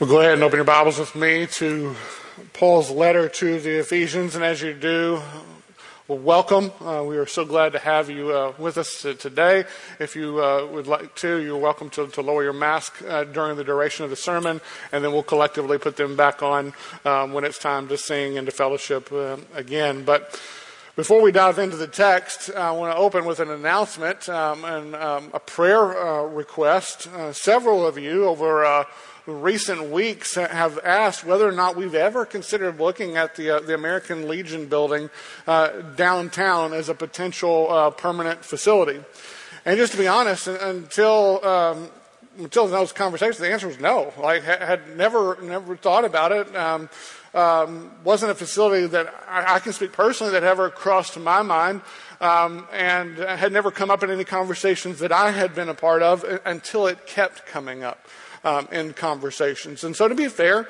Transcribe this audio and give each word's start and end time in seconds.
Well, 0.00 0.08
go 0.08 0.20
ahead 0.20 0.34
and 0.34 0.44
open 0.44 0.58
your 0.58 0.64
Bibles 0.64 0.96
with 1.00 1.16
me 1.16 1.48
to 1.54 1.96
Paul's 2.52 2.88
letter 2.88 3.28
to 3.28 3.58
the 3.58 3.80
Ephesians. 3.80 4.36
And 4.36 4.44
as 4.44 4.62
you 4.62 4.72
do, 4.72 5.20
well, 6.06 6.18
welcome. 6.18 6.70
Uh, 6.80 7.02
we 7.02 7.16
are 7.16 7.26
so 7.26 7.44
glad 7.44 7.72
to 7.72 7.80
have 7.80 8.08
you 8.08 8.30
uh, 8.30 8.52
with 8.58 8.78
us 8.78 9.02
today. 9.02 9.64
If 9.98 10.14
you 10.14 10.40
uh, 10.40 10.66
would 10.66 10.86
like 10.86 11.16
to, 11.16 11.42
you're 11.42 11.58
welcome 11.58 11.90
to, 11.90 12.06
to 12.06 12.22
lower 12.22 12.44
your 12.44 12.52
mask 12.52 13.02
uh, 13.08 13.24
during 13.24 13.56
the 13.56 13.64
duration 13.64 14.04
of 14.04 14.10
the 14.10 14.16
sermon, 14.16 14.60
and 14.92 15.02
then 15.02 15.10
we'll 15.10 15.24
collectively 15.24 15.78
put 15.78 15.96
them 15.96 16.14
back 16.14 16.44
on 16.44 16.74
um, 17.04 17.32
when 17.32 17.42
it's 17.42 17.58
time 17.58 17.88
to 17.88 17.98
sing 17.98 18.38
and 18.38 18.46
to 18.46 18.52
fellowship 18.52 19.10
uh, 19.10 19.36
again. 19.52 20.04
But 20.04 20.40
before 20.94 21.20
we 21.20 21.32
dive 21.32 21.58
into 21.58 21.76
the 21.76 21.88
text, 21.88 22.54
I 22.54 22.70
want 22.70 22.94
to 22.94 22.96
open 22.96 23.24
with 23.24 23.40
an 23.40 23.50
announcement 23.50 24.28
um, 24.28 24.64
and 24.64 24.94
um, 24.94 25.30
a 25.34 25.40
prayer 25.40 26.00
uh, 26.00 26.22
request. 26.22 27.08
several 27.32 27.84
of 27.84 27.98
you 27.98 28.26
over 28.26 28.84
recent 29.32 29.90
weeks 29.90 30.36
have 30.36 30.78
asked 30.84 31.24
whether 31.24 31.46
or 31.46 31.52
not 31.52 31.76
we've 31.76 31.94
ever 31.94 32.24
considered 32.24 32.80
looking 32.80 33.16
at 33.16 33.36
the, 33.36 33.56
uh, 33.56 33.60
the 33.60 33.74
American 33.74 34.28
Legion 34.28 34.66
building 34.66 35.10
uh, 35.46 35.68
downtown 35.96 36.72
as 36.72 36.88
a 36.88 36.94
potential 36.94 37.70
uh, 37.70 37.90
permanent 37.90 38.44
facility. 38.44 39.00
And 39.64 39.76
just 39.76 39.92
to 39.92 39.98
be 39.98 40.06
honest, 40.06 40.48
until 40.48 41.44
um, 41.44 41.90
until 42.38 42.68
those 42.68 42.92
conversations, 42.92 43.38
the 43.38 43.50
answer 43.50 43.66
was 43.66 43.80
no. 43.80 44.12
Like, 44.18 44.44
had 44.44 44.96
never 44.96 45.36
never 45.42 45.76
thought 45.76 46.04
about 46.04 46.32
it. 46.32 46.54
Um, 46.56 46.88
um, 47.34 47.90
wasn't 48.04 48.32
a 48.32 48.34
facility 48.34 48.86
that 48.86 49.12
I, 49.28 49.56
I, 49.56 49.58
can 49.58 49.74
speak 49.74 49.92
personally 49.92 50.32
that 50.32 50.44
ever 50.44 50.70
crossed 50.70 51.18
my 51.18 51.42
mind, 51.42 51.82
um, 52.22 52.66
and 52.72 53.18
had 53.18 53.52
never 53.52 53.70
come 53.70 53.90
up 53.90 54.02
in 54.02 54.10
any 54.10 54.24
conversations 54.24 55.00
that 55.00 55.12
I 55.12 55.30
had 55.30 55.54
been 55.54 55.68
a 55.68 55.74
part 55.74 56.02
of 56.02 56.24
until 56.46 56.86
it 56.86 57.06
kept 57.06 57.44
coming 57.44 57.84
up 57.84 58.07
um, 58.44 58.68
in 58.72 58.92
conversations. 58.92 59.84
And 59.84 59.94
so, 59.94 60.08
to 60.08 60.14
be 60.14 60.28
fair, 60.28 60.68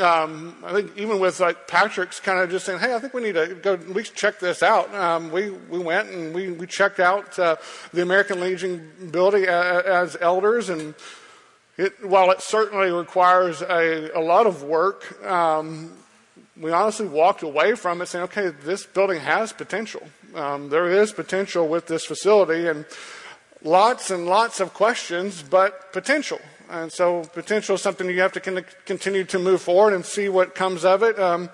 um, 0.00 0.56
I 0.64 0.72
think 0.72 0.96
even 0.96 1.20
with 1.20 1.40
like 1.40 1.68
Patrick's 1.68 2.20
kind 2.20 2.40
of 2.40 2.50
just 2.50 2.66
saying, 2.66 2.80
"Hey, 2.80 2.94
I 2.94 2.98
think 2.98 3.14
we 3.14 3.22
need 3.22 3.34
to 3.34 3.54
go 3.54 3.74
at 3.74 3.88
least 3.88 4.14
check 4.14 4.40
this 4.40 4.62
out." 4.62 4.92
Um, 4.94 5.30
we 5.30 5.50
we 5.50 5.78
went 5.78 6.10
and 6.10 6.34
we 6.34 6.50
we 6.50 6.66
checked 6.66 7.00
out 7.00 7.38
uh, 7.38 7.56
the 7.92 8.02
American 8.02 8.40
Legion 8.40 9.10
building 9.12 9.44
as, 9.44 9.84
as 9.84 10.16
elders, 10.20 10.68
and 10.68 10.94
it, 11.76 12.04
while 12.04 12.30
it 12.30 12.40
certainly 12.40 12.90
requires 12.90 13.62
a, 13.62 14.10
a 14.14 14.20
lot 14.20 14.46
of 14.46 14.62
work, 14.62 15.24
um, 15.24 15.92
we 16.56 16.72
honestly 16.72 17.06
walked 17.06 17.42
away 17.42 17.74
from 17.74 18.02
it 18.02 18.06
saying, 18.06 18.24
"Okay, 18.24 18.48
this 18.48 18.84
building 18.86 19.20
has 19.20 19.52
potential. 19.52 20.02
Um, 20.34 20.70
there 20.70 20.90
is 20.90 21.12
potential 21.12 21.68
with 21.68 21.86
this 21.86 22.04
facility, 22.04 22.66
and 22.66 22.84
lots 23.62 24.10
and 24.10 24.26
lots 24.26 24.58
of 24.58 24.74
questions, 24.74 25.42
but 25.42 25.92
potential." 25.92 26.40
And 26.70 26.92
so 26.92 27.24
potential 27.32 27.74
is 27.74 27.82
something 27.82 28.08
you 28.08 28.20
have 28.20 28.32
to 28.32 28.64
continue 28.84 29.24
to 29.24 29.38
move 29.38 29.62
forward 29.62 29.92
and 29.92 30.04
see 30.04 30.28
what 30.28 30.54
comes 30.54 30.84
of 30.84 31.02
it. 31.02 31.18
Um, 31.18 31.50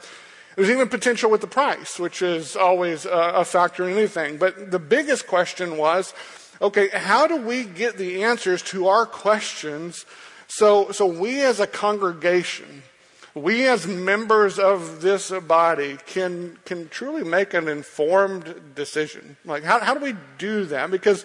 there's 0.57 0.71
even 0.71 0.89
potential 0.89 1.31
with 1.31 1.41
the 1.41 1.47
price, 1.47 1.99
which 1.99 2.23
is 2.23 2.57
always 2.57 3.07
a, 3.07 3.33
a 3.37 3.45
factor 3.45 3.89
in 3.89 3.97
anything. 3.97 4.37
But 4.37 4.71
the 4.71 4.79
biggest 4.79 5.27
question 5.27 5.77
was, 5.77 6.13
okay, 6.61 6.89
how 6.89 7.27
do 7.27 7.37
we 7.37 7.65
get 7.65 7.97
the 7.97 8.25
answers 8.25 8.63
to 8.65 8.89
our 8.89 9.07
questions 9.07 10.05
so, 10.51 10.91
so 10.91 11.07
we 11.07 11.43
as 11.43 11.61
a 11.61 11.67
congregation, 11.67 12.83
we 13.35 13.69
as 13.69 13.87
members 13.87 14.59
of 14.59 15.01
this 15.01 15.31
body 15.31 15.97
can, 16.07 16.59
can 16.65 16.89
truly 16.89 17.23
make 17.23 17.55
an 17.55 17.69
informed 17.69 18.75
decision? 18.75 19.37
Like, 19.45 19.63
how, 19.63 19.79
how 19.79 19.95
do 19.95 20.01
we 20.01 20.17
do 20.39 20.65
that? 20.65 20.91
Because 20.91 21.25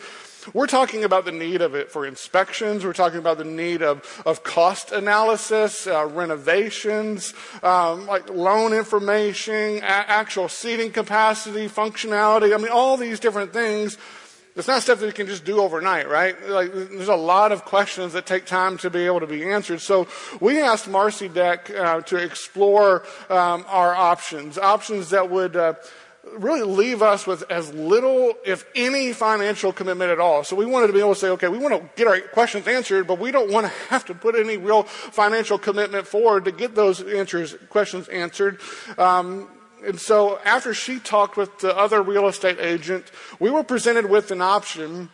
we're 0.53 0.67
talking 0.67 1.03
about 1.03 1.25
the 1.25 1.31
need 1.31 1.61
of 1.61 1.75
it 1.75 1.91
for 1.91 2.05
inspections. 2.05 2.85
We're 2.85 2.93
talking 2.93 3.19
about 3.19 3.37
the 3.37 3.43
need 3.45 3.81
of, 3.81 4.21
of 4.25 4.43
cost 4.43 4.91
analysis, 4.91 5.87
uh, 5.87 6.05
renovations, 6.05 7.33
um, 7.63 8.07
like 8.07 8.29
loan 8.29 8.73
information, 8.73 9.77
a- 9.77 9.83
actual 9.83 10.49
seating 10.49 10.91
capacity, 10.91 11.67
functionality. 11.67 12.53
I 12.53 12.57
mean, 12.57 12.71
all 12.71 12.97
these 12.97 13.19
different 13.19 13.53
things. 13.53 13.97
It's 14.55 14.69
not 14.69 14.81
stuff 14.81 15.01
that 15.01 15.07
you 15.07 15.11
can 15.11 15.27
just 15.27 15.43
do 15.43 15.59
overnight, 15.59 16.07
right? 16.07 16.33
Like, 16.47 16.71
there's 16.71 17.09
a 17.09 17.15
lot 17.15 17.51
of 17.51 17.65
questions 17.65 18.13
that 18.13 18.25
take 18.25 18.45
time 18.45 18.77
to 18.77 18.89
be 18.89 19.05
able 19.05 19.19
to 19.19 19.27
be 19.27 19.43
answered. 19.43 19.81
So 19.81 20.07
we 20.39 20.61
asked 20.61 20.87
Marcy 20.87 21.27
Deck 21.27 21.69
uh, 21.69 21.99
to 22.01 22.15
explore 22.15 23.03
um, 23.29 23.65
our 23.67 23.93
options, 23.93 24.57
options 24.57 25.09
that 25.09 25.29
would 25.29 25.57
uh, 25.57 25.73
really 26.33 26.63
leave 26.63 27.01
us 27.01 27.25
with 27.27 27.43
as 27.49 27.73
little, 27.73 28.33
if 28.45 28.65
any, 28.75 29.13
financial 29.13 29.71
commitment 29.71 30.11
at 30.11 30.19
all. 30.19 30.43
So 30.43 30.55
we 30.55 30.65
wanted 30.65 30.87
to 30.87 30.93
be 30.93 30.99
able 30.99 31.13
to 31.13 31.19
say, 31.19 31.29
okay, 31.29 31.47
we 31.47 31.57
want 31.57 31.73
to 31.75 31.89
get 31.95 32.07
our 32.07 32.19
questions 32.19 32.67
answered, 32.67 33.07
but 33.07 33.19
we 33.19 33.31
don't 33.31 33.51
want 33.51 33.65
to 33.67 33.71
have 33.89 34.05
to 34.05 34.15
put 34.15 34.35
any 34.35 34.57
real 34.57 34.83
financial 34.83 35.57
commitment 35.57 36.07
forward 36.07 36.45
to 36.45 36.51
get 36.51 36.75
those 36.75 37.01
answers, 37.01 37.55
questions 37.69 38.07
answered. 38.09 38.59
Um, 38.97 39.49
and 39.85 39.99
so 39.99 40.39
after 40.43 40.73
she 40.73 40.99
talked 40.99 41.37
with 41.37 41.59
the 41.59 41.75
other 41.75 42.01
real 42.01 42.27
estate 42.27 42.59
agent, 42.59 43.11
we 43.39 43.51
were 43.51 43.63
presented 43.63 44.09
with 44.09 44.31
an 44.31 44.41
option 44.41 45.09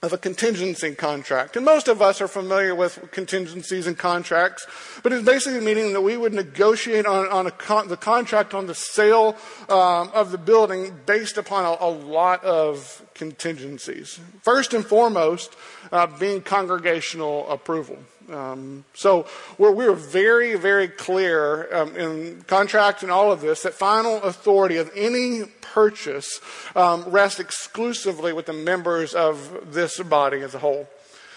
of 0.00 0.12
a 0.12 0.18
contingency 0.18 0.94
contract. 0.94 1.56
And 1.56 1.64
most 1.64 1.88
of 1.88 2.00
us 2.00 2.20
are 2.20 2.28
familiar 2.28 2.72
with 2.72 3.10
contingencies 3.10 3.86
and 3.88 3.98
contracts, 3.98 4.64
but 5.02 5.12
it's 5.12 5.24
basically 5.24 5.60
meaning 5.60 5.92
that 5.92 6.02
we 6.02 6.16
would 6.16 6.32
negotiate 6.32 7.04
on, 7.04 7.28
on 7.28 7.50
con- 7.50 7.88
the 7.88 7.96
contract 7.96 8.54
on 8.54 8.68
the 8.68 8.76
sale 8.76 9.36
um, 9.68 10.10
of 10.14 10.30
the 10.30 10.38
building 10.38 10.96
based 11.04 11.36
upon 11.36 11.64
a, 11.64 11.84
a, 11.84 11.90
lot 11.90 12.44
of 12.44 13.02
contingencies. 13.14 14.20
First 14.42 14.72
and 14.72 14.86
foremost, 14.86 15.56
uh, 15.90 16.06
being 16.06 16.42
congregational 16.42 17.50
approval. 17.50 17.98
Um, 18.30 18.84
so 18.94 19.26
we're, 19.56 19.72
we're, 19.72 19.94
very, 19.94 20.54
very 20.56 20.88
clear 20.88 21.74
um, 21.74 21.96
in 21.96 22.42
contract 22.42 23.02
and 23.02 23.10
all 23.10 23.32
of 23.32 23.40
this 23.40 23.62
that 23.62 23.72
final 23.72 24.22
authority 24.22 24.76
of 24.76 24.90
any 24.94 25.44
purchase 25.62 26.40
um, 26.76 27.04
rests 27.04 27.40
exclusively 27.40 28.32
with 28.34 28.46
the 28.46 28.52
members 28.52 29.14
of 29.14 29.72
this 29.72 29.98
body 30.00 30.42
as 30.42 30.54
a 30.54 30.58
whole. 30.58 30.88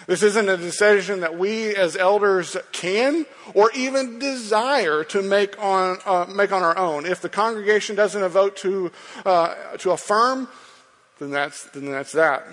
This 0.08 0.24
isn't 0.24 0.50
a 0.50 0.58
decision 0.58 1.22
that 1.22 1.38
we 1.38 1.76
as 1.76 1.96
elders 1.96 2.58
can 2.72 3.26
or 3.54 3.72
even 3.74 4.20
desire 4.20 5.04
to 5.06 5.22
make 5.22 5.58
on, 5.64 6.00
uh, 6.06 6.26
make 6.28 6.52
on 6.52 6.64
our 6.64 6.78
own. 6.78 7.06
If 7.06 7.22
the 7.22 7.30
congregation 7.30 7.96
doesn't 7.96 8.28
vote 8.30 8.58
to, 8.58 8.92
uh, 9.26 9.54
to 9.78 9.92
affirm, 9.92 10.50
then 11.20 11.32
that's, 11.32 11.66
then 11.66 11.92
that's 11.92 12.12
that. 12.14 12.46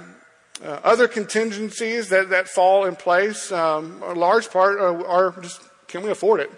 Uh, 0.62 0.80
other 0.82 1.06
contingencies 1.06 2.08
that, 2.08 2.30
that 2.30 2.48
fall 2.48 2.84
in 2.84 2.96
place, 2.96 3.52
um, 3.52 4.02
a 4.02 4.12
large 4.14 4.50
part 4.50 4.78
are, 4.78 5.06
are 5.06 5.40
just 5.40 5.62
can 5.86 6.02
we 6.02 6.10
afford 6.10 6.40
it? 6.40 6.50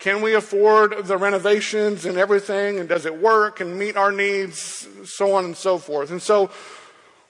Can 0.00 0.22
we 0.22 0.34
afford 0.34 1.06
the 1.06 1.18
renovations 1.18 2.06
and 2.06 2.16
everything? 2.16 2.78
And 2.78 2.88
does 2.88 3.04
it 3.04 3.20
work 3.20 3.60
and 3.60 3.78
meet 3.78 3.96
our 3.96 4.10
needs? 4.10 4.88
So 5.04 5.34
on 5.34 5.44
and 5.44 5.56
so 5.56 5.76
forth. 5.76 6.10
And 6.10 6.22
so 6.22 6.50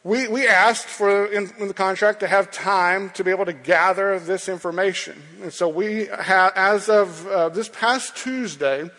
we, 0.04 0.28
we 0.28 0.46
asked 0.46 0.86
for 0.86 1.26
in, 1.26 1.50
in 1.58 1.66
the 1.66 1.74
contract 1.74 2.20
to 2.20 2.28
have 2.28 2.52
time 2.52 3.10
to 3.10 3.24
be 3.24 3.32
able 3.32 3.46
to 3.46 3.52
gather 3.52 4.20
this 4.20 4.48
information. 4.48 5.20
And 5.42 5.52
so 5.52 5.68
we 5.68 6.06
have, 6.06 6.52
as 6.54 6.88
of 6.88 7.26
uh, 7.26 7.48
this 7.48 7.68
past 7.68 8.16
Tuesday, 8.16 8.90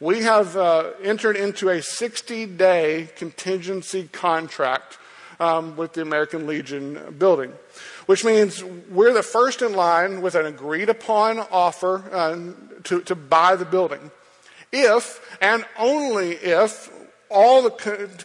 we 0.00 0.22
have 0.22 0.56
uh, 0.56 0.92
entered 1.02 1.36
into 1.36 1.68
a 1.68 1.82
60 1.82 2.46
day 2.46 3.10
contingency 3.16 4.08
contract 4.12 4.96
um, 5.40 5.76
with 5.76 5.92
the 5.92 6.02
American 6.02 6.46
Legion 6.46 7.16
building, 7.18 7.52
which 8.06 8.24
means 8.24 8.62
we're 8.90 9.12
the 9.12 9.22
first 9.22 9.62
in 9.62 9.74
line 9.74 10.22
with 10.22 10.34
an 10.34 10.46
agreed 10.46 10.88
upon 10.88 11.38
offer 11.38 12.04
uh, 12.12 12.82
to, 12.84 13.00
to 13.02 13.14
buy 13.14 13.56
the 13.56 13.64
building. 13.64 14.10
If 14.72 15.38
and 15.40 15.64
only 15.78 16.32
if 16.32 16.90
all 17.30 17.62
the 17.62 17.70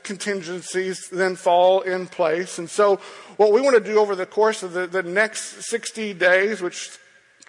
contingencies 0.03 1.09
then 1.09 1.35
fall 1.35 1.81
in 1.81 2.07
place. 2.07 2.59
And 2.59 2.69
so, 2.69 2.97
what 3.37 3.51
we 3.51 3.61
want 3.61 3.75
to 3.75 3.83
do 3.83 3.99
over 3.99 4.15
the 4.15 4.25
course 4.25 4.61
of 4.63 4.73
the, 4.73 4.87
the 4.87 5.03
next 5.03 5.63
60 5.69 6.13
days, 6.13 6.61
which 6.61 6.89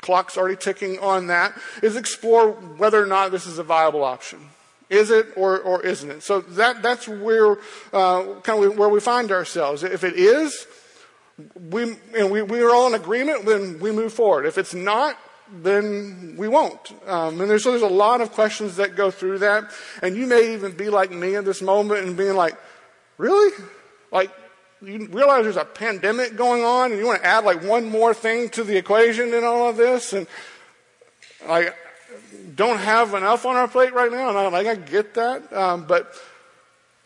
clock's 0.00 0.38
already 0.38 0.56
ticking 0.56 0.98
on 0.98 1.26
that, 1.26 1.52
is 1.82 1.96
explore 1.96 2.52
whether 2.52 3.02
or 3.02 3.06
not 3.06 3.30
this 3.30 3.46
is 3.46 3.58
a 3.58 3.62
viable 3.62 4.04
option. 4.04 4.38
Is 4.90 5.10
it 5.10 5.28
or, 5.37 5.58
or 5.60 5.82
isn't 5.82 6.10
it? 6.10 6.22
So 6.22 6.40
that, 6.40 6.82
that's 6.82 7.06
where, 7.06 7.52
uh, 7.92 8.40
kind 8.42 8.64
of 8.64 8.76
where 8.76 8.88
we 8.88 9.00
find 9.00 9.31
ourselves. 9.31 9.84
If 9.84 10.02
it 10.02 10.14
is, 10.16 10.66
we, 11.54 11.96
and 12.16 12.31
we, 12.31 12.42
we 12.42 12.60
are 12.60 12.70
all 12.70 12.88
in 12.88 12.94
agreement, 12.94 13.46
then 13.46 13.78
we 13.78 13.92
move 13.92 14.12
forward. 14.12 14.46
If 14.46 14.58
it's 14.58 14.75
not, 14.75 15.16
then 15.62 16.34
we 16.37 16.48
won't. 16.48 16.92
Um, 17.06 17.40
and 17.40 17.48
there's, 17.48 17.62
so 17.62 17.70
there's 17.70 17.82
a 17.82 17.87
lot 17.87 18.20
of 18.20 18.32
questions 18.32 18.76
that 18.76 18.96
go 18.96 19.10
through 19.10 19.38
that. 19.38 19.70
And 20.02 20.16
you 20.16 20.26
may 20.26 20.54
even 20.54 20.72
be 20.72 20.90
like 20.90 21.10
me 21.10 21.37
at 21.37 21.44
this 21.44 21.62
moment 21.62 22.06
and 22.06 22.16
being 22.16 22.34
like, 22.34 22.56
really? 23.16 23.52
Like, 24.10 24.32
you 24.82 25.06
realize 25.08 25.44
there's 25.44 25.56
a 25.56 25.64
pandemic 25.64 26.37
going 26.37 26.64
on 26.64 26.90
and 26.90 26.98
you 26.98 27.06
want 27.06 27.20
to 27.20 27.26
add 27.26 27.44
like 27.44 27.62
one 27.62 27.84
more 27.84 28.14
thing 28.14 28.48
to 28.50 28.64
the 28.64 28.76
equation 28.76 29.34
in 29.34 29.44
all 29.44 29.69
of 29.69 29.76
this? 29.76 30.12
And 30.12 30.26
like, 31.46 31.75
don't 32.54 32.78
have 32.78 33.14
enough 33.14 33.46
on 33.46 33.56
our 33.56 33.68
plate 33.68 33.92
right 33.92 34.10
now. 34.10 34.28
And 34.28 34.38
I'm 34.38 34.52
like, 34.52 34.66
I 34.66 34.74
get 34.74 35.14
that. 35.14 35.52
Um, 35.52 35.84
but 35.84 36.14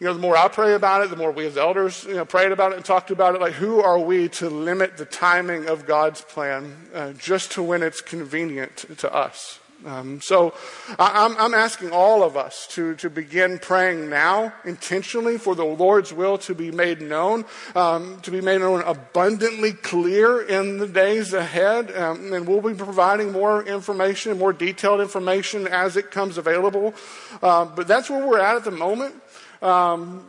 you 0.00 0.06
know, 0.06 0.12
the 0.12 0.20
more 0.20 0.36
I 0.36 0.48
pray 0.48 0.74
about 0.74 1.02
it, 1.02 1.10
the 1.10 1.16
more 1.16 1.30
we 1.30 1.46
as 1.46 1.56
elders, 1.56 2.04
you 2.04 2.14
know, 2.14 2.24
prayed 2.24 2.52
about 2.52 2.72
it 2.72 2.76
and 2.76 2.84
talked 2.84 3.10
about 3.10 3.34
it. 3.34 3.40
Like, 3.40 3.54
who 3.54 3.80
are 3.80 3.98
we 3.98 4.28
to 4.30 4.50
limit 4.50 4.96
the 4.96 5.04
timing 5.04 5.66
of 5.66 5.86
God's 5.86 6.20
plan 6.20 6.76
uh, 6.92 7.12
just 7.12 7.52
to 7.52 7.62
when 7.62 7.82
it's 7.82 8.00
convenient 8.00 8.84
to 8.98 9.14
us? 9.14 9.60
Um, 9.84 10.20
so 10.22 10.54
I, 10.98 11.34
I'm, 11.38 11.52
asking 11.54 11.90
all 11.90 12.22
of 12.22 12.36
us 12.36 12.66
to, 12.68 12.94
to 12.96 13.10
begin 13.10 13.58
praying 13.58 14.08
now 14.08 14.54
intentionally 14.64 15.36
for 15.36 15.54
the 15.54 15.64
Lord's 15.64 16.12
will 16.12 16.38
to 16.38 16.54
be 16.54 16.70
made 16.70 17.02
known, 17.02 17.44
um, 17.74 18.20
to 18.22 18.30
be 18.30 18.40
made 18.40 18.60
known 18.60 18.82
abundantly 18.82 19.72
clear 19.72 20.40
in 20.40 20.78
the 20.78 20.86
days 20.86 21.34
ahead. 21.34 21.94
Um, 21.94 22.32
and 22.32 22.48
we'll 22.48 22.62
be 22.62 22.74
providing 22.74 23.30
more 23.32 23.62
information, 23.62 24.38
more 24.38 24.52
detailed 24.52 25.00
information 25.00 25.66
as 25.66 25.96
it 25.96 26.10
comes 26.10 26.38
available. 26.38 26.94
Uh, 27.42 27.66
but 27.66 27.86
that's 27.86 28.08
where 28.08 28.26
we're 28.26 28.40
at 28.40 28.56
at 28.56 28.64
the 28.64 28.70
moment. 28.70 29.14
Um, 29.60 30.24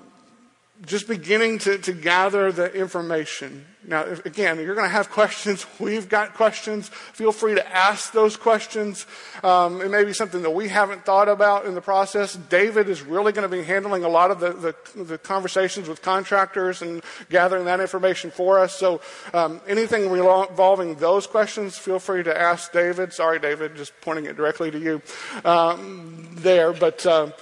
just 0.86 1.08
beginning 1.08 1.60
to, 1.60 1.78
to 1.80 1.94
gather 1.94 2.52
the 2.52 2.72
information. 2.74 3.66
Now, 3.88 4.02
if, 4.02 4.26
again, 4.26 4.58
you're 4.58 4.76
going 4.76 4.88
to 4.88 4.94
have 4.94 5.10
questions. 5.12 5.66
We've 5.80 6.10
got 6.10 6.34
questions. 6.34 6.90
Feel 6.90 7.32
free 7.32 7.56
to 7.56 7.76
ask 7.76 8.12
those 8.12 8.36
questions. 8.36 9.06
Um, 9.44 9.82
it 9.82 9.90
may 9.90 10.04
be 10.04 10.14
something 10.14 10.42
that 10.42 10.52
we 10.52 10.68
haven't 10.68 11.06
thought 11.06 11.30
about 11.30 11.66
in 11.66 11.76
the 11.76 11.82
process. 11.82 12.36
David 12.36 12.90
is 12.90 13.02
really 13.02 13.32
going 13.32 13.50
to 13.50 13.56
be 13.56 13.64
handling 13.64 14.04
a 14.04 14.10
lot 14.10 14.32
of 14.32 14.40
the, 14.40 14.54
the, 14.96 15.04
the 15.04 15.18
conversations 15.18 15.88
with 15.88 16.02
contractors 16.02 16.82
and 16.82 17.04
gathering 17.30 17.66
that 17.66 17.80
information 17.80 18.32
for 18.32 18.60
us. 18.60 18.76
So, 18.76 19.02
um, 19.34 19.62
anything 19.68 20.06
involving 20.06 20.96
those 20.96 21.28
questions, 21.28 21.78
feel 21.78 22.00
free 22.00 22.24
to 22.24 22.38
ask 22.38 22.72
David. 22.72 23.14
Sorry, 23.14 23.40
David, 23.40 23.76
just 23.76 23.94
pointing 24.02 24.26
it 24.26 24.36
directly 24.36 24.72
to 24.72 24.80
you 24.80 25.02
um, 25.44 26.28
there. 26.34 26.74
But 26.74 27.06
um, 27.06 27.34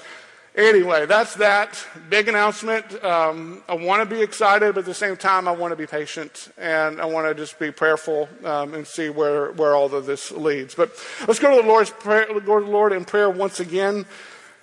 Anyway, 0.56 1.08
that's 1.08 1.34
that. 1.36 1.84
Big 2.10 2.28
announcement. 2.28 3.04
Um, 3.04 3.64
I 3.68 3.74
want 3.74 4.08
to 4.08 4.16
be 4.16 4.22
excited, 4.22 4.76
but 4.76 4.82
at 4.82 4.86
the 4.86 4.94
same 4.94 5.18
time, 5.18 5.48
I 5.48 5.52
want 5.52 5.72
to 5.72 5.76
be 5.76 5.88
patient 5.88 6.50
and 6.60 7.02
I 7.02 7.06
want 7.06 7.28
to 7.28 7.34
just 7.34 7.58
be 7.58 7.72
prayerful 7.72 8.30
um, 8.44 8.76
and 8.76 8.86
see 8.86 9.10
where, 9.10 9.52
where 9.54 9.74
all 9.74 9.94
of 9.94 10.06
this 10.06 10.32
leads. 10.32 10.76
But 10.76 10.92
let's 11.28 11.40
go 11.40 11.56
to 11.56 11.62
the 11.64 11.68
Lord's 11.68 11.90
prayer, 11.90 12.28
go 12.40 12.60
to 12.60 12.66
the 12.66 12.72
Lord 12.72 12.94
in 12.94 13.04
prayer 13.04 13.32
once 13.32 13.60
again, 13.60 14.06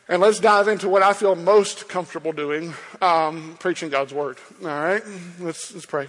and 0.08 0.22
let's 0.22 0.38
dive 0.38 0.68
into 0.68 0.88
what 0.88 1.02
I 1.02 1.12
feel 1.12 1.34
most 1.34 1.88
comfortable 1.88 2.30
doing, 2.30 2.72
um, 3.02 3.56
preaching 3.58 3.88
God's 3.88 4.14
word. 4.14 4.38
All 4.62 4.68
right, 4.68 5.02
let's 5.40 5.74
let's 5.74 5.86
pray. 5.86 6.06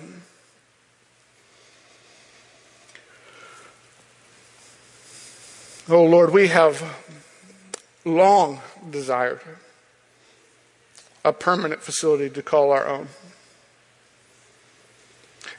Oh 5.89 6.03
Lord, 6.03 6.31
we 6.31 6.49
have 6.49 6.83
long 8.05 8.61
desired 8.91 9.41
a 11.23 11.33
permanent 11.33 11.81
facility 11.81 12.29
to 12.29 12.41
call 12.41 12.71
our 12.71 12.87
own. 12.87 13.07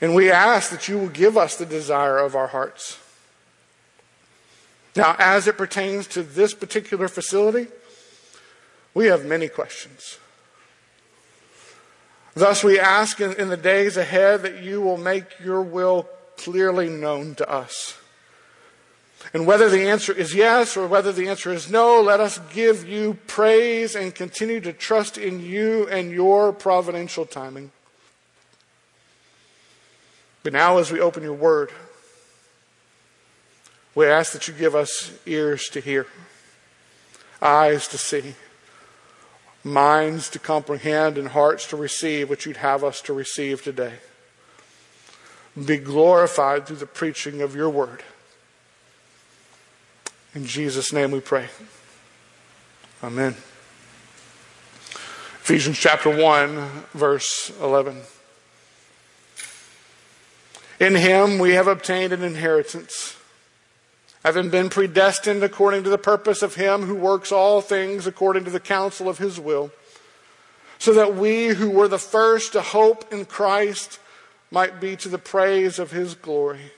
And 0.01 0.13
we 0.15 0.29
ask 0.29 0.69
that 0.71 0.87
you 0.87 0.97
will 0.97 1.09
give 1.09 1.37
us 1.37 1.55
the 1.55 1.65
desire 1.65 2.17
of 2.17 2.35
our 2.35 2.47
hearts. 2.47 2.99
Now, 4.95 5.15
as 5.17 5.47
it 5.47 5.57
pertains 5.57 6.07
to 6.07 6.23
this 6.23 6.53
particular 6.53 7.07
facility, 7.07 7.67
we 8.93 9.07
have 9.07 9.25
many 9.25 9.47
questions. 9.47 10.17
Thus, 12.35 12.63
we 12.63 12.79
ask 12.79 13.21
in, 13.21 13.33
in, 13.33 13.49
the 13.49 13.57
days 13.57 13.95
ahead 13.95 14.41
that 14.41 14.63
you 14.63 14.81
will 14.81 14.97
make 14.97 15.39
your 15.43 15.61
will 15.61 16.09
clearly 16.37 16.89
known 16.89 17.35
to 17.35 17.49
us. 17.49 17.97
And 19.33 19.47
whether 19.47 19.67
the 19.67 19.89
answer 19.89 20.13
is 20.13 20.35
yes 20.35 20.77
or 20.77 20.87
whether 20.87 21.11
the 21.11 21.27
answer 21.27 21.51
is 21.51 21.69
no, 21.69 21.99
let 21.99 22.19
us 22.19 22.39
give 22.53 22.87
you 22.87 23.17
praise 23.25 23.95
and 23.95 24.13
continue 24.13 24.61
to 24.61 24.71
trust 24.71 25.17
in 25.17 25.39
you 25.39 25.87
and 25.87 26.11
your 26.11 26.53
providential 26.53 27.25
timing. 27.25 27.71
But 30.43 30.53
now, 30.53 30.77
as 30.77 30.91
we 30.91 30.99
open 30.99 31.23
your 31.23 31.33
word, 31.33 31.71
we 33.95 34.05
ask 34.05 34.33
that 34.33 34.47
you 34.47 34.53
give 34.53 34.75
us 34.75 35.11
ears 35.25 35.67
to 35.69 35.79
hear, 35.79 36.05
eyes 37.41 37.87
to 37.87 37.97
see, 37.97 38.35
minds 39.63 40.29
to 40.29 40.39
comprehend, 40.39 41.17
and 41.17 41.29
hearts 41.29 41.67
to 41.69 41.77
receive 41.77 42.29
what 42.29 42.45
you'd 42.45 42.57
have 42.57 42.83
us 42.83 43.01
to 43.01 43.13
receive 43.13 43.63
today. 43.63 43.93
Be 45.65 45.77
glorified 45.77 46.67
through 46.67 46.77
the 46.77 46.85
preaching 46.85 47.41
of 47.41 47.55
your 47.55 47.69
word. 47.69 48.03
In 50.35 50.45
Jesus' 50.45 50.91
name 50.91 51.11
we 51.11 51.19
pray. 51.19 51.47
Amen. 53.03 53.35
Ephesians 55.43 55.77
chapter 55.77 56.09
1, 56.09 56.69
verse 56.93 57.51
11. 57.61 58.01
In 60.79 60.95
him 60.95 61.37
we 61.37 61.51
have 61.51 61.67
obtained 61.67 62.13
an 62.13 62.23
inheritance, 62.23 63.15
having 64.23 64.49
been 64.49 64.69
predestined 64.69 65.43
according 65.43 65.83
to 65.83 65.91
the 65.91 65.99
purpose 65.99 66.41
of 66.41 66.55
him 66.55 66.83
who 66.83 66.95
works 66.95 67.31
all 67.31 67.61
things 67.61 68.07
according 68.07 68.43
to 68.45 68.51
the 68.51 68.59
counsel 68.59 69.07
of 69.07 69.19
his 69.19 69.39
will, 69.39 69.71
so 70.79 70.93
that 70.93 71.15
we 71.15 71.49
who 71.49 71.69
were 71.69 71.87
the 71.87 71.99
first 71.99 72.53
to 72.53 72.61
hope 72.61 73.13
in 73.13 73.25
Christ 73.25 73.99
might 74.49 74.81
be 74.81 74.95
to 74.95 75.09
the 75.09 75.19
praise 75.19 75.77
of 75.77 75.91
his 75.91 76.15
glory. 76.15 76.71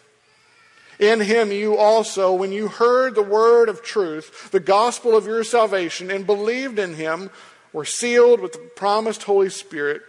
In 0.99 1.19
him 1.19 1.51
you 1.51 1.77
also, 1.77 2.33
when 2.33 2.51
you 2.51 2.67
heard 2.67 3.15
the 3.15 3.21
word 3.21 3.69
of 3.69 3.81
truth, 3.81 4.51
the 4.51 4.59
gospel 4.59 5.15
of 5.15 5.25
your 5.25 5.43
salvation, 5.43 6.09
and 6.09 6.25
believed 6.25 6.79
in 6.79 6.95
him, 6.95 7.29
were 7.73 7.85
sealed 7.85 8.39
with 8.39 8.53
the 8.53 8.59
promised 8.59 9.23
Holy 9.23 9.49
Spirit, 9.49 10.01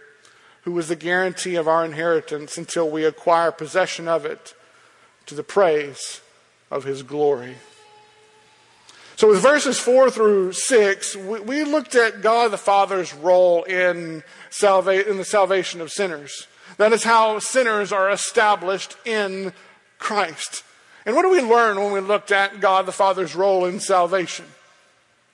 who 0.61 0.71
was 0.71 0.87
the 0.87 0.95
guarantee 0.95 1.55
of 1.55 1.67
our 1.67 1.83
inheritance 1.83 2.57
until 2.57 2.89
we 2.89 3.03
acquire 3.03 3.51
possession 3.51 4.07
of 4.07 4.25
it 4.25 4.53
to 5.25 5.35
the 5.35 5.43
praise 5.43 6.21
of 6.71 6.85
his 6.85 7.03
glory. 7.03 7.55
So, 9.17 9.29
with 9.29 9.41
verses 9.41 9.79
4 9.79 10.11
through 10.11 10.53
6, 10.53 11.15
we, 11.15 11.63
looked 11.63 11.95
at 11.95 12.21
God 12.21 12.51
the 12.51 12.57
Father's 12.57 13.15
role 13.15 13.63
in, 13.63 14.23
salva- 14.51 15.09
in 15.09 15.17
the 15.17 15.25
salvation 15.25 15.81
of 15.81 15.91
sinners. 15.91 16.47
That 16.77 16.93
is 16.93 17.03
how 17.03 17.39
sinners 17.39 17.91
are 17.91 18.11
established 18.11 18.95
in 19.05 19.53
Christ. 19.97 20.63
And 21.07 21.15
what 21.15 21.21
do 21.21 21.29
we 21.29 21.39
learn 21.41 21.79
when 21.79 21.93
we 21.93 22.01
looked 22.01 22.33
at 22.33 22.59
God 22.59 22.85
the 22.85 22.91
Father's 22.91 23.33
role 23.33 23.63
in 23.63 23.79
salvation? 23.79 24.43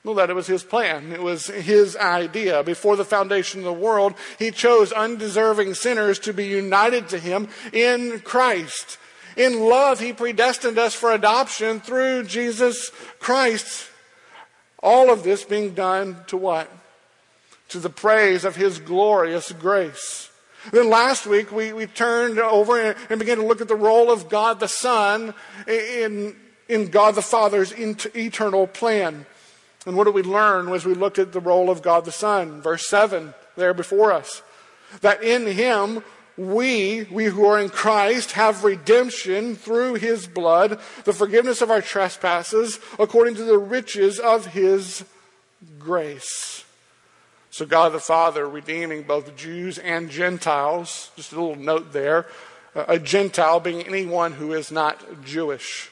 Well, 0.03 0.13
that 0.15 0.29
it 0.29 0.35
was 0.35 0.45
his 0.45 0.61
plan. 0.61 1.11
It 1.11 1.23
was 1.23 1.47
his 1.47 1.97
idea. 1.97 2.61
Before 2.61 2.95
the 2.95 3.03
foundation 3.03 3.61
of 3.61 3.65
the 3.65 3.73
world, 3.73 4.13
he 4.37 4.51
chose 4.51 4.91
undeserving 4.91 5.73
sinners 5.73 6.19
to 6.19 6.33
be 6.33 6.45
united 6.45 7.09
to 7.09 7.17
him 7.17 7.47
in 7.71 8.19
Christ. 8.19 8.99
In 9.35 9.61
love, 9.61 9.99
he 9.99 10.13
predestined 10.13 10.77
us 10.77 10.93
for 10.93 11.11
adoption 11.11 11.79
through 11.79 12.25
Jesus 12.25 12.91
Christ. 13.19 13.89
All 14.77 15.09
of 15.09 15.23
this 15.23 15.43
being 15.43 15.73
done 15.73 16.17
to 16.27 16.37
what? 16.37 16.69
To 17.69 17.79
the 17.79 17.89
praise 17.89 18.45
of 18.45 18.55
his 18.55 18.77
glorious 18.77 19.51
grace. 19.51 20.29
Then 20.71 20.89
last 20.89 21.25
week 21.25 21.51
we, 21.51 21.73
we 21.73 21.87
turned 21.87 22.39
over 22.39 22.95
and, 23.09 23.19
began 23.19 23.37
to 23.37 23.45
look 23.45 23.61
at 23.61 23.67
the 23.67 23.75
role 23.75 24.11
of 24.11 24.29
God 24.29 24.59
the 24.59 24.67
Son 24.67 25.33
in, 25.67 26.35
in 26.69 26.87
God 26.87 27.15
the 27.15 27.21
Father's 27.21 27.73
eternal 27.73 28.67
plan. 28.67 29.25
And 29.85 29.97
what 29.97 30.05
did 30.05 30.13
we 30.13 30.23
learn 30.23 30.69
as 30.69 30.85
we 30.85 30.93
looked 30.93 31.19
at 31.19 31.33
the 31.33 31.41
role 31.41 31.69
of 31.69 31.81
God 31.81 32.05
the 32.05 32.11
Son? 32.11 32.61
Verse 32.61 32.87
7 32.87 33.33
there 33.55 33.73
before 33.73 34.11
us. 34.11 34.41
That 35.01 35.23
in 35.23 35.45
Him 35.45 36.03
we, 36.37 37.03
we 37.11 37.25
who 37.25 37.45
are 37.45 37.59
in 37.59 37.69
Christ, 37.69 38.31
have 38.31 38.63
redemption 38.63 39.55
through 39.55 39.95
His 39.95 40.27
blood, 40.27 40.79
the 41.03 41.13
forgiveness 41.13 41.61
of 41.61 41.69
our 41.69 41.81
trespasses, 41.81 42.79
according 42.97 43.35
to 43.35 43.43
the 43.43 43.57
riches 43.57 44.19
of 44.19 44.47
His 44.47 45.03
grace. 45.77 46.62
So, 47.53 47.67
God 47.67 47.91
the 47.91 47.99
Father 47.99 48.49
redeeming 48.49 49.03
both 49.03 49.35
Jews 49.35 49.77
and 49.77 50.09
Gentiles. 50.09 51.11
Just 51.15 51.33
a 51.33 51.35
little 51.39 51.55
note 51.55 51.93
there. 51.93 52.25
Uh, 52.75 52.85
a 52.87 52.97
Gentile 52.97 53.59
being 53.59 53.83
anyone 53.83 54.31
who 54.31 54.53
is 54.53 54.71
not 54.71 55.23
Jewish. 55.23 55.91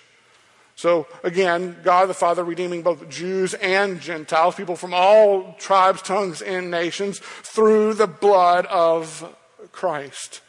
So, 0.76 1.06
again, 1.24 1.78
God 1.84 2.08
the 2.08 2.16
Father 2.16 2.44
redeeming 2.44 2.82
both 2.82 3.08
Jews 3.10 3.54
and 3.54 4.02
Gentiles, 4.02 4.56
people 4.56 4.76
from 4.76 4.96
all 4.96 5.54
tribes, 5.60 6.02
tongues, 6.02 6.42
and 6.42 6.72
nations 6.72 7.20
through 7.20 7.94
the 7.94 8.08
blood 8.08 8.66
of 8.66 9.32
Christ. 9.72 10.42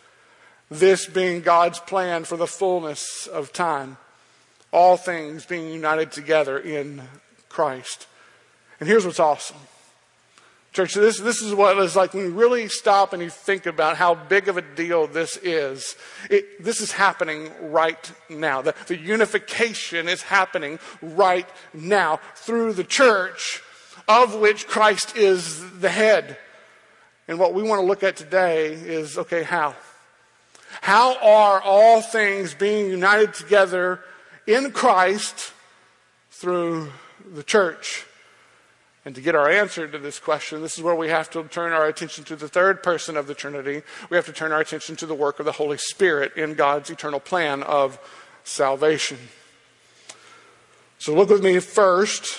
This 0.70 1.04
being 1.04 1.42
God's 1.42 1.78
plan 1.78 2.24
for 2.24 2.38
the 2.38 2.46
fullness 2.46 3.26
of 3.26 3.52
time. 3.52 3.98
All 4.72 4.96
things 4.96 5.44
being 5.44 5.74
united 5.74 6.10
together 6.10 6.58
in 6.58 7.02
Christ. 7.50 8.06
And 8.80 8.88
here's 8.88 9.04
what's 9.04 9.20
awesome 9.20 9.58
Church, 10.72 10.94
this, 10.94 11.20
this 11.20 11.42
is 11.42 11.54
what 11.54 11.76
it's 11.76 11.94
like 11.94 12.14
when 12.14 12.24
you 12.24 12.30
really 12.30 12.66
stop 12.66 13.12
and 13.12 13.22
you 13.22 13.28
think 13.28 13.66
about 13.66 13.98
how 13.98 14.14
big 14.14 14.48
of 14.48 14.56
a 14.56 14.62
deal 14.62 15.06
this 15.06 15.36
is. 15.36 15.96
It, 16.30 16.64
this 16.64 16.80
is 16.80 16.92
happening 16.92 17.50
right 17.60 18.10
now. 18.30 18.62
The, 18.62 18.74
the 18.86 18.96
unification 18.96 20.08
is 20.08 20.22
happening 20.22 20.78
right 21.02 21.46
now 21.74 22.20
through 22.36 22.72
the 22.72 22.84
church 22.84 23.62
of 24.08 24.34
which 24.36 24.66
Christ 24.66 25.14
is 25.14 25.62
the 25.80 25.90
head. 25.90 26.38
And 27.28 27.38
what 27.38 27.52
we 27.52 27.62
want 27.62 27.80
to 27.80 27.86
look 27.86 28.02
at 28.02 28.16
today 28.16 28.72
is 28.72 29.18
okay, 29.18 29.42
how? 29.42 29.74
How 30.80 31.16
are 31.18 31.60
all 31.60 32.00
things 32.00 32.54
being 32.54 32.88
united 32.88 33.34
together 33.34 34.00
in 34.46 34.70
Christ 34.70 35.52
through 36.30 36.90
the 37.30 37.42
church? 37.42 38.06
And 39.04 39.14
to 39.16 39.20
get 39.20 39.34
our 39.34 39.50
answer 39.50 39.88
to 39.88 39.98
this 39.98 40.20
question, 40.20 40.62
this 40.62 40.76
is 40.76 40.82
where 40.82 40.94
we 40.94 41.08
have 41.08 41.28
to 41.30 41.42
turn 41.44 41.72
our 41.72 41.86
attention 41.86 42.22
to 42.24 42.36
the 42.36 42.48
third 42.48 42.82
person 42.82 43.16
of 43.16 43.26
the 43.26 43.34
Trinity. 43.34 43.82
We 44.10 44.16
have 44.16 44.26
to 44.26 44.32
turn 44.32 44.52
our 44.52 44.60
attention 44.60 44.94
to 44.96 45.06
the 45.06 45.14
work 45.14 45.40
of 45.40 45.44
the 45.44 45.52
Holy 45.52 45.78
Spirit 45.78 46.36
in 46.36 46.54
God's 46.54 46.88
eternal 46.88 47.18
plan 47.18 47.64
of 47.64 47.98
salvation. 48.44 49.18
So 50.98 51.14
look 51.14 51.30
with 51.30 51.42
me 51.42 51.58
first 51.58 52.38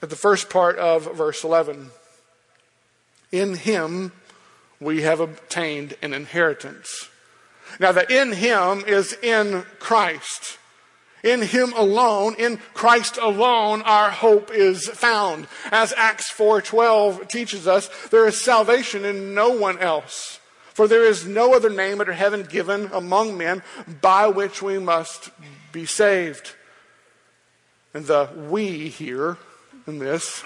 at 0.00 0.10
the 0.10 0.16
first 0.16 0.48
part 0.48 0.78
of 0.78 1.16
verse 1.16 1.42
11. 1.42 1.90
In 3.32 3.54
him 3.54 4.12
we 4.78 5.02
have 5.02 5.18
obtained 5.18 5.94
an 6.02 6.14
inheritance. 6.14 7.08
Now, 7.80 7.92
the 7.92 8.06
in 8.08 8.32
him 8.32 8.84
is 8.86 9.12
in 9.22 9.64
Christ. 9.80 10.58
In 11.26 11.42
him 11.42 11.72
alone, 11.72 12.36
in 12.38 12.58
Christ 12.72 13.18
alone, 13.20 13.82
our 13.82 14.10
hope 14.10 14.52
is 14.52 14.86
found. 14.86 15.48
As 15.72 15.92
Acts 15.96 16.30
4:12 16.30 17.26
teaches 17.26 17.66
us, 17.66 17.90
there 18.10 18.28
is 18.28 18.40
salvation 18.40 19.04
in 19.04 19.34
no 19.34 19.50
one 19.50 19.80
else. 19.80 20.38
For 20.72 20.86
there 20.86 21.04
is 21.04 21.26
no 21.26 21.52
other 21.52 21.68
name 21.68 21.98
under 21.98 22.12
heaven 22.12 22.44
given 22.44 22.90
among 22.92 23.36
men 23.36 23.64
by 24.00 24.28
which 24.28 24.62
we 24.62 24.78
must 24.78 25.30
be 25.72 25.84
saved. 25.84 26.52
And 27.92 28.06
the 28.06 28.28
we 28.48 28.88
here 28.88 29.36
in 29.84 29.98
this, 29.98 30.44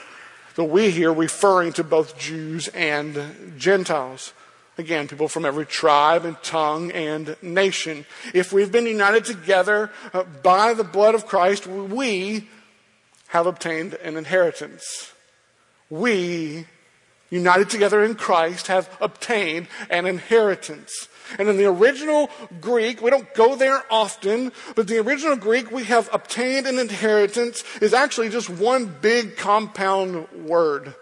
the 0.55 0.65
we 0.65 0.91
here 0.91 1.13
referring 1.13 1.75
to 1.75 1.85
both 1.85 2.17
Jews 2.17 2.69
and 2.69 3.53
Gentiles. 3.59 4.33
Again, 4.81 5.09
people 5.09 5.29
from 5.29 5.45
every 5.45 5.67
tribe 5.67 6.25
and 6.25 6.43
tongue 6.43 6.91
and 6.93 7.37
nation. 7.43 8.07
If 8.33 8.51
we've 8.51 8.73
been 8.73 8.87
united 8.87 9.27
together 9.27 9.91
uh, 10.15 10.23
by 10.43 10.73
the 10.73 10.85
blood 10.85 11.15
of 11.15 11.27
Christ, 11.27 11.67
we 11.67 12.49
have 13.29 13.47
obtained 13.47 13.93
an 13.97 14.17
inheritance. 14.17 15.13
We, 15.91 16.65
united 17.29 17.69
together 17.69 18.03
in 18.03 18.15
Christ, 18.15 18.69
have 18.69 18.89
obtained 19.03 19.69
an 19.91 20.07
inheritance. 20.07 21.09
And 21.39 21.51
in 21.51 21.59
the 21.59 21.67
original 21.67 22.31
Greek, 22.63 23.03
we 23.03 23.11
don't 23.11 23.35
go 23.35 23.57
there 23.57 23.83
often, 23.91 24.51
but 24.77 24.89
the 24.89 24.97
original 24.97 25.37
Greek, 25.37 25.71
we 25.71 25.85
have 25.85 26.09
obtained 26.11 26.67
an 26.67 26.79
inheritance 26.79 27.65
is 27.83 27.93
actually 27.93 28.31
just 28.31 28.49
one 28.49 28.87
big 28.87 29.37
compound 29.37 30.27
word 30.33 30.95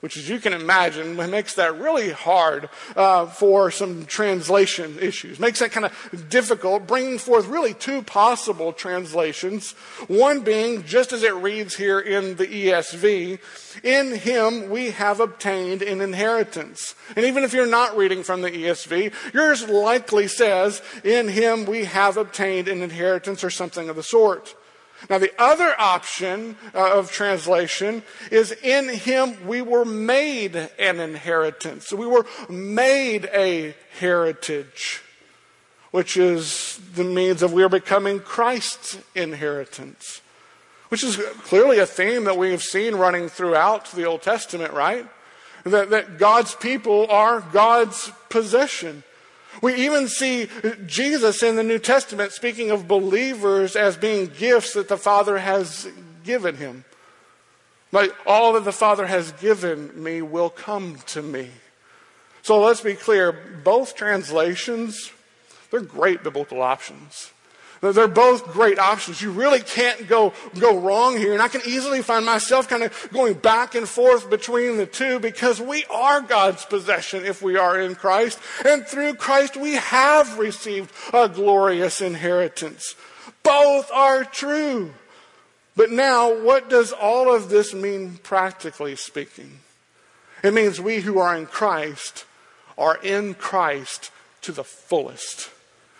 which, 0.00 0.16
as 0.16 0.28
you 0.28 0.38
can 0.38 0.52
imagine, 0.52 1.16
makes 1.30 1.54
that 1.54 1.78
really 1.78 2.10
hard 2.10 2.68
uh, 2.96 3.26
for 3.26 3.70
some 3.70 4.06
translation 4.06 4.98
issues. 4.98 5.38
Makes 5.38 5.60
that 5.60 5.72
kind 5.72 5.86
of 5.86 6.28
difficult, 6.28 6.86
bringing 6.86 7.18
forth 7.18 7.46
really 7.46 7.74
two 7.74 8.02
possible 8.02 8.72
translations. 8.72 9.72
One 10.08 10.40
being, 10.40 10.84
just 10.84 11.12
as 11.12 11.22
it 11.22 11.34
reads 11.34 11.76
here 11.76 12.00
in 12.00 12.36
the 12.36 12.46
ESV, 12.46 13.38
in 13.82 14.14
him 14.14 14.70
we 14.70 14.90
have 14.90 15.20
obtained 15.20 15.82
an 15.82 16.00
inheritance. 16.00 16.94
And 17.14 17.26
even 17.26 17.44
if 17.44 17.52
you're 17.52 17.66
not 17.66 17.96
reading 17.96 18.22
from 18.22 18.40
the 18.40 18.50
ESV, 18.50 19.12
yours 19.34 19.68
likely 19.68 20.28
says, 20.28 20.82
in 21.04 21.28
him 21.28 21.66
we 21.66 21.84
have 21.84 22.16
obtained 22.16 22.68
an 22.68 22.82
inheritance 22.82 23.44
or 23.44 23.50
something 23.50 23.88
of 23.88 23.96
the 23.96 24.02
sort. 24.02 24.54
Now, 25.08 25.18
the 25.18 25.32
other 25.40 25.74
option 25.78 26.56
uh, 26.74 26.98
of 26.98 27.10
translation 27.10 28.02
is 28.30 28.52
in 28.52 28.88
him 28.88 29.46
we 29.46 29.62
were 29.62 29.84
made 29.84 30.56
an 30.78 31.00
inheritance. 31.00 31.92
We 31.92 32.06
were 32.06 32.26
made 32.48 33.26
a 33.32 33.74
heritage, 33.98 35.02
which 35.90 36.16
is 36.16 36.78
the 36.94 37.04
means 37.04 37.42
of 37.42 37.52
we 37.52 37.62
are 37.62 37.68
becoming 37.70 38.20
Christ's 38.20 38.98
inheritance, 39.14 40.20
which 40.90 41.02
is 41.02 41.16
clearly 41.44 41.78
a 41.78 41.86
theme 41.86 42.24
that 42.24 42.36
we 42.36 42.50
have 42.50 42.62
seen 42.62 42.94
running 42.96 43.28
throughout 43.28 43.90
the 43.92 44.04
Old 44.04 44.22
Testament, 44.22 44.74
right? 44.74 45.06
That, 45.64 45.90
that 45.90 46.18
God's 46.18 46.54
people 46.54 47.06
are 47.10 47.40
God's 47.40 48.10
possession. 48.28 49.02
We 49.62 49.74
even 49.74 50.08
see 50.08 50.48
Jesus 50.86 51.42
in 51.42 51.56
the 51.56 51.62
New 51.62 51.78
Testament 51.78 52.32
speaking 52.32 52.70
of 52.70 52.88
believers 52.88 53.76
as 53.76 53.96
being 53.96 54.26
gifts 54.26 54.74
that 54.74 54.88
the 54.88 54.96
Father 54.96 55.38
has 55.38 55.88
given 56.24 56.56
him. 56.56 56.84
Like 57.92 58.14
all 58.26 58.52
that 58.54 58.64
the 58.64 58.72
Father 58.72 59.06
has 59.06 59.32
given 59.32 60.02
me 60.02 60.22
will 60.22 60.50
come 60.50 60.98
to 61.08 61.22
me. 61.22 61.50
So 62.42 62.60
let's 62.60 62.80
be 62.80 62.94
clear 62.94 63.32
both 63.64 63.94
translations, 63.94 65.12
they're 65.70 65.80
great 65.80 66.22
biblical 66.22 66.62
options. 66.62 67.32
They're 67.80 68.08
both 68.08 68.52
great 68.52 68.78
options. 68.78 69.22
You 69.22 69.30
really 69.30 69.60
can't 69.60 70.06
go, 70.06 70.34
go 70.58 70.78
wrong 70.78 71.16
here. 71.16 71.32
And 71.32 71.40
I 71.40 71.48
can 71.48 71.62
easily 71.66 72.02
find 72.02 72.26
myself 72.26 72.68
kind 72.68 72.82
of 72.82 73.08
going 73.10 73.34
back 73.34 73.74
and 73.74 73.88
forth 73.88 74.28
between 74.28 74.76
the 74.76 74.84
two 74.84 75.18
because 75.18 75.62
we 75.62 75.84
are 75.86 76.20
God's 76.20 76.64
possession 76.66 77.24
if 77.24 77.40
we 77.40 77.56
are 77.56 77.80
in 77.80 77.94
Christ. 77.94 78.38
And 78.66 78.86
through 78.86 79.14
Christ, 79.14 79.56
we 79.56 79.74
have 79.74 80.38
received 80.38 80.92
a 81.14 81.26
glorious 81.28 82.02
inheritance. 82.02 82.94
Both 83.42 83.90
are 83.90 84.24
true. 84.24 84.92
But 85.74 85.90
now, 85.90 86.38
what 86.38 86.68
does 86.68 86.92
all 86.92 87.34
of 87.34 87.48
this 87.48 87.72
mean 87.72 88.18
practically 88.22 88.96
speaking? 88.96 89.60
It 90.42 90.52
means 90.52 90.80
we 90.80 91.00
who 91.00 91.18
are 91.18 91.34
in 91.34 91.46
Christ 91.46 92.26
are 92.76 92.98
in 93.02 93.32
Christ 93.34 94.10
to 94.42 94.52
the 94.52 94.64
fullest. 94.64 95.48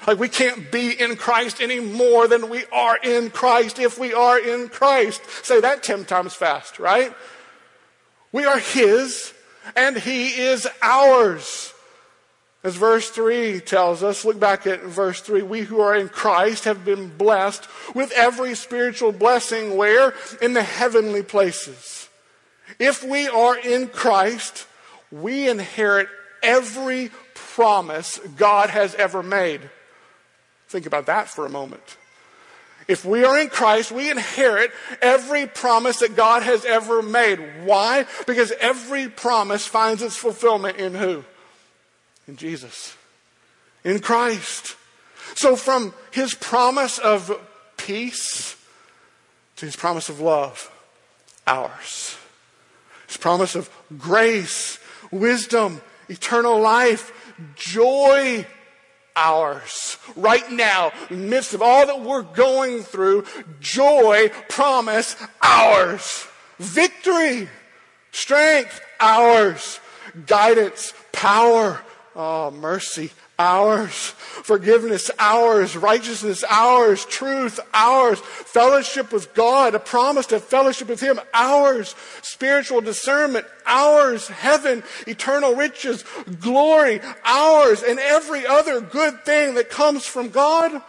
Like 0.06 0.18
we 0.18 0.28
can't 0.28 0.70
be 0.72 0.92
in 0.92 1.16
Christ 1.16 1.60
any 1.60 1.80
more 1.80 2.26
than 2.26 2.48
we 2.48 2.64
are 2.72 2.96
in 3.02 3.30
Christ 3.30 3.78
if 3.78 3.98
we 3.98 4.14
are 4.14 4.38
in 4.38 4.68
Christ. 4.68 5.22
Say 5.44 5.60
that 5.60 5.82
10 5.82 6.04
times 6.06 6.34
fast, 6.34 6.78
right? 6.78 7.12
We 8.32 8.44
are 8.44 8.58
His 8.58 9.32
and 9.76 9.96
He 9.96 10.28
is 10.28 10.66
ours. 10.82 11.74
As 12.62 12.76
verse 12.76 13.08
3 13.08 13.60
tells 13.60 14.02
us, 14.02 14.24
look 14.24 14.38
back 14.38 14.66
at 14.66 14.82
verse 14.82 15.20
3. 15.22 15.42
We 15.42 15.62
who 15.62 15.80
are 15.80 15.94
in 15.94 16.10
Christ 16.10 16.64
have 16.64 16.84
been 16.84 17.08
blessed 17.16 17.66
with 17.94 18.12
every 18.12 18.54
spiritual 18.54 19.12
blessing 19.12 19.76
where? 19.76 20.14
In 20.42 20.52
the 20.52 20.62
heavenly 20.62 21.22
places. 21.22 22.08
If 22.78 23.02
we 23.02 23.28
are 23.28 23.56
in 23.56 23.88
Christ, 23.88 24.66
we 25.10 25.48
inherit 25.48 26.08
every 26.42 27.10
promise 27.34 28.18
God 28.36 28.70
has 28.70 28.94
ever 28.94 29.22
made. 29.22 29.70
Think 30.70 30.86
about 30.86 31.06
that 31.06 31.26
for 31.26 31.44
a 31.44 31.50
moment. 31.50 31.96
If 32.86 33.04
we 33.04 33.24
are 33.24 33.36
in 33.36 33.48
Christ, 33.48 33.90
we 33.90 34.08
inherit 34.08 34.70
every 35.02 35.48
promise 35.48 35.98
that 35.98 36.14
God 36.14 36.44
has 36.44 36.64
ever 36.64 37.02
made. 37.02 37.64
Why? 37.64 38.06
Because 38.24 38.52
every 38.60 39.08
promise 39.08 39.66
finds 39.66 40.00
its 40.00 40.16
fulfillment 40.16 40.76
in 40.76 40.94
who? 40.94 41.24
In 42.28 42.36
Jesus. 42.36 42.96
In 43.82 43.98
Christ. 43.98 44.76
So 45.34 45.56
from 45.56 45.92
his 46.12 46.34
promise 46.34 46.98
of 46.98 47.32
peace 47.76 48.56
to 49.56 49.66
his 49.66 49.74
promise 49.74 50.08
of 50.08 50.20
love, 50.20 50.70
ours. 51.48 52.16
His 53.08 53.16
promise 53.16 53.56
of 53.56 53.68
grace, 53.98 54.78
wisdom, 55.10 55.80
eternal 56.08 56.60
life, 56.60 57.34
joy, 57.56 58.46
ours. 59.16 59.98
Right 60.16 60.50
now, 60.50 60.92
midst 61.10 61.54
of 61.54 61.62
all 61.62 61.86
that 61.86 62.00
we're 62.00 62.22
going 62.22 62.82
through, 62.82 63.24
joy, 63.60 64.30
promise, 64.48 65.16
ours. 65.42 66.26
Victory, 66.58 67.48
strength, 68.12 68.80
ours. 69.00 69.80
Guidance, 70.26 70.92
power, 71.12 71.80
oh, 72.16 72.50
mercy, 72.50 73.10
ours. 73.40 74.14
Forgiveness, 74.44 75.10
ours. 75.18 75.76
Righteousness, 75.76 76.44
ours. 76.48 77.06
Truth, 77.06 77.58
ours. 77.72 78.20
Fellowship 78.20 79.12
with 79.12 79.32
God, 79.34 79.74
a 79.74 79.78
promise 79.78 80.26
to 80.26 80.38
fellowship 80.38 80.88
with 80.88 81.00
Him, 81.00 81.18
ours. 81.32 81.94
Spiritual 82.20 82.82
discernment, 82.82 83.46
ours. 83.66 84.28
Heaven, 84.28 84.82
eternal 85.06 85.54
riches, 85.54 86.04
glory, 86.40 87.00
ours. 87.24 87.82
And 87.82 87.98
every 87.98 88.46
other 88.46 88.80
good 88.82 89.24
thing 89.24 89.54
that 89.54 89.70
comes 89.70 90.04
from 90.04 90.28
God, 90.28 90.82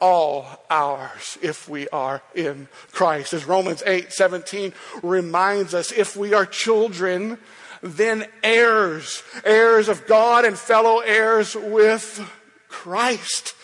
all 0.00 0.64
ours 0.70 1.36
if 1.42 1.68
we 1.68 1.88
are 1.88 2.22
in 2.34 2.68
Christ. 2.92 3.34
As 3.34 3.44
Romans 3.44 3.82
8 3.84 4.12
17 4.12 4.72
reminds 5.02 5.74
us, 5.74 5.92
if 5.92 6.16
we 6.16 6.32
are 6.32 6.46
children, 6.46 7.38
then 7.82 8.26
heirs, 8.42 9.22
heirs 9.44 9.88
of 9.88 10.06
God 10.06 10.44
and 10.44 10.58
fellow 10.58 10.98
heirs 10.98 11.54
with 11.54 12.28
Christ. 12.68 13.54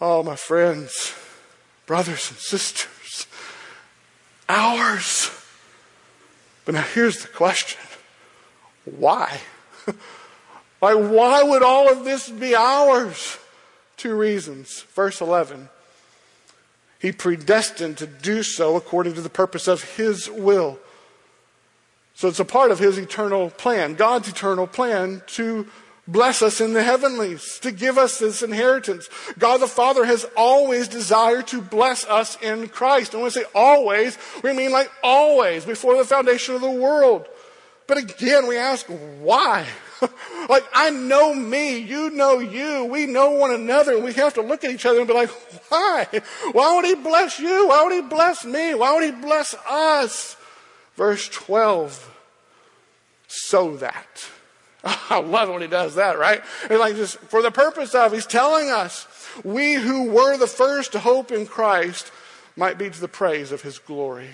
Oh, 0.00 0.22
my 0.22 0.36
friends, 0.36 1.14
brothers 1.86 2.30
and 2.30 2.38
sisters, 2.38 3.26
ours. 4.48 5.30
But 6.64 6.74
now 6.74 6.82
here's 6.82 7.22
the 7.22 7.28
question 7.28 7.80
why? 8.84 9.40
like, 9.86 10.96
why 10.96 11.42
would 11.42 11.62
all 11.62 11.90
of 11.90 12.04
this 12.04 12.28
be 12.28 12.54
ours? 12.54 13.38
Two 13.96 14.14
reasons. 14.14 14.82
Verse 14.94 15.20
11 15.20 15.68
He 16.98 17.12
predestined 17.12 17.98
to 17.98 18.06
do 18.06 18.42
so 18.42 18.76
according 18.76 19.14
to 19.14 19.22
the 19.22 19.30
purpose 19.30 19.68
of 19.68 19.96
His 19.96 20.28
will. 20.28 20.78
So 22.14 22.28
it's 22.28 22.40
a 22.40 22.44
part 22.44 22.70
of 22.70 22.78
His 22.78 22.96
eternal 22.96 23.50
plan, 23.50 23.94
God's 23.94 24.28
eternal 24.28 24.66
plan 24.66 25.22
to 25.28 25.66
bless 26.06 26.42
us 26.42 26.60
in 26.60 26.72
the 26.72 26.82
heavenlies, 26.82 27.58
to 27.60 27.72
give 27.72 27.98
us 27.98 28.18
this 28.18 28.42
inheritance. 28.42 29.08
God 29.38 29.58
the 29.58 29.66
Father 29.66 30.04
has 30.04 30.26
always 30.36 30.86
desired 30.86 31.46
to 31.48 31.60
bless 31.60 32.04
us 32.06 32.40
in 32.40 32.68
Christ. 32.68 33.14
And 33.14 33.22
when 33.22 33.26
we 33.26 33.30
say 33.30 33.44
always, 33.54 34.18
we 34.42 34.52
mean 34.52 34.70
like 34.70 34.90
always, 35.02 35.64
before 35.64 35.96
the 35.96 36.04
foundation 36.04 36.54
of 36.54 36.60
the 36.60 36.70
world. 36.70 37.26
But 37.86 37.98
again, 37.98 38.46
we 38.46 38.56
ask, 38.56 38.86
why? 39.20 39.66
like, 40.48 40.64
I 40.72 40.90
know 40.90 41.34
me, 41.34 41.78
you 41.78 42.10
know 42.10 42.38
you, 42.38 42.84
we 42.84 43.06
know 43.06 43.32
one 43.32 43.52
another, 43.52 43.94
and 43.94 44.04
we 44.04 44.12
have 44.14 44.34
to 44.34 44.42
look 44.42 44.64
at 44.64 44.70
each 44.70 44.86
other 44.86 45.00
and 45.00 45.08
be 45.08 45.14
like, 45.14 45.30
why? 45.68 46.06
Why 46.52 46.76
would 46.76 46.84
he 46.84 46.94
bless 46.94 47.38
you? 47.38 47.68
Why 47.68 47.82
would 47.84 47.92
he 47.92 48.02
bless 48.02 48.44
me? 48.44 48.74
Why 48.74 48.94
would 48.94 49.04
he 49.04 49.10
bless 49.10 49.54
us? 49.68 50.36
Verse 50.96 51.28
12, 51.28 52.14
so 53.26 53.76
that. 53.76 54.28
I 54.84 55.20
love 55.20 55.48
when 55.48 55.62
he 55.62 55.68
does 55.68 55.96
that, 55.96 56.18
right? 56.18 56.42
And 56.70 56.78
like 56.78 56.96
just 56.96 57.18
for 57.18 57.42
the 57.42 57.50
purpose 57.50 57.94
of, 57.94 58.12
he's 58.12 58.26
telling 58.26 58.70
us, 58.70 59.06
we 59.42 59.74
who 59.74 60.10
were 60.10 60.36
the 60.36 60.46
first 60.46 60.92
to 60.92 61.00
hope 61.00 61.32
in 61.32 61.46
Christ 61.46 62.12
might 62.56 62.78
be 62.78 62.90
to 62.90 63.00
the 63.00 63.08
praise 63.08 63.50
of 63.50 63.62
his 63.62 63.78
glory. 63.78 64.28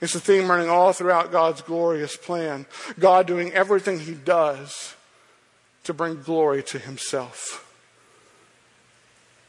It's 0.00 0.14
a 0.14 0.20
theme 0.20 0.50
running 0.50 0.70
all 0.70 0.92
throughout 0.92 1.32
God's 1.32 1.60
glorious 1.60 2.16
plan. 2.16 2.66
God 2.98 3.26
doing 3.26 3.52
everything 3.52 4.00
he 4.00 4.14
does 4.14 4.94
to 5.84 5.92
bring 5.92 6.22
glory 6.22 6.62
to 6.64 6.78
himself. 6.78 7.66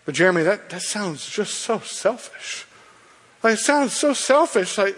But 0.06 0.16
Jeremy, 0.16 0.44
that, 0.44 0.70
that 0.72 0.82
sounds 0.82 1.30
just 1.30 1.56
so 1.56 1.80
selfish. 1.80 2.66
Like, 3.44 3.54
it 3.54 3.60
sounds 3.60 3.94
so 3.94 4.14
selfish. 4.14 4.78
Like, 4.78 4.98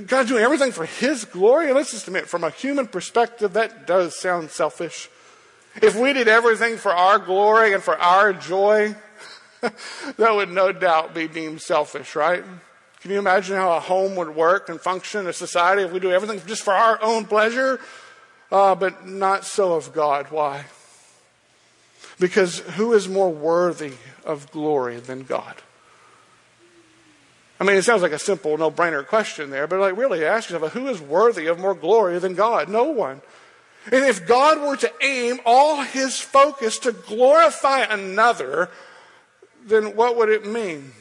God 0.00 0.28
doing 0.28 0.42
everything 0.42 0.72
for 0.72 0.84
His 0.84 1.24
glory. 1.24 1.72
let's 1.72 1.92
just 1.92 2.06
admit, 2.06 2.26
from 2.26 2.44
a 2.44 2.50
human 2.50 2.86
perspective, 2.86 3.54
that 3.54 3.86
does 3.86 4.18
sound 4.18 4.50
selfish. 4.50 5.08
If 5.82 5.96
we 5.96 6.12
did 6.12 6.28
everything 6.28 6.76
for 6.76 6.92
our 6.92 7.18
glory 7.18 7.72
and 7.74 7.82
for 7.82 7.98
our 7.98 8.32
joy, 8.32 8.94
that 9.60 10.34
would 10.34 10.50
no 10.50 10.72
doubt 10.72 11.14
be 11.14 11.28
deemed 11.28 11.60
selfish, 11.60 12.16
right? 12.16 12.44
Can 13.00 13.10
you 13.10 13.18
imagine 13.18 13.56
how 13.56 13.76
a 13.76 13.80
home 13.80 14.16
would 14.16 14.34
work 14.34 14.68
and 14.68 14.80
function, 14.80 15.26
a 15.26 15.32
society, 15.32 15.82
if 15.82 15.92
we 15.92 16.00
do 16.00 16.10
everything 16.10 16.40
just 16.46 16.62
for 16.62 16.72
our 16.72 16.98
own 17.02 17.24
pleasure? 17.24 17.78
Uh, 18.50 18.74
but 18.74 19.06
not 19.06 19.44
so 19.44 19.74
of 19.74 19.92
God. 19.92 20.26
Why? 20.30 20.64
Because 22.18 22.60
who 22.60 22.94
is 22.94 23.08
more 23.08 23.30
worthy 23.30 23.92
of 24.24 24.50
glory 24.50 24.98
than 24.98 25.24
God? 25.24 25.56
I 27.58 27.64
mean, 27.64 27.76
it 27.76 27.82
sounds 27.82 28.02
like 28.02 28.12
a 28.12 28.18
simple, 28.18 28.56
no 28.58 28.70
brainer 28.70 29.06
question 29.06 29.50
there, 29.50 29.66
but 29.66 29.80
like 29.80 29.96
really 29.96 30.24
ask 30.24 30.50
yourself, 30.50 30.72
who 30.72 30.88
is 30.88 31.00
worthy 31.00 31.46
of 31.46 31.58
more 31.58 31.74
glory 31.74 32.18
than 32.18 32.34
God? 32.34 32.68
No 32.68 32.84
one. 32.84 33.22
And 33.86 34.04
if 34.04 34.26
God 34.26 34.60
were 34.60 34.76
to 34.76 34.92
aim 35.00 35.40
all 35.46 35.82
his 35.82 36.18
focus 36.18 36.78
to 36.80 36.92
glorify 36.92 37.80
another, 37.80 38.68
then 39.64 39.96
what 39.96 40.16
would 40.16 40.28
it 40.28 40.46
mean? 40.46 40.92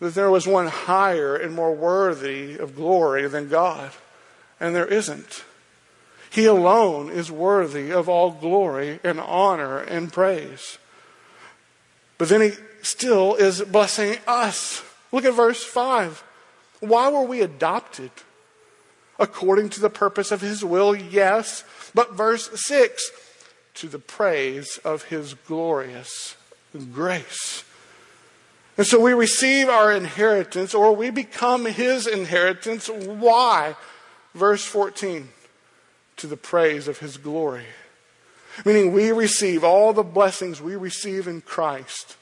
That 0.00 0.14
there 0.14 0.30
was 0.30 0.46
one 0.46 0.66
higher 0.66 1.36
and 1.36 1.54
more 1.54 1.74
worthy 1.74 2.58
of 2.58 2.76
glory 2.76 3.26
than 3.28 3.48
God. 3.48 3.92
And 4.60 4.74
there 4.74 4.86
isn't. 4.86 5.44
He 6.28 6.46
alone 6.46 7.10
is 7.10 7.30
worthy 7.30 7.92
of 7.92 8.08
all 8.08 8.32
glory 8.32 8.98
and 9.04 9.20
honor 9.20 9.78
and 9.78 10.12
praise. 10.12 10.78
But 12.18 12.28
then 12.28 12.40
he 12.40 12.52
still 12.82 13.36
is 13.36 13.62
blessing 13.62 14.18
us. 14.26 14.82
Look 15.14 15.24
at 15.24 15.34
verse 15.34 15.62
5. 15.62 16.24
Why 16.80 17.08
were 17.08 17.22
we 17.22 17.40
adopted? 17.40 18.10
According 19.16 19.68
to 19.70 19.80
the 19.80 19.88
purpose 19.88 20.32
of 20.32 20.40
his 20.40 20.64
will, 20.64 20.96
yes. 20.96 21.62
But 21.94 22.14
verse 22.14 22.50
6 22.52 23.12
to 23.74 23.86
the 23.86 24.00
praise 24.00 24.80
of 24.84 25.04
his 25.04 25.34
glorious 25.34 26.36
grace. 26.92 27.62
And 28.76 28.84
so 28.84 28.98
we 28.98 29.12
receive 29.12 29.68
our 29.68 29.92
inheritance 29.92 30.74
or 30.74 30.96
we 30.96 31.10
become 31.10 31.66
his 31.66 32.08
inheritance. 32.08 32.88
Why? 32.88 33.76
Verse 34.34 34.64
14 34.64 35.28
to 36.16 36.26
the 36.26 36.36
praise 36.36 36.88
of 36.88 36.98
his 36.98 37.18
glory. 37.18 37.66
Meaning 38.64 38.92
we 38.92 39.12
receive 39.12 39.62
all 39.62 39.92
the 39.92 40.02
blessings 40.02 40.60
we 40.60 40.74
receive 40.74 41.28
in 41.28 41.40
Christ 41.40 42.16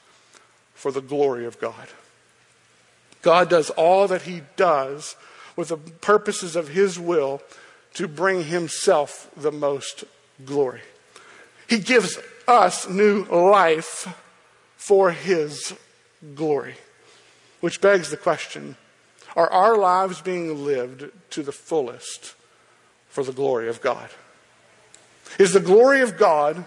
for 0.75 0.91
the 0.91 1.01
glory 1.01 1.47
of 1.47 1.59
God. 1.59 1.87
God 3.23 3.49
does 3.49 3.71
all 3.71 4.07
that 4.09 4.23
He 4.23 4.43
does 4.55 5.15
with 5.55 5.69
the 5.69 5.77
purposes 5.77 6.55
of 6.55 6.69
His 6.69 6.99
will 6.99 7.41
to 7.95 8.07
bring 8.07 8.43
Himself 8.43 9.31
the 9.35 9.51
most 9.51 10.03
glory. 10.45 10.81
He 11.67 11.79
gives 11.79 12.19
us 12.47 12.87
new 12.87 13.23
life 13.23 14.07
for 14.77 15.11
His 15.11 15.73
glory. 16.35 16.75
Which 17.61 17.81
begs 17.81 18.11
the 18.11 18.17
question 18.17 18.75
are 19.35 19.49
our 19.49 19.77
lives 19.77 20.21
being 20.21 20.63
lived 20.63 21.09
to 21.31 21.41
the 21.41 21.51
fullest 21.51 22.35
for 23.07 23.23
the 23.23 23.31
glory 23.31 23.67
of 23.67 23.81
God? 23.81 24.09
Is 25.39 25.53
the 25.53 25.59
glory 25.59 26.01
of 26.01 26.17
God 26.17 26.65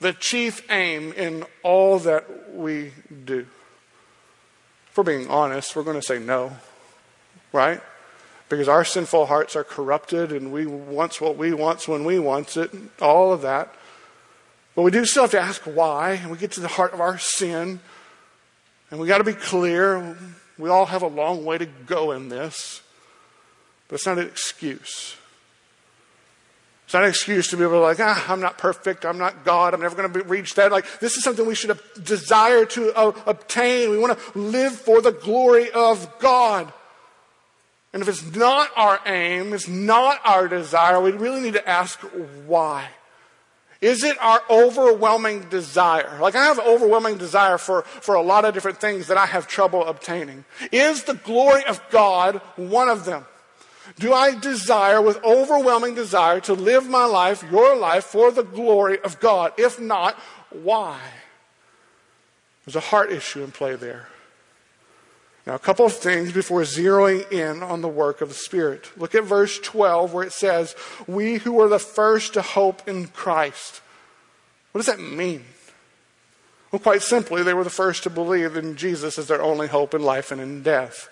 the 0.00 0.12
chief 0.12 0.70
aim 0.70 1.12
in 1.14 1.44
all 1.64 1.98
that 2.00 2.54
we 2.54 2.92
do? 3.24 3.46
We're 4.98 5.04
being 5.04 5.30
honest, 5.30 5.76
we're 5.76 5.84
going 5.84 5.98
to 5.98 6.04
say 6.04 6.18
no, 6.18 6.56
right? 7.52 7.80
Because 8.48 8.68
our 8.68 8.84
sinful 8.84 9.26
hearts 9.26 9.54
are 9.54 9.62
corrupted 9.62 10.32
and 10.32 10.52
we 10.52 10.66
want 10.66 11.20
what 11.20 11.36
we 11.36 11.54
want 11.54 11.86
when 11.86 12.04
we 12.04 12.18
want 12.18 12.56
it, 12.56 12.70
all 13.00 13.32
of 13.32 13.42
that. 13.42 13.72
But 14.74 14.82
we 14.82 14.90
do 14.90 15.04
still 15.04 15.22
have 15.22 15.30
to 15.30 15.40
ask 15.40 15.62
why, 15.62 16.12
and 16.12 16.30
we 16.30 16.36
get 16.36 16.52
to 16.52 16.60
the 16.60 16.68
heart 16.68 16.92
of 16.92 17.00
our 17.00 17.18
sin, 17.18 17.80
and 18.90 19.00
we 19.00 19.06
got 19.06 19.18
to 19.18 19.24
be 19.24 19.34
clear. 19.34 20.16
We 20.58 20.68
all 20.68 20.86
have 20.86 21.02
a 21.02 21.08
long 21.08 21.44
way 21.44 21.58
to 21.58 21.66
go 21.66 22.10
in 22.10 22.28
this, 22.28 22.82
but 23.86 23.96
it's 23.96 24.06
not 24.06 24.18
an 24.18 24.26
excuse. 24.26 25.16
It's 26.88 26.94
not 26.94 27.02
an 27.02 27.10
excuse 27.10 27.48
to 27.48 27.58
be 27.58 27.64
able 27.64 27.74
to 27.74 27.80
like, 27.80 28.00
ah, 28.00 28.32
I'm 28.32 28.40
not 28.40 28.56
perfect. 28.56 29.04
I'm 29.04 29.18
not 29.18 29.44
God. 29.44 29.74
I'm 29.74 29.82
never 29.82 29.94
going 29.94 30.10
to 30.10 30.22
reach 30.22 30.54
that. 30.54 30.72
Like, 30.72 30.86
this 31.00 31.18
is 31.18 31.22
something 31.22 31.44
we 31.44 31.54
should 31.54 31.78
desire 32.02 32.64
to 32.64 32.94
uh, 32.96 33.12
obtain. 33.26 33.90
We 33.90 33.98
want 33.98 34.18
to 34.18 34.38
live 34.38 34.72
for 34.72 35.02
the 35.02 35.12
glory 35.12 35.70
of 35.70 36.18
God. 36.18 36.72
And 37.92 38.00
if 38.00 38.08
it's 38.08 38.34
not 38.34 38.70
our 38.74 39.00
aim, 39.04 39.52
it's 39.52 39.68
not 39.68 40.18
our 40.24 40.48
desire, 40.48 40.98
we 40.98 41.10
really 41.10 41.42
need 41.42 41.52
to 41.52 41.68
ask 41.68 42.00
why. 42.46 42.88
Is 43.82 44.02
it 44.02 44.16
our 44.22 44.40
overwhelming 44.48 45.42
desire? 45.50 46.18
Like 46.22 46.36
I 46.36 46.44
have 46.44 46.58
an 46.58 46.64
overwhelming 46.64 47.18
desire 47.18 47.58
for, 47.58 47.82
for 47.82 48.14
a 48.14 48.22
lot 48.22 48.46
of 48.46 48.54
different 48.54 48.80
things 48.80 49.08
that 49.08 49.18
I 49.18 49.26
have 49.26 49.46
trouble 49.46 49.84
obtaining. 49.84 50.46
Is 50.72 51.02
the 51.02 51.16
glory 51.16 51.66
of 51.66 51.82
God 51.90 52.36
one 52.56 52.88
of 52.88 53.04
them? 53.04 53.26
Do 53.98 54.12
I 54.12 54.38
desire, 54.38 55.00
with 55.00 55.22
overwhelming 55.24 55.94
desire, 55.94 56.40
to 56.40 56.54
live 56.54 56.88
my 56.88 57.04
life, 57.04 57.44
your 57.50 57.76
life, 57.76 58.04
for 58.04 58.30
the 58.30 58.42
glory 58.42 58.98
of 59.00 59.18
God? 59.20 59.52
If 59.56 59.80
not, 59.80 60.14
why? 60.50 61.00
There's 62.64 62.76
a 62.76 62.80
heart 62.80 63.10
issue 63.10 63.42
in 63.42 63.50
play 63.50 63.76
there. 63.76 64.08
Now, 65.46 65.54
a 65.54 65.58
couple 65.58 65.86
of 65.86 65.94
things 65.94 66.30
before 66.30 66.60
zeroing 66.60 67.32
in 67.32 67.62
on 67.62 67.80
the 67.80 67.88
work 67.88 68.20
of 68.20 68.28
the 68.28 68.34
Spirit. 68.34 68.90
Look 68.98 69.14
at 69.14 69.24
verse 69.24 69.58
12 69.58 70.12
where 70.12 70.24
it 70.24 70.32
says, 70.32 70.76
We 71.06 71.36
who 71.36 71.52
were 71.52 71.68
the 71.68 71.78
first 71.78 72.34
to 72.34 72.42
hope 72.42 72.86
in 72.86 73.06
Christ. 73.06 73.80
What 74.72 74.80
does 74.84 74.94
that 74.94 75.00
mean? 75.00 75.46
Well, 76.70 76.80
quite 76.80 77.00
simply, 77.00 77.42
they 77.42 77.54
were 77.54 77.64
the 77.64 77.70
first 77.70 78.02
to 78.02 78.10
believe 78.10 78.56
in 78.56 78.76
Jesus 78.76 79.18
as 79.18 79.28
their 79.28 79.40
only 79.40 79.68
hope 79.68 79.94
in 79.94 80.02
life 80.02 80.30
and 80.30 80.38
in 80.38 80.62
death. 80.62 81.08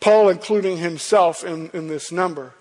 Paul 0.00 0.30
including 0.30 0.78
himself 0.78 1.44
in, 1.44 1.70
in 1.72 1.88
this 1.88 2.10
number. 2.10 2.54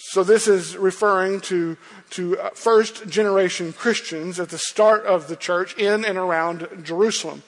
So 0.00 0.22
this 0.22 0.46
is 0.46 0.76
referring 0.76 1.40
to, 1.42 1.76
to 2.10 2.38
uh, 2.38 2.50
first 2.50 3.08
generation 3.08 3.72
Christians 3.72 4.38
at 4.38 4.48
the 4.48 4.58
start 4.58 5.04
of 5.04 5.26
the 5.26 5.34
church 5.34 5.76
in 5.76 6.04
and 6.04 6.16
around 6.16 6.68
Jerusalem. 6.84 7.42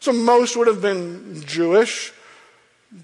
So 0.00 0.12
most 0.12 0.56
would 0.56 0.66
have 0.66 0.80
been 0.80 1.42
Jewish, 1.44 2.12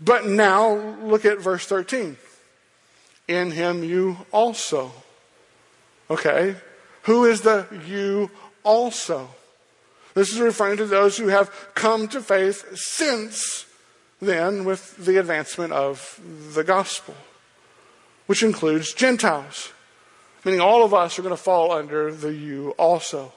but 0.03 0.27
now 0.27 0.75
look 1.03 1.27
at 1.27 1.41
verse 1.41 1.67
13. 1.67 2.17
In 3.29 3.51
him 3.51 3.85
you 3.85 4.17
also. 4.33 4.93
Okay, 6.11 6.57
who 7.03 7.27
is 7.27 7.43
the 7.43 7.67
you 7.87 8.31
also? 8.65 9.29
This 10.15 10.33
is 10.33 10.41
referring 10.41 10.79
to 10.79 10.87
those 10.87 11.17
who 11.19 11.29
have 11.29 11.51
come 11.75 12.09
to 12.09 12.21
faith 12.21 12.77
since 12.77 13.67
then 14.21 14.65
with 14.65 14.97
the 14.97 15.19
advancement 15.19 15.73
of 15.73 16.21
the 16.55 16.65
gospel. 16.65 17.15
which 18.31 18.45
includes 18.45 18.93
Gentiles, 18.95 19.73
meaning 20.45 20.61
all 20.61 20.85
of 20.85 20.95
us 20.95 21.19
are 21.19 21.23
going 21.23 21.35
to 21.35 21.43
fall 21.43 21.73
under 21.73 22.13
the 22.13 22.33
you 22.33 22.71
also. 22.79 23.33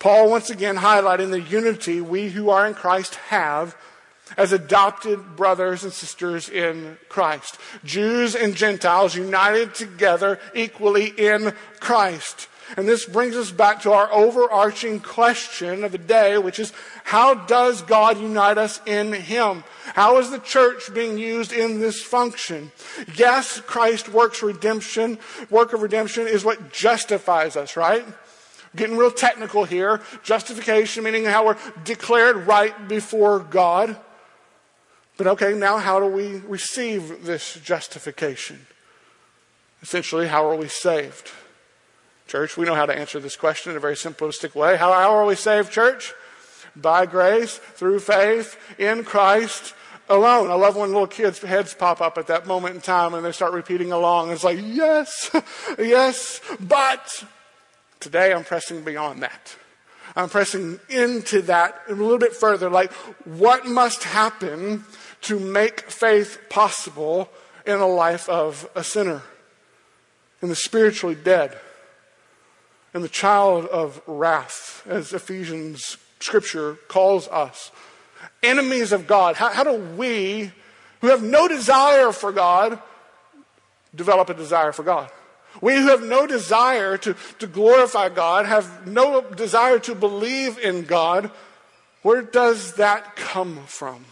Paul 0.00 0.28
once 0.28 0.50
again 0.50 0.78
highlighting 0.78 1.30
the 1.30 1.40
unity 1.40 2.00
we 2.00 2.30
who 2.30 2.50
are 2.50 2.66
in 2.66 2.74
Christ 2.74 3.14
have 3.28 3.76
as 4.36 4.50
adopted 4.50 5.36
brothers 5.36 5.84
and 5.84 5.92
sisters 5.92 6.48
in 6.48 6.98
Christ. 7.08 7.58
Jews 7.84 8.34
and 8.34 8.56
Gentiles 8.56 9.14
united 9.14 9.72
together 9.72 10.40
equally 10.52 11.06
in 11.16 11.52
Christ. 11.78 12.48
And 12.76 12.88
this 12.88 13.04
brings 13.04 13.36
us 13.36 13.50
back 13.50 13.82
to 13.82 13.92
our 13.92 14.12
overarching 14.12 15.00
question 15.00 15.84
of 15.84 15.92
the 15.92 15.98
day, 15.98 16.38
which 16.38 16.58
is 16.58 16.72
how 17.04 17.34
does 17.34 17.82
God 17.82 18.18
unite 18.18 18.58
us 18.58 18.80
in 18.86 19.12
Him? 19.12 19.64
How 19.94 20.18
is 20.18 20.30
the 20.30 20.38
church 20.38 20.92
being 20.94 21.18
used 21.18 21.52
in 21.52 21.80
this 21.80 22.02
function? 22.02 22.72
Yes, 23.14 23.60
Christ 23.60 24.08
works 24.08 24.42
redemption, 24.42 25.18
work 25.50 25.72
of 25.72 25.82
redemption 25.82 26.26
is 26.26 26.44
what 26.44 26.72
justifies 26.72 27.56
us, 27.56 27.76
right? 27.76 28.04
Getting 28.74 28.96
real 28.96 29.10
technical 29.10 29.64
here. 29.64 30.00
Justification 30.22 31.04
meaning 31.04 31.24
how 31.24 31.46
we're 31.46 31.58
declared 31.84 32.46
right 32.46 32.88
before 32.88 33.38
God. 33.38 33.96
But 35.16 35.28
okay, 35.28 35.54
now 35.54 35.78
how 35.78 36.00
do 36.00 36.06
we 36.06 36.38
receive 36.38 37.24
this 37.24 37.54
justification? 37.62 38.66
Essentially, 39.80 40.26
how 40.26 40.48
are 40.48 40.56
we 40.56 40.66
saved? 40.66 41.30
Church, 42.26 42.56
we 42.56 42.64
know 42.64 42.74
how 42.74 42.86
to 42.86 42.96
answer 42.96 43.20
this 43.20 43.36
question 43.36 43.70
in 43.70 43.76
a 43.76 43.80
very 43.80 43.94
simplistic 43.94 44.54
way. 44.54 44.76
How, 44.76 44.92
how 44.92 45.14
are 45.14 45.26
we 45.26 45.34
saved, 45.34 45.70
church? 45.70 46.14
By 46.74 47.06
grace, 47.06 47.58
through 47.58 48.00
faith, 48.00 48.58
in 48.78 49.04
Christ 49.04 49.74
alone. 50.08 50.50
I 50.50 50.54
love 50.54 50.76
when 50.76 50.90
little 50.90 51.06
kids' 51.06 51.40
heads 51.40 51.74
pop 51.74 52.00
up 52.00 52.18
at 52.18 52.26
that 52.28 52.46
moment 52.46 52.76
in 52.76 52.80
time 52.80 53.14
and 53.14 53.24
they 53.24 53.32
start 53.32 53.52
repeating 53.52 53.92
along. 53.92 54.30
It's 54.30 54.44
like, 54.44 54.58
yes, 54.60 55.30
yes, 55.78 56.40
but 56.60 57.24
today 58.00 58.32
I'm 58.32 58.44
pressing 58.44 58.82
beyond 58.82 59.22
that. 59.22 59.56
I'm 60.16 60.28
pressing 60.28 60.78
into 60.88 61.42
that 61.42 61.80
a 61.88 61.94
little 61.94 62.18
bit 62.18 62.34
further. 62.34 62.70
Like, 62.70 62.92
what 63.24 63.66
must 63.66 64.04
happen 64.04 64.84
to 65.22 65.40
make 65.40 65.90
faith 65.90 66.38
possible 66.48 67.28
in 67.66 67.76
a 67.76 67.86
life 67.86 68.28
of 68.28 68.68
a 68.74 68.84
sinner, 68.84 69.22
in 70.42 70.50
the 70.50 70.54
spiritually 70.54 71.14
dead, 71.14 71.58
in 72.94 73.02
the 73.02 73.08
child 73.08 73.66
of 73.66 74.00
wrath, 74.06 74.82
as 74.86 75.12
Ephesians 75.12 75.98
scripture 76.20 76.76
calls 76.88 77.26
us. 77.28 77.72
Enemies 78.42 78.92
of 78.92 79.06
God. 79.06 79.36
How, 79.36 79.50
how 79.50 79.64
do 79.64 79.74
we, 79.74 80.52
who 81.00 81.08
have 81.08 81.22
no 81.22 81.48
desire 81.48 82.12
for 82.12 82.30
God, 82.30 82.78
develop 83.94 84.30
a 84.30 84.34
desire 84.34 84.72
for 84.72 84.84
God? 84.84 85.10
We 85.60 85.74
who 85.74 85.88
have 85.88 86.02
no 86.02 86.26
desire 86.26 86.96
to, 86.98 87.16
to 87.40 87.46
glorify 87.46 88.08
God, 88.08 88.46
have 88.46 88.86
no 88.86 89.20
desire 89.20 89.78
to 89.80 89.94
believe 89.94 90.58
in 90.58 90.84
God, 90.84 91.30
where 92.02 92.22
does 92.22 92.74
that 92.74 93.16
come 93.16 93.60
from? 93.66 94.04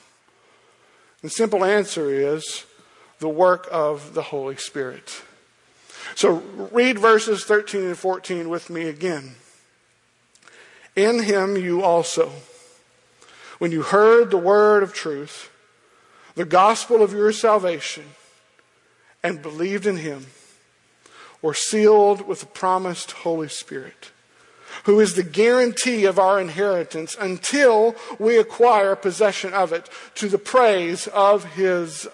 The 1.21 1.31
simple 1.31 1.65
answer 1.65 2.11
is 2.11 2.65
the 3.19 3.29
work 3.29 3.69
of 3.71 4.15
the 4.15 4.23
Holy 4.23 4.57
Spirit. 4.57 5.23
So 6.15 6.43
read 6.73 6.99
verses 6.99 7.45
13 7.45 7.83
and 7.83 7.99
14 7.99 8.49
with 8.49 8.71
me 8.71 8.89
again. 8.89 9.37
In 10.95 11.23
him 11.23 11.57
you 11.57 11.83
also, 11.83 12.33
when 13.59 13.73
you 13.73 13.83
heard 13.83 14.31
the 14.31 14.37
word 14.37 14.83
of 14.83 14.93
truth, 14.93 15.51
the 16.35 16.45
gospel 16.45 17.03
of 17.03 17.13
your 17.13 17.33
salvation, 17.33 18.05
and 19.23 19.43
believed 19.43 19.87
in 19.87 19.99
him, 19.99 20.27
were 21.41 21.55
sealed 21.55 22.27
with 22.27 22.41
the 22.41 22.47
promised 22.47 23.13
Holy 23.13 23.49
Spirit 23.49 24.11
who 24.85 25.01
is 25.01 25.15
the 25.15 25.23
guarantee 25.23 26.05
of 26.05 26.19
our 26.19 26.41
inheritance 26.41 27.17
until 27.21 27.95
we 28.19 28.37
acquire 28.37 28.97
possession 28.97 29.53
of 29.53 29.73
it 29.73 29.89
to 30.15 30.29
the 30.29 30.39
praise 30.39 31.07
of 31.09 31.45
his 31.55 32.09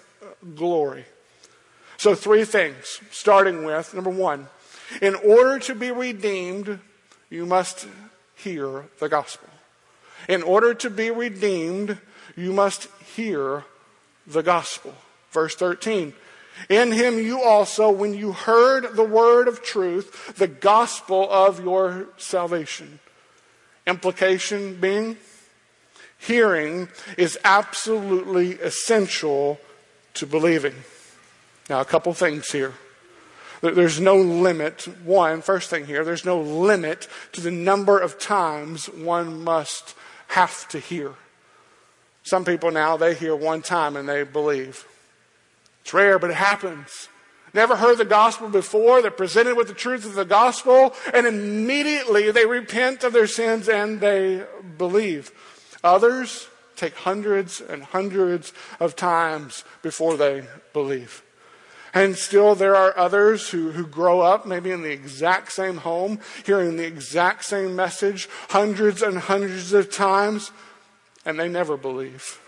glory. 0.55 1.05
So, 1.99 2.15
three 2.15 2.45
things, 2.45 3.01
starting 3.11 3.65
with 3.65 3.93
number 3.93 4.09
one, 4.09 4.47
in 5.01 5.15
order 5.15 5.59
to 5.59 5.75
be 5.75 5.91
redeemed, 5.91 6.79
you 7.29 7.45
must 7.45 7.87
hear 8.37 8.85
the 8.99 9.09
gospel. 9.09 9.49
In 10.29 10.41
order 10.41 10.73
to 10.75 10.89
be 10.89 11.11
redeemed, 11.11 11.97
you 12.37 12.53
must 12.53 12.87
hear 13.15 13.65
the 14.25 14.41
gospel. 14.41 14.95
Verse 15.31 15.55
13 15.55 16.13
in 16.69 16.91
him 16.93 17.19
you 17.19 17.41
also, 17.41 17.89
when 17.89 18.13
you 18.13 18.31
heard 18.31 18.95
the 18.95 19.03
word 19.03 19.49
of 19.49 19.61
truth, 19.61 20.35
the 20.35 20.47
gospel 20.47 21.29
of 21.29 21.63
your 21.63 22.07
salvation. 22.17 22.99
Implication 23.85 24.75
being, 24.75 25.17
hearing 26.17 26.87
is 27.17 27.37
absolutely 27.43 28.53
essential 28.53 29.59
to 30.15 30.25
believing. 30.25 30.75
Now, 31.69 31.81
a 31.81 31.85
couple 31.85 32.13
things 32.13 32.51
here. 32.51 32.73
There's 33.61 33.99
no 33.99 34.15
limit. 34.15 34.87
One, 35.03 35.41
first 35.41 35.69
thing 35.69 35.85
here, 35.85 36.03
there's 36.03 36.25
no 36.25 36.39
limit 36.39 37.07
to 37.33 37.41
the 37.41 37.51
number 37.51 37.99
of 37.99 38.17
times 38.17 38.87
one 38.87 39.43
must 39.43 39.95
have 40.29 40.67
to 40.69 40.79
hear. 40.79 41.13
Some 42.23 42.45
people 42.45 42.71
now, 42.71 42.97
they 42.97 43.13
hear 43.13 43.35
one 43.35 43.61
time 43.61 43.95
and 43.95 44.07
they 44.07 44.23
believe. 44.23 44.85
It's 45.81 45.93
rare, 45.93 46.19
but 46.19 46.29
it 46.29 46.35
happens. 46.35 47.09
Never 47.53 47.75
heard 47.75 47.97
the 47.97 48.05
gospel 48.05 48.49
before. 48.49 49.01
They're 49.01 49.11
presented 49.11 49.55
with 49.55 49.67
the 49.67 49.73
truth 49.73 50.05
of 50.05 50.13
the 50.13 50.25
gospel, 50.25 50.93
and 51.13 51.25
immediately 51.25 52.31
they 52.31 52.45
repent 52.45 53.03
of 53.03 53.13
their 53.13 53.27
sins 53.27 53.67
and 53.67 53.99
they 53.99 54.45
believe. 54.77 55.31
Others 55.83 56.47
take 56.75 56.95
hundreds 56.95 57.59
and 57.59 57.83
hundreds 57.83 58.53
of 58.79 58.95
times 58.95 59.63
before 59.81 60.15
they 60.15 60.45
believe. 60.73 61.23
And 61.93 62.15
still, 62.15 62.55
there 62.55 62.75
are 62.75 62.97
others 62.97 63.49
who, 63.49 63.71
who 63.71 63.85
grow 63.87 64.21
up 64.21 64.45
maybe 64.45 64.71
in 64.71 64.83
the 64.83 64.91
exact 64.91 65.51
same 65.51 65.77
home, 65.77 66.19
hearing 66.45 66.77
the 66.77 66.85
exact 66.85 67.45
same 67.45 67.75
message 67.75 68.29
hundreds 68.49 69.01
and 69.01 69.17
hundreds 69.17 69.73
of 69.73 69.91
times, 69.91 70.51
and 71.25 71.39
they 71.39 71.49
never 71.49 71.77
believe. 71.77 72.39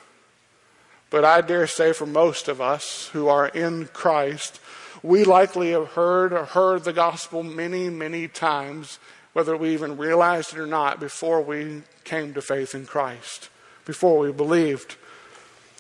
But 1.10 1.26
I 1.26 1.42
dare 1.42 1.68
say 1.68 1.92
for 1.92 2.06
most 2.06 2.48
of 2.48 2.62
us 2.62 3.10
who 3.14 3.28
are 3.28 3.48
in 3.48 3.88
Christ, 3.88 4.60
we 5.04 5.24
likely 5.24 5.72
have 5.72 5.90
heard 5.90 6.32
or 6.32 6.46
heard 6.46 6.84
the 6.84 6.94
gospel 6.94 7.44
many, 7.44 7.90
many 7.90 8.28
times, 8.28 9.00
whether 9.34 9.58
we 9.58 9.74
even 9.74 9.98
realized 9.98 10.54
it 10.54 10.60
or 10.60 10.68
not, 10.68 11.00
before 11.00 11.42
we 11.42 11.82
came 12.04 12.34
to 12.34 12.42
faith 12.42 12.76
in 12.76 12.86
Christ, 12.86 13.50
before 13.86 14.20
we 14.20 14.32
believed. 14.32 14.96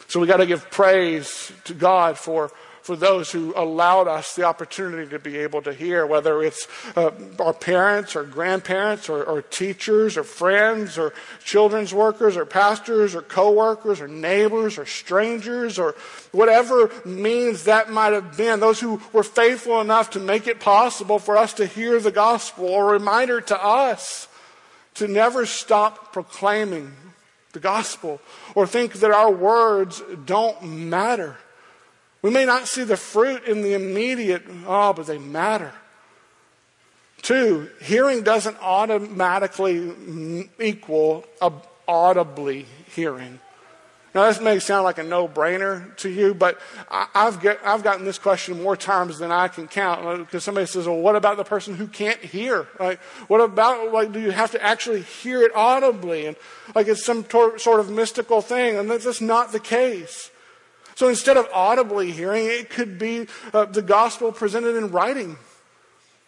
So 0.07 0.19
we 0.19 0.27
got 0.27 0.37
to 0.37 0.45
give 0.45 0.69
praise 0.71 1.51
to 1.65 1.73
God 1.73 2.17
for 2.17 2.51
for 2.91 2.97
those 2.97 3.31
who 3.31 3.53
allowed 3.55 4.09
us 4.09 4.35
the 4.35 4.43
opportunity 4.43 5.09
to 5.09 5.17
be 5.17 5.37
able 5.37 5.61
to 5.61 5.73
hear, 5.73 6.05
whether 6.05 6.43
it's 6.43 6.67
uh, 6.97 7.09
our 7.39 7.53
parents 7.53 8.17
or 8.17 8.25
grandparents 8.25 9.07
or, 9.07 9.23
or, 9.23 9.41
teachers 9.41 10.17
or 10.17 10.25
friends 10.25 10.97
or 10.97 11.13
children's 11.41 11.93
workers 11.93 12.35
or 12.35 12.45
pastors 12.45 13.15
or 13.15 13.21
coworkers 13.21 14.01
or 14.01 14.09
neighbors 14.09 14.77
or 14.77 14.85
strangers 14.85 15.79
or 15.79 15.95
whatever 16.33 16.91
means 17.05 17.63
that 17.63 17.89
might 17.89 18.11
have 18.11 18.35
been. 18.35 18.59
Those 18.59 18.81
who 18.81 19.01
were 19.13 19.23
faithful 19.23 19.79
enough 19.79 20.09
to 20.09 20.19
make 20.19 20.45
it 20.45 20.59
possible 20.59 21.17
for 21.17 21.37
us 21.37 21.53
to 21.53 21.65
hear 21.65 21.97
the 22.01 22.11
gospel, 22.11 22.75
a 22.75 22.83
reminder 22.83 23.39
to 23.39 23.63
us 23.63 24.27
to 24.95 25.07
never 25.07 25.45
stop 25.45 26.11
proclaiming 26.11 26.91
the 27.53 27.61
gospel 27.61 28.19
or 28.53 28.67
think 28.67 28.95
that 28.95 29.11
our 29.11 29.31
words 29.31 30.03
don't 30.25 30.61
matter. 30.61 31.37
We 32.21 32.29
may 32.29 32.45
not 32.45 32.67
see 32.67 32.83
the 32.83 32.97
fruit 32.97 33.45
in 33.45 33.61
the 33.61 33.73
immediate, 33.73 34.43
oh, 34.65 34.93
but 34.93 35.07
they 35.07 35.17
matter. 35.17 35.73
Two, 37.21 37.69
hearing 37.81 38.23
doesn't 38.23 38.57
automatically 38.61 39.93
equal 40.59 41.25
audibly 41.87 42.65
hearing. 42.93 43.39
Now, 44.13 44.27
this 44.27 44.41
may 44.41 44.59
sound 44.59 44.83
like 44.83 44.97
a 44.97 45.03
no 45.03 45.27
brainer 45.27 45.95
to 45.97 46.09
you, 46.09 46.33
but 46.33 46.59
I've, 46.89 47.39
get, 47.39 47.59
I've 47.63 47.81
gotten 47.81 48.03
this 48.03 48.17
question 48.17 48.61
more 48.61 48.75
times 48.75 49.19
than 49.19 49.31
I 49.31 49.47
can 49.47 49.69
count 49.69 50.25
because 50.25 50.43
somebody 50.43 50.67
says, 50.67 50.85
well, 50.85 50.97
what 50.97 51.15
about 51.15 51.37
the 51.37 51.45
person 51.45 51.75
who 51.75 51.87
can't 51.87 52.19
hear? 52.19 52.67
Like, 52.77 52.99
what 53.29 53.39
about, 53.39 53.93
like, 53.93 54.11
do 54.11 54.19
you 54.19 54.31
have 54.31 54.51
to 54.51 54.61
actually 54.61 55.01
hear 55.01 55.41
it 55.43 55.55
audibly? 55.55 56.25
And 56.25 56.35
like 56.75 56.87
it's 56.87 57.05
some 57.05 57.23
tor- 57.23 57.57
sort 57.57 57.79
of 57.79 57.89
mystical 57.89 58.41
thing, 58.41 58.77
and 58.77 58.89
that's 58.89 59.05
just 59.05 59.21
not 59.21 59.53
the 59.53 59.61
case. 59.61 60.29
So 61.01 61.09
instead 61.09 61.35
of 61.35 61.49
audibly 61.51 62.11
hearing, 62.11 62.45
it 62.45 62.69
could 62.69 62.99
be 62.99 63.25
uh, 63.55 63.65
the 63.65 63.81
gospel 63.81 64.31
presented 64.31 64.75
in 64.75 64.91
writing. 64.91 65.35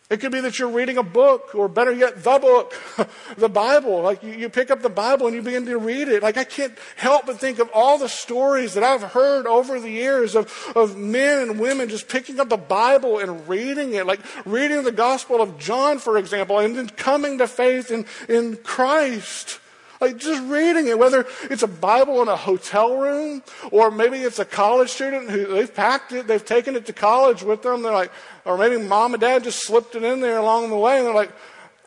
It 0.09 0.19
could 0.19 0.31
be 0.31 0.39
that 0.39 0.57
you're 0.57 0.71
reading 0.71 0.97
a 0.97 1.03
book, 1.03 1.53
or 1.53 1.67
better 1.67 1.91
yet, 1.91 2.23
the 2.23 2.39
book, 2.39 2.73
the 3.37 3.49
Bible. 3.49 4.01
Like 4.01 4.23
you, 4.23 4.31
you, 4.31 4.49
pick 4.49 4.71
up 4.71 4.81
the 4.81 4.89
Bible 4.89 5.27
and 5.27 5.35
you 5.35 5.43
begin 5.43 5.67
to 5.67 5.77
read 5.77 6.07
it. 6.07 6.23
Like 6.23 6.37
I 6.37 6.43
can't 6.43 6.75
help 6.95 7.27
but 7.27 7.39
think 7.39 7.59
of 7.59 7.69
all 7.71 7.99
the 7.99 8.09
stories 8.09 8.73
that 8.73 8.83
I've 8.83 9.03
heard 9.03 9.45
over 9.45 9.79
the 9.79 9.91
years 9.91 10.35
of, 10.35 10.51
of 10.75 10.97
men 10.97 11.37
and 11.37 11.59
women 11.59 11.87
just 11.87 12.09
picking 12.09 12.39
up 12.39 12.49
the 12.49 12.57
Bible 12.57 13.19
and 13.19 13.47
reading 13.47 13.93
it. 13.93 14.07
Like 14.07 14.21
reading 14.43 14.81
the 14.81 14.91
Gospel 14.91 15.39
of 15.39 15.59
John, 15.59 15.99
for 15.99 16.17
example, 16.17 16.57
and 16.57 16.75
then 16.75 16.89
coming 16.89 17.37
to 17.37 17.47
faith 17.47 17.91
in, 17.91 18.07
in 18.27 18.55
Christ. 18.55 19.59
Like 20.03 20.17
just 20.17 20.43
reading 20.51 20.87
it, 20.87 20.99
whether 20.99 21.25
it's 21.43 21.63
a 21.63 21.67
Bible 21.67 22.21
in 22.21 22.27
a 22.27 22.35
hotel 22.35 22.97
room 22.97 23.41
or 23.71 23.89
maybe 23.89 24.17
it's 24.17 24.37
a 24.37 24.43
college 24.43 24.89
student 24.89 25.29
who 25.29 25.45
they've 25.45 25.73
packed 25.73 26.11
it, 26.11 26.27
they've 26.27 26.43
taken 26.43 26.75
it 26.75 26.85
to 26.87 26.93
college 26.93 27.41
with 27.41 27.61
them. 27.61 27.83
They're 27.83 27.93
like, 27.93 28.11
or 28.43 28.57
maybe 28.57 28.77
mom 28.77 29.13
and 29.13 29.21
dad 29.21 29.45
just 29.45 29.63
slipped 29.63 29.95
it 29.95 30.03
in 30.03 30.19
there 30.19 30.39
along 30.39 30.71
the 30.71 30.77
way 30.77 30.97
and 30.97 31.07
they're 31.07 31.13
like, 31.13 31.31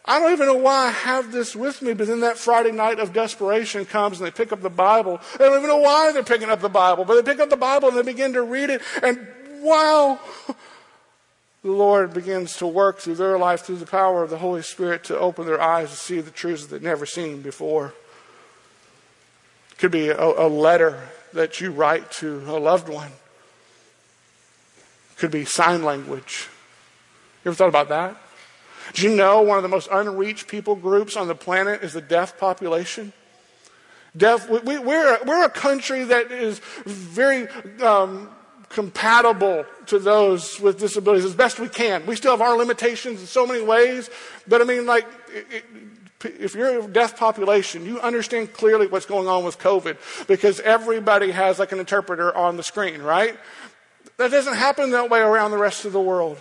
I 0.06 0.18
don't 0.18 0.32
even 0.32 0.46
know 0.46 0.56
why 0.56 0.86
I 0.86 0.90
have 0.92 1.30
this 1.30 1.54
with 1.54 1.82
me, 1.82 1.92
but 1.92 2.06
then 2.06 2.20
that 2.20 2.38
Friday 2.38 2.72
night 2.72 3.00
of 3.00 3.12
desperation 3.12 3.84
comes 3.84 4.18
and 4.18 4.26
they 4.26 4.30
pick 4.30 4.50
up 4.50 4.62
the 4.62 4.70
Bible. 4.70 5.20
They 5.38 5.44
don't 5.44 5.58
even 5.58 5.68
know 5.68 5.76
why 5.76 6.10
they're 6.12 6.24
picking 6.24 6.48
up 6.48 6.62
the 6.62 6.70
Bible, 6.70 7.04
but 7.04 7.22
they 7.22 7.30
pick 7.30 7.38
up 7.38 7.50
the 7.50 7.56
Bible 7.58 7.88
and 7.88 7.98
they 7.98 8.02
begin 8.02 8.32
to 8.32 8.40
read 8.40 8.70
it 8.70 8.80
and 9.02 9.28
wow, 9.60 10.18
the 11.62 11.70
Lord 11.70 12.14
begins 12.14 12.56
to 12.56 12.66
work 12.66 12.98
through 12.98 13.16
their 13.16 13.36
life 13.36 13.60
through 13.60 13.76
the 13.76 13.84
power 13.84 14.22
of 14.22 14.30
the 14.30 14.38
Holy 14.38 14.62
Spirit 14.62 15.04
to 15.04 15.18
open 15.18 15.44
their 15.44 15.60
eyes 15.60 15.90
to 15.90 15.96
see 15.96 16.22
the 16.22 16.30
truths 16.30 16.62
that 16.62 16.76
they've 16.76 16.82
never 16.82 17.04
seen 17.04 17.42
before. 17.42 17.92
It 19.76 19.80
could 19.80 19.92
be 19.92 20.08
a, 20.08 20.18
a 20.18 20.48
letter 20.48 21.02
that 21.34 21.60
you 21.60 21.70
write 21.70 22.10
to 22.12 22.42
a 22.46 22.58
loved 22.58 22.88
one. 22.88 23.08
It 25.10 25.18
could 25.18 25.30
be 25.30 25.44
sign 25.44 25.84
language. 25.84 26.48
You 27.44 27.50
ever 27.50 27.56
thought 27.56 27.68
about 27.68 27.90
that? 27.90 28.16
Do 28.94 29.08
you 29.08 29.14
know 29.14 29.42
one 29.42 29.58
of 29.58 29.62
the 29.62 29.68
most 29.68 29.88
unreached 29.92 30.48
people 30.48 30.76
groups 30.76 31.14
on 31.14 31.28
the 31.28 31.34
planet 31.34 31.82
is 31.82 31.92
the 31.92 32.00
deaf 32.00 32.38
population? 32.38 33.12
Deaf, 34.16 34.48
we, 34.48 34.76
are 34.76 34.80
we're, 34.80 35.18
we're 35.24 35.44
a 35.44 35.50
country 35.50 36.04
that 36.04 36.32
is 36.32 36.60
very 36.86 37.46
um, 37.82 38.30
compatible 38.70 39.66
to 39.86 39.98
those 39.98 40.58
with 40.58 40.78
disabilities 40.78 41.26
as 41.26 41.34
best 41.34 41.60
we 41.60 41.68
can. 41.68 42.06
We 42.06 42.16
still 42.16 42.30
have 42.30 42.40
our 42.40 42.56
limitations 42.56 43.20
in 43.20 43.26
so 43.26 43.46
many 43.46 43.62
ways, 43.62 44.08
but 44.48 44.62
I 44.62 44.64
mean, 44.64 44.86
like, 44.86 45.06
it, 45.28 45.64
if 46.26 46.54
you're 46.54 46.80
a 46.80 46.86
deaf 46.86 47.18
population, 47.18 47.86
you 47.86 48.00
understand 48.00 48.52
clearly 48.52 48.86
what's 48.86 49.06
going 49.06 49.28
on 49.28 49.44
with 49.44 49.58
COVID 49.58 50.26
because 50.26 50.60
everybody 50.60 51.30
has 51.30 51.58
like 51.58 51.72
an 51.72 51.78
interpreter 51.78 52.34
on 52.34 52.56
the 52.56 52.62
screen, 52.62 53.02
right? 53.02 53.36
That 54.16 54.30
doesn't 54.30 54.56
happen 54.56 54.90
that 54.90 55.10
way 55.10 55.20
around 55.20 55.50
the 55.50 55.58
rest 55.58 55.84
of 55.84 55.92
the 55.92 56.00
world. 56.00 56.38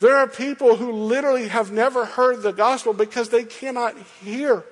There 0.00 0.16
are 0.16 0.28
people 0.28 0.76
who 0.76 0.92
literally 0.92 1.48
have 1.48 1.72
never 1.72 2.04
heard 2.04 2.42
the 2.42 2.52
gospel 2.52 2.92
because 2.92 3.30
they 3.30 3.44
cannot 3.44 3.96
hear. 4.22 4.64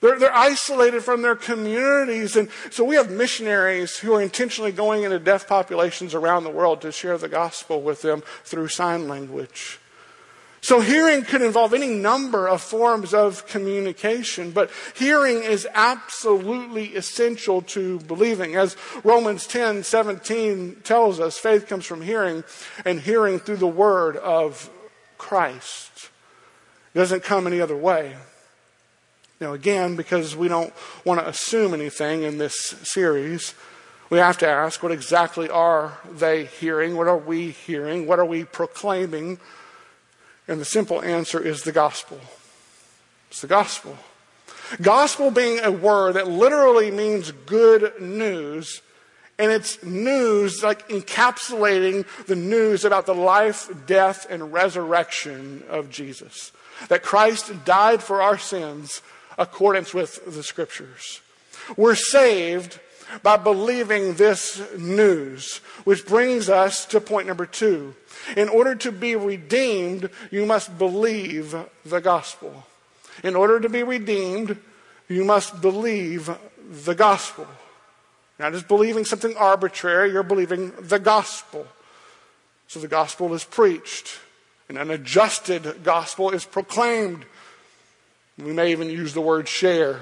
They're, 0.00 0.18
they're 0.18 0.36
isolated 0.36 1.02
from 1.02 1.22
their 1.22 1.34
communities. 1.34 2.36
And 2.36 2.50
so 2.70 2.84
we 2.84 2.96
have 2.96 3.10
missionaries 3.10 3.96
who 3.96 4.12
are 4.12 4.20
intentionally 4.20 4.72
going 4.72 5.04
into 5.04 5.18
deaf 5.18 5.48
populations 5.48 6.14
around 6.14 6.44
the 6.44 6.50
world 6.50 6.82
to 6.82 6.92
share 6.92 7.16
the 7.16 7.28
gospel 7.28 7.80
with 7.80 8.02
them 8.02 8.22
through 8.44 8.68
sign 8.68 9.08
language. 9.08 9.78
So 10.64 10.80
hearing 10.80 11.24
could 11.24 11.42
involve 11.42 11.74
any 11.74 11.90
number 11.90 12.48
of 12.48 12.62
forms 12.62 13.12
of 13.12 13.46
communication, 13.46 14.50
but 14.50 14.70
hearing 14.94 15.42
is 15.42 15.68
absolutely 15.74 16.94
essential 16.96 17.60
to 17.60 17.98
believing. 17.98 18.56
As 18.56 18.74
Romans 19.04 19.46
10, 19.46 19.82
17 19.82 20.76
tells 20.82 21.20
us, 21.20 21.36
faith 21.36 21.68
comes 21.68 21.84
from 21.84 22.00
hearing 22.00 22.44
and 22.86 22.98
hearing 22.98 23.40
through 23.40 23.58
the 23.58 23.66
word 23.66 24.16
of 24.16 24.70
Christ. 25.18 26.08
It 26.94 26.98
doesn't 26.98 27.24
come 27.24 27.46
any 27.46 27.60
other 27.60 27.76
way. 27.76 28.16
Now, 29.42 29.52
again, 29.52 29.96
because 29.96 30.34
we 30.34 30.48
don't 30.48 30.72
want 31.04 31.20
to 31.20 31.28
assume 31.28 31.74
anything 31.74 32.22
in 32.22 32.38
this 32.38 32.56
series, 32.84 33.54
we 34.08 34.16
have 34.16 34.38
to 34.38 34.48
ask 34.48 34.82
what 34.82 34.92
exactly 34.92 35.50
are 35.50 35.98
they 36.10 36.46
hearing? 36.46 36.96
What 36.96 37.06
are 37.06 37.18
we 37.18 37.50
hearing? 37.50 38.06
What 38.06 38.18
are 38.18 38.24
we 38.24 38.44
proclaiming? 38.44 39.38
And 40.46 40.60
the 40.60 40.64
simple 40.64 41.02
answer 41.02 41.40
is 41.40 41.62
the 41.62 41.72
gospel. 41.72 42.20
It's 43.30 43.40
the 43.40 43.46
gospel. 43.46 43.96
Gospel 44.80 45.30
being 45.30 45.60
a 45.60 45.70
word 45.70 46.14
that 46.14 46.28
literally 46.28 46.90
means 46.90 47.32
good 47.32 48.00
news, 48.00 48.82
and 49.38 49.50
it's 49.50 49.82
news 49.82 50.62
like 50.62 50.88
encapsulating 50.88 52.06
the 52.26 52.36
news 52.36 52.84
about 52.84 53.06
the 53.06 53.14
life, 53.14 53.70
death, 53.86 54.26
and 54.30 54.52
resurrection 54.52 55.64
of 55.68 55.90
Jesus. 55.90 56.52
That 56.88 57.02
Christ 57.02 57.64
died 57.64 58.02
for 58.02 58.22
our 58.22 58.38
sins 58.38 59.02
accordance 59.38 59.92
with 59.92 60.24
the 60.34 60.42
scriptures. 60.42 61.20
We're 61.76 61.94
saved 61.94 62.80
by 63.22 63.36
believing 63.36 64.14
this 64.14 64.62
news, 64.78 65.58
which 65.84 66.06
brings 66.06 66.48
us 66.48 66.84
to 66.86 67.00
point 67.00 67.26
number 67.26 67.46
two. 67.46 67.94
In 68.36 68.48
order 68.48 68.74
to 68.76 68.92
be 68.92 69.16
redeemed, 69.16 70.10
you 70.30 70.46
must 70.46 70.78
believe 70.78 71.54
the 71.84 72.00
gospel. 72.00 72.64
In 73.22 73.36
order 73.36 73.60
to 73.60 73.68
be 73.68 73.82
redeemed, 73.82 74.58
you 75.08 75.24
must 75.24 75.60
believe 75.60 76.30
the 76.84 76.94
gospel. 76.94 77.46
Not 78.38 78.52
just 78.52 78.68
believing 78.68 79.04
something 79.04 79.36
arbitrary, 79.36 80.10
you're 80.10 80.22
believing 80.22 80.72
the 80.80 80.98
gospel. 80.98 81.66
So 82.66 82.80
the 82.80 82.88
gospel 82.88 83.32
is 83.34 83.44
preached, 83.44 84.18
and 84.68 84.78
an 84.78 84.90
adjusted 84.90 85.84
gospel 85.84 86.30
is 86.30 86.44
proclaimed. 86.44 87.24
We 88.38 88.52
may 88.52 88.72
even 88.72 88.90
use 88.90 89.14
the 89.14 89.20
word 89.20 89.46
share. 89.46 90.00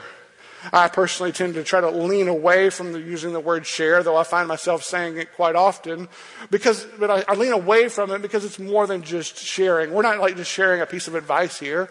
I 0.73 0.89
personally 0.89 1.33
tend 1.33 1.55
to 1.55 1.65
try 1.65 1.81
to 1.81 1.91
lean 1.91 2.29
away 2.29 2.71
from 2.71 2.93
the, 2.93 3.01
using 3.01 3.33
the 3.33 3.41
word 3.41 3.67
share, 3.67 4.03
though 4.03 4.17
I 4.17 4.25
find 4.25 4.47
myself 4.47 4.85
saying 4.85 5.17
it 5.17 5.33
quite 5.35 5.57
often. 5.57 6.09
Because, 6.51 6.87
but 6.99 7.11
I, 7.11 7.25
I 7.27 7.35
lean 7.35 7.53
away 7.53 7.89
from 7.89 8.11
it 8.13 8.23
because 8.23 8.45
it's 8.45 8.59
more 8.59 8.87
than 8.87 9.03
just 9.03 9.39
sharing. 9.39 9.93
We're 9.93 10.03
not 10.03 10.21
like 10.21 10.37
just 10.37 10.51
sharing 10.51 10.81
a 10.81 10.87
piece 10.87 11.09
of 11.09 11.15
advice 11.15 11.59
here. 11.59 11.89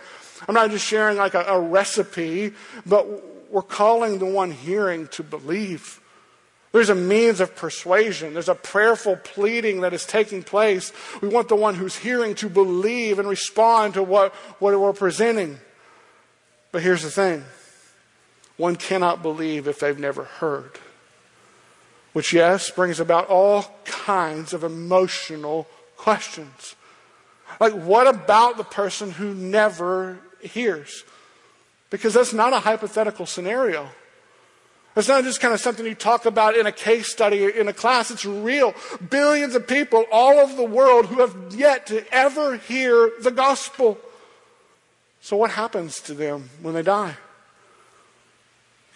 I'm 0.48 0.56
not 0.56 0.72
just 0.72 0.86
sharing 0.86 1.18
like 1.18 1.34
a, 1.34 1.44
a 1.44 1.60
recipe, 1.60 2.54
but 2.86 3.52
we're 3.52 3.62
calling 3.62 4.20
the 4.20 4.26
one 4.26 4.52
hearing 4.52 5.08
to 5.10 5.24
believe. 5.24 6.00
There's 6.72 6.90
a 6.90 6.96
means 6.96 7.42
of 7.42 7.56
persuasion. 7.56 8.34
There's 8.34 8.48
a 8.48 8.56
prayerful 8.56 9.18
pleading 9.18 9.82
that 9.82 9.94
is 9.94 10.06
taking 10.06 10.42
place. 10.42 10.94
We 11.22 11.28
want 11.28 11.50
the 11.50 11.56
one 11.58 11.76
who's 11.76 11.98
hearing 11.98 12.36
to 12.36 12.50
believe 12.50 13.20
and 13.20 13.28
respond 13.28 13.96
to 13.96 14.04
what, 14.04 14.34
what 14.60 14.80
we're 14.80 14.94
presenting. 14.94 15.60
But 16.72 16.82
here's 16.82 17.04
the 17.04 17.12
thing 17.12 17.44
one 18.62 18.76
cannot 18.76 19.24
believe 19.24 19.68
if 19.68 19.80
they've 19.80 19.98
never 19.98 20.24
heard. 20.24 20.78
Which, 22.14 22.32
yes, 22.32 22.70
brings 22.70 23.00
about 23.00 23.28
all 23.28 23.66
kinds 23.86 24.54
of 24.54 24.64
emotional 24.64 25.68
questions. 25.98 26.76
Like, 27.60 27.74
what 27.74 28.06
about 28.06 28.58
the 28.58 28.64
person 28.64 29.12
who 29.12 29.34
never 29.34 30.20
hears? 30.42 31.04
Because 31.90 32.14
that's 32.14 32.34
not 32.34 32.54
a 32.54 32.60
hypothetical 32.60 33.26
scenario. 33.26 33.90
It's 34.96 35.08
not 35.08 35.24
just 35.24 35.42
kind 35.42 35.56
of 35.56 35.60
something 35.60 35.86
you 35.86 35.96
talk 35.96 36.28
about 36.28 36.56
in 36.56 36.68
a 36.68 36.72
case 36.72 37.08
study 37.08 37.44
in 37.58 37.68
a 37.68 37.74
class. 37.74 38.12
It's 38.12 38.26
real. 38.26 38.76
Billions 39.10 39.56
of 39.56 39.68
people 39.68 40.06
all 40.12 40.38
over 40.38 40.56
the 40.56 40.64
world 40.64 41.08
who 41.08 41.20
have 41.22 41.36
yet 41.56 41.88
to 41.88 42.06
ever 42.14 42.58
hear 42.58 43.12
the 43.22 43.32
gospel. 43.32 43.98
So, 45.20 45.36
what 45.36 45.52
happens 45.52 46.00
to 46.02 46.14
them 46.14 46.50
when 46.62 46.76
they 46.76 46.84
die? 46.84 47.16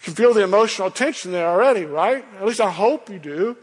Can 0.06 0.14
feel 0.14 0.32
the 0.32 0.44
emotional 0.44 0.88
tension 0.88 1.32
there 1.32 1.48
already, 1.48 1.84
right? 1.84 2.24
At 2.38 2.46
least 2.46 2.60
I 2.60 2.70
hope 2.70 3.10
you 3.10 3.18
do. 3.18 3.56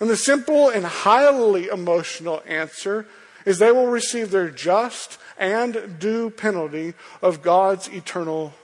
And 0.00 0.08
the 0.08 0.16
simple 0.16 0.70
and 0.70 0.86
highly 0.86 1.66
emotional 1.66 2.42
answer 2.46 3.06
is 3.44 3.58
they 3.58 3.70
will 3.70 3.88
receive 3.88 4.30
their 4.30 4.48
just 4.48 5.18
and 5.38 5.98
due 5.98 6.30
penalty 6.30 6.94
of 7.20 7.42
God's 7.42 7.88
eternal 7.88 8.54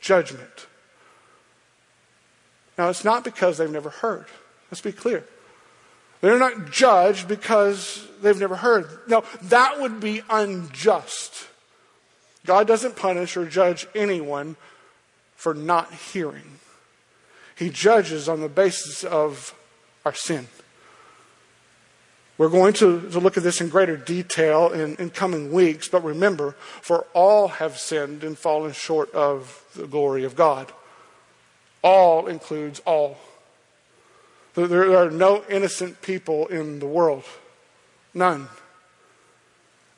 judgment. 0.00 0.66
Now, 2.78 2.88
it's 2.88 3.04
not 3.04 3.22
because 3.22 3.58
they've 3.58 3.70
never 3.70 3.90
heard. 3.90 4.24
Let's 4.70 4.80
be 4.80 4.92
clear. 4.92 5.26
They're 6.22 6.38
not 6.38 6.70
judged 6.72 7.28
because 7.28 8.08
they've 8.22 8.40
never 8.40 8.56
heard. 8.56 8.88
No, 9.08 9.24
that 9.42 9.78
would 9.78 10.00
be 10.00 10.22
unjust. 10.30 11.48
God 12.46 12.66
doesn't 12.66 12.96
punish 12.96 13.36
or 13.36 13.44
judge 13.44 13.86
anyone 13.94 14.56
for 15.44 15.52
not 15.52 15.92
hearing. 15.92 16.58
He 17.54 17.68
judges 17.68 18.30
on 18.30 18.40
the 18.40 18.48
basis 18.48 19.04
of 19.04 19.54
our 20.06 20.14
sin. 20.14 20.48
We're 22.38 22.48
going 22.48 22.72
to, 22.74 23.10
to 23.10 23.20
look 23.20 23.36
at 23.36 23.42
this 23.42 23.60
in 23.60 23.68
greater 23.68 23.98
detail 23.98 24.72
in, 24.72 24.96
in 24.96 25.10
coming 25.10 25.52
weeks, 25.52 25.86
but 25.86 26.02
remember, 26.02 26.52
for 26.80 27.06
all 27.12 27.48
have 27.48 27.76
sinned 27.76 28.24
and 28.24 28.38
fallen 28.38 28.72
short 28.72 29.12
of 29.12 29.62
the 29.76 29.86
glory 29.86 30.24
of 30.24 30.34
God. 30.34 30.72
All 31.82 32.26
includes 32.26 32.80
all. 32.86 33.18
There 34.54 34.96
are 34.96 35.10
no 35.10 35.44
innocent 35.50 36.00
people 36.00 36.46
in 36.46 36.78
the 36.78 36.86
world. 36.86 37.24
None. 38.14 38.48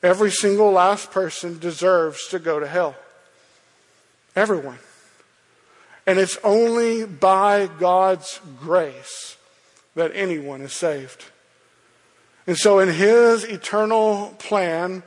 Every 0.03 0.29
single 0.29 0.73
last 0.73 1.09
person 1.11 1.57
deserves 1.57 2.27
to 2.31 2.39
go 2.39 2.59
to 2.59 2.67
hell. 2.67 2.97
Everyone. 4.35 4.79
And 6.07 6.17
it's 6.17 6.37
only 6.41 7.05
by 7.05 7.69
God's 7.79 8.39
grace 8.61 9.35
that 9.95 10.11
anyone 10.15 10.61
is 10.61 10.71
saved. 10.71 11.25
And 12.47 12.57
so, 12.57 12.79
in 12.79 12.87
His 12.87 13.43
eternal 13.43 14.33
plan, 14.39 15.03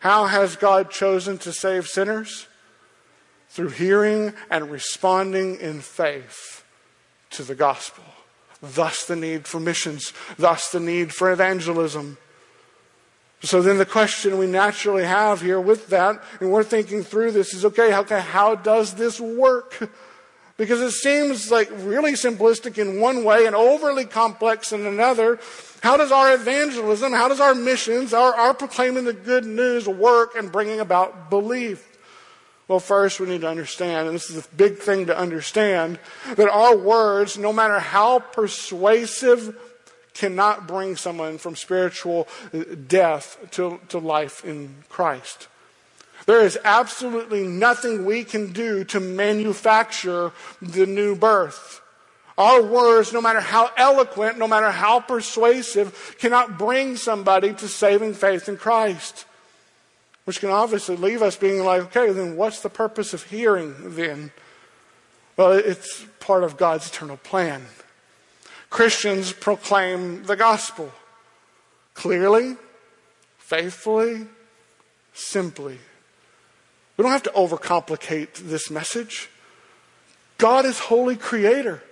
how 0.00 0.26
has 0.26 0.56
God 0.56 0.90
chosen 0.90 1.38
to 1.38 1.52
save 1.52 1.86
sinners? 1.86 2.46
Through 3.48 3.70
hearing 3.70 4.34
and 4.50 4.70
responding 4.70 5.58
in 5.60 5.80
faith 5.80 6.62
to 7.30 7.42
the 7.42 7.54
gospel. 7.54 8.04
Thus, 8.60 9.06
the 9.06 9.16
need 9.16 9.46
for 9.46 9.60
missions, 9.60 10.12
thus, 10.36 10.70
the 10.70 10.80
need 10.80 11.14
for 11.14 11.32
evangelism. 11.32 12.18
So 13.42 13.62
then 13.62 13.78
the 13.78 13.86
question 13.86 14.38
we 14.38 14.46
naturally 14.46 15.04
have 15.04 15.40
here 15.40 15.60
with 15.60 15.88
that, 15.88 16.22
and 16.40 16.50
we're 16.50 16.64
thinking 16.64 17.02
through 17.02 17.32
this, 17.32 17.54
is 17.54 17.64
okay, 17.64 17.94
okay, 17.94 18.20
how 18.20 18.54
does 18.56 18.94
this 18.94 19.20
work? 19.20 19.90
Because 20.56 20.80
it 20.80 20.92
seems 20.92 21.50
like 21.50 21.68
really 21.70 22.12
simplistic 22.12 22.78
in 22.78 23.00
one 23.00 23.24
way 23.24 23.46
and 23.46 23.56
overly 23.56 24.04
complex 24.04 24.72
in 24.72 24.86
another. 24.86 25.40
How 25.82 25.96
does 25.96 26.12
our 26.12 26.32
evangelism, 26.32 27.12
how 27.12 27.28
does 27.28 27.40
our 27.40 27.54
missions, 27.54 28.14
our, 28.14 28.32
our 28.34 28.54
proclaiming 28.54 29.04
the 29.04 29.12
good 29.12 29.44
news 29.44 29.88
work 29.88 30.36
and 30.36 30.52
bringing 30.52 30.78
about 30.78 31.28
belief? 31.28 31.90
Well, 32.68 32.80
first 32.80 33.20
we 33.20 33.26
need 33.26 33.42
to 33.42 33.48
understand, 33.48 34.06
and 34.06 34.14
this 34.14 34.30
is 34.30 34.46
a 34.46 34.48
big 34.56 34.78
thing 34.78 35.06
to 35.06 35.18
understand, 35.18 35.98
that 36.36 36.48
our 36.48 36.76
words, 36.76 37.36
no 37.36 37.52
matter 37.52 37.78
how 37.78 38.20
persuasive, 38.20 39.54
cannot 40.14 40.66
bring 40.66 40.96
someone 40.96 41.36
from 41.36 41.56
spiritual 41.56 42.28
death 42.86 43.36
to, 43.50 43.80
to 43.88 43.98
life 43.98 44.44
in 44.44 44.76
Christ. 44.88 45.48
There 46.26 46.40
is 46.40 46.58
absolutely 46.64 47.46
nothing 47.46 48.04
we 48.04 48.24
can 48.24 48.52
do 48.52 48.84
to 48.84 49.00
manufacture 49.00 50.32
the 50.62 50.86
new 50.86 51.14
birth. 51.14 51.82
Our 52.36 52.62
words, 52.62 53.12
no 53.12 53.20
matter 53.20 53.40
how 53.40 53.70
eloquent, 53.76 54.38
no 54.38 54.48
matter 54.48 54.70
how 54.70 55.00
persuasive, 55.00 56.16
cannot 56.18 56.58
bring 56.58 56.96
somebody 56.96 57.52
to 57.54 57.68
saving 57.68 58.14
faith 58.14 58.48
in 58.48 58.56
Christ. 58.56 59.26
Which 60.24 60.40
can 60.40 60.50
obviously 60.50 60.96
leave 60.96 61.22
us 61.22 61.36
being 61.36 61.62
like, 61.62 61.82
okay, 61.82 62.10
then 62.10 62.36
what's 62.36 62.60
the 62.60 62.70
purpose 62.70 63.12
of 63.12 63.24
hearing 63.24 63.74
then? 63.94 64.32
Well, 65.36 65.52
it's 65.52 66.06
part 66.20 66.42
of 66.42 66.56
God's 66.56 66.88
eternal 66.88 67.18
plan. 67.18 67.66
Christians 68.70 69.32
proclaim 69.32 70.24
the 70.24 70.36
gospel 70.36 70.90
clearly, 71.92 72.56
faithfully, 73.38 74.26
simply. 75.12 75.78
We 76.96 77.02
don't 77.02 77.12
have 77.12 77.22
to 77.24 77.30
overcomplicate 77.30 78.34
this 78.34 78.70
message. 78.70 79.28
God 80.38 80.64
is 80.64 80.78
holy 80.78 81.16
creator. 81.16 81.82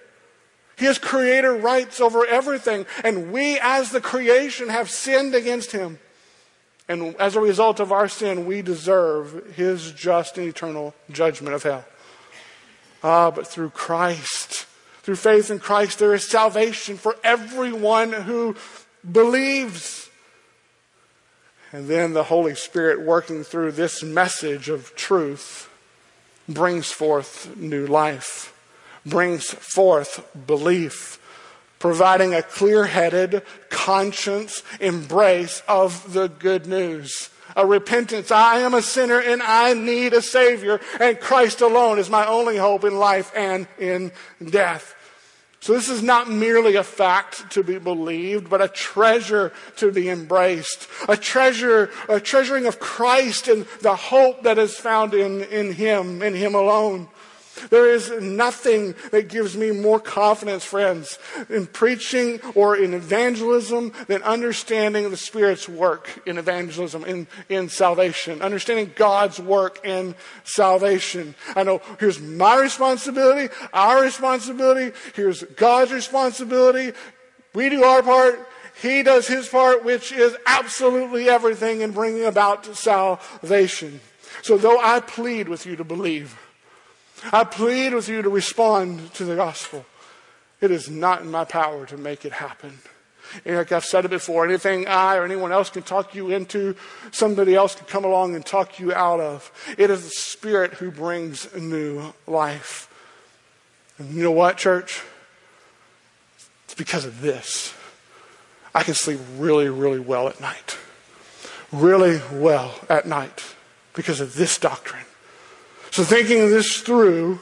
He 0.77 0.87
has 0.87 0.99
creator 0.99 1.55
rights 1.55 2.01
over 2.01 2.27
everything, 2.27 2.87
and 3.05 3.33
we 3.33 3.59
as 3.61 3.91
the 3.91 4.01
creation 4.01 4.69
have 4.69 4.91
sinned 4.91 5.35
against 5.35 5.73
him. 5.73 5.99
And 6.89 7.15
as 7.17 7.37
a 7.37 7.41
result 7.41 7.81
of 7.81 7.93
our 7.93 8.09
sin, 8.09 8.47
we 8.47 8.63
deserve 8.63 9.55
his 9.55 9.93
just 9.93 10.39
and 10.39 10.49
eternal 10.49 10.95
judgment 11.11 11.55
of 11.55 11.63
hell. 11.63 11.85
Ah, 13.05 13.31
but 13.31 13.47
through 13.47 13.71
Christ, 13.71 14.67
through 15.03 15.17
faith 15.17 15.51
in 15.51 15.59
Christ, 15.59 15.99
there 15.99 16.15
is 16.15 16.29
salvation 16.29 16.97
for 16.97 17.17
everyone 17.25 18.13
who 18.13 18.57
believes. 19.11 20.02
And 21.73 21.89
then 21.89 22.13
the 22.13 22.25
Holy 22.25 22.55
Spirit, 22.55 23.01
working 23.01 23.45
through 23.45 23.73
this 23.73 24.03
message 24.03 24.69
of 24.69 24.95
truth, 24.95 25.71
brings 26.47 26.91
forth 26.91 27.57
new 27.57 27.87
life, 27.87 28.55
brings 29.07 29.47
forth 29.47 30.29
belief, 30.47 31.19
providing 31.79 32.35
a 32.35 32.43
clear 32.43 32.85
headed, 32.85 33.43
conscience 33.71 34.63
embrace 34.81 35.63
of 35.67 36.13
the 36.13 36.29
good 36.29 36.67
news. 36.67 37.31
A 37.57 37.67
repentance. 37.67 38.31
I 38.31 38.61
am 38.61 38.73
a 38.73 38.83
sinner 38.83 39.21
and 39.21 39.43
I 39.43 39.75
need 39.75 40.13
a 40.13 40.23
Savior, 40.23 40.81
and 41.01 41.21
Christ 41.21 41.61
alone 41.61 41.99
is 41.99 42.09
my 42.09 42.27
only 42.27 42.57
hope 42.57 42.85
in 42.85 42.99
life 42.99 43.33
and 43.35 43.67
in 43.79 44.13
death. 44.43 44.95
So 45.63 45.75
this 45.75 45.89
is 45.89 46.03
not 46.03 46.29
merely 46.29 46.75
a 46.75 46.83
fact 46.83 47.53
to 47.53 47.63
be 47.63 47.79
believed, 47.79 48.51
but 48.51 48.61
a 48.61 48.67
treasure 48.67 49.53
to 49.77 49.93
be 49.93 50.11
embraced. 50.11 50.89
A 51.09 51.17
treasure, 51.17 51.89
a 52.09 52.19
treasuring 52.19 52.67
of 52.67 52.81
Christ 52.81 53.47
and 53.47 53.65
the 53.81 53.95
hope 53.95 54.43
that 54.43 54.59
is 54.59 54.75
found 54.77 55.15
in, 55.15 55.41
in 55.43 55.73
Him, 55.73 56.21
in 56.21 56.35
Him 56.35 56.57
alone. 56.57 57.07
There 57.71 57.89
is 57.89 58.11
nothing 58.21 58.95
that 59.11 59.29
gives 59.29 59.57
me 59.57 59.71
more 59.71 60.01
confidence, 60.01 60.65
friends, 60.65 61.19
in 61.49 61.67
preaching 61.67 62.41
or 62.55 62.77
in 62.77 62.95
evangelism 62.95 63.93
than 64.07 64.23
understanding 64.23 65.11
the 65.11 65.17
Spirit's 65.17 65.69
work 65.69 66.23
in 66.27 66.39
evangelism, 66.39 67.05
in, 67.05 67.27
in 67.49 67.69
salvation, 67.69 68.43
understanding 68.43 68.93
God's 68.95 69.39
work 69.39 69.85
in 69.85 70.15
salvation. 70.45 71.35
I 71.55 71.63
know 71.63 71.83
here's 72.01 72.21
my 72.21 72.59
responsibility, 72.59 73.53
our 73.73 74.03
responsibility, 74.03 74.97
here's 75.15 75.43
God's 75.43 75.93
responsibility. 75.93 76.97
We 77.55 77.69
do 77.69 77.85
our 77.85 78.03
part, 78.03 78.49
He 78.81 79.03
does 79.03 79.29
His 79.29 79.49
part, 79.49 79.85
which 79.85 80.11
is 80.11 80.37
absolutely 80.47 81.29
everything 81.29 81.83
in 81.83 81.93
bringing 81.93 82.25
about 82.25 82.65
salvation. 82.77 84.01
So 84.43 84.57
though 84.57 84.81
I 84.81 85.01
plead 85.01 85.49
with 85.49 85.67
you 85.67 85.77
to 85.77 85.85
believe, 85.85 86.39
I 87.31 87.45
plead 87.45 87.95
with 87.95 88.09
you 88.09 88.23
to 88.23 88.29
respond 88.29 89.13
to 89.15 89.25
the 89.25 89.37
gospel. 89.37 89.85
It 90.61 90.71
is 90.71 90.89
not 90.89 91.23
in 91.23 91.31
my 91.31 91.45
power 91.45 91.87
to 91.87 91.97
make 91.97 92.25
it 92.25 92.33
happen. 92.33 92.79
And 93.45 93.57
like 93.57 93.73
I've 93.73 93.85
said 93.85 94.05
it 94.05 94.11
before, 94.11 94.45
anything 94.45 94.87
I 94.87 95.17
or 95.17 95.25
anyone 95.25 95.53
else 95.53 95.71
can 95.71 95.83
talk 95.83 96.15
you 96.15 96.31
into, 96.31 96.75
somebody 97.11 97.55
else 97.55 97.75
can 97.75 97.87
come 97.87 98.05
along 98.05 98.35
and 98.35 98.45
talk 98.45 98.79
you 98.79 98.93
out 98.93 99.21
of. 99.21 99.51
It 99.79 99.91
is 99.91 100.05
the 100.05 100.11
Spirit 100.11 100.75
who 100.75 100.91
brings 100.91 101.53
new 101.55 102.13
life. 102.27 102.89
And 103.99 104.15
you 104.15 104.23
know 104.23 104.33
what, 104.33 104.57
church? 104.57 105.03
It's 106.65 106.75
because 106.75 107.05
of 107.05 107.21
this. 107.21 107.75
I 108.75 108.83
can 108.83 108.95
sleep 108.95 109.21
really, 109.37 109.69
really 109.69 110.01
well 110.01 110.29
at 110.29 110.41
night. 110.41 110.79
Really 111.71 112.21
well 112.33 112.75
at 112.89 113.07
night 113.07 113.55
because 113.95 114.21
of 114.21 114.35
this 114.35 114.59
doctrine. 114.59 115.05
So, 115.93 116.05
thinking 116.05 116.49
this 116.49 116.81
through, 116.81 117.39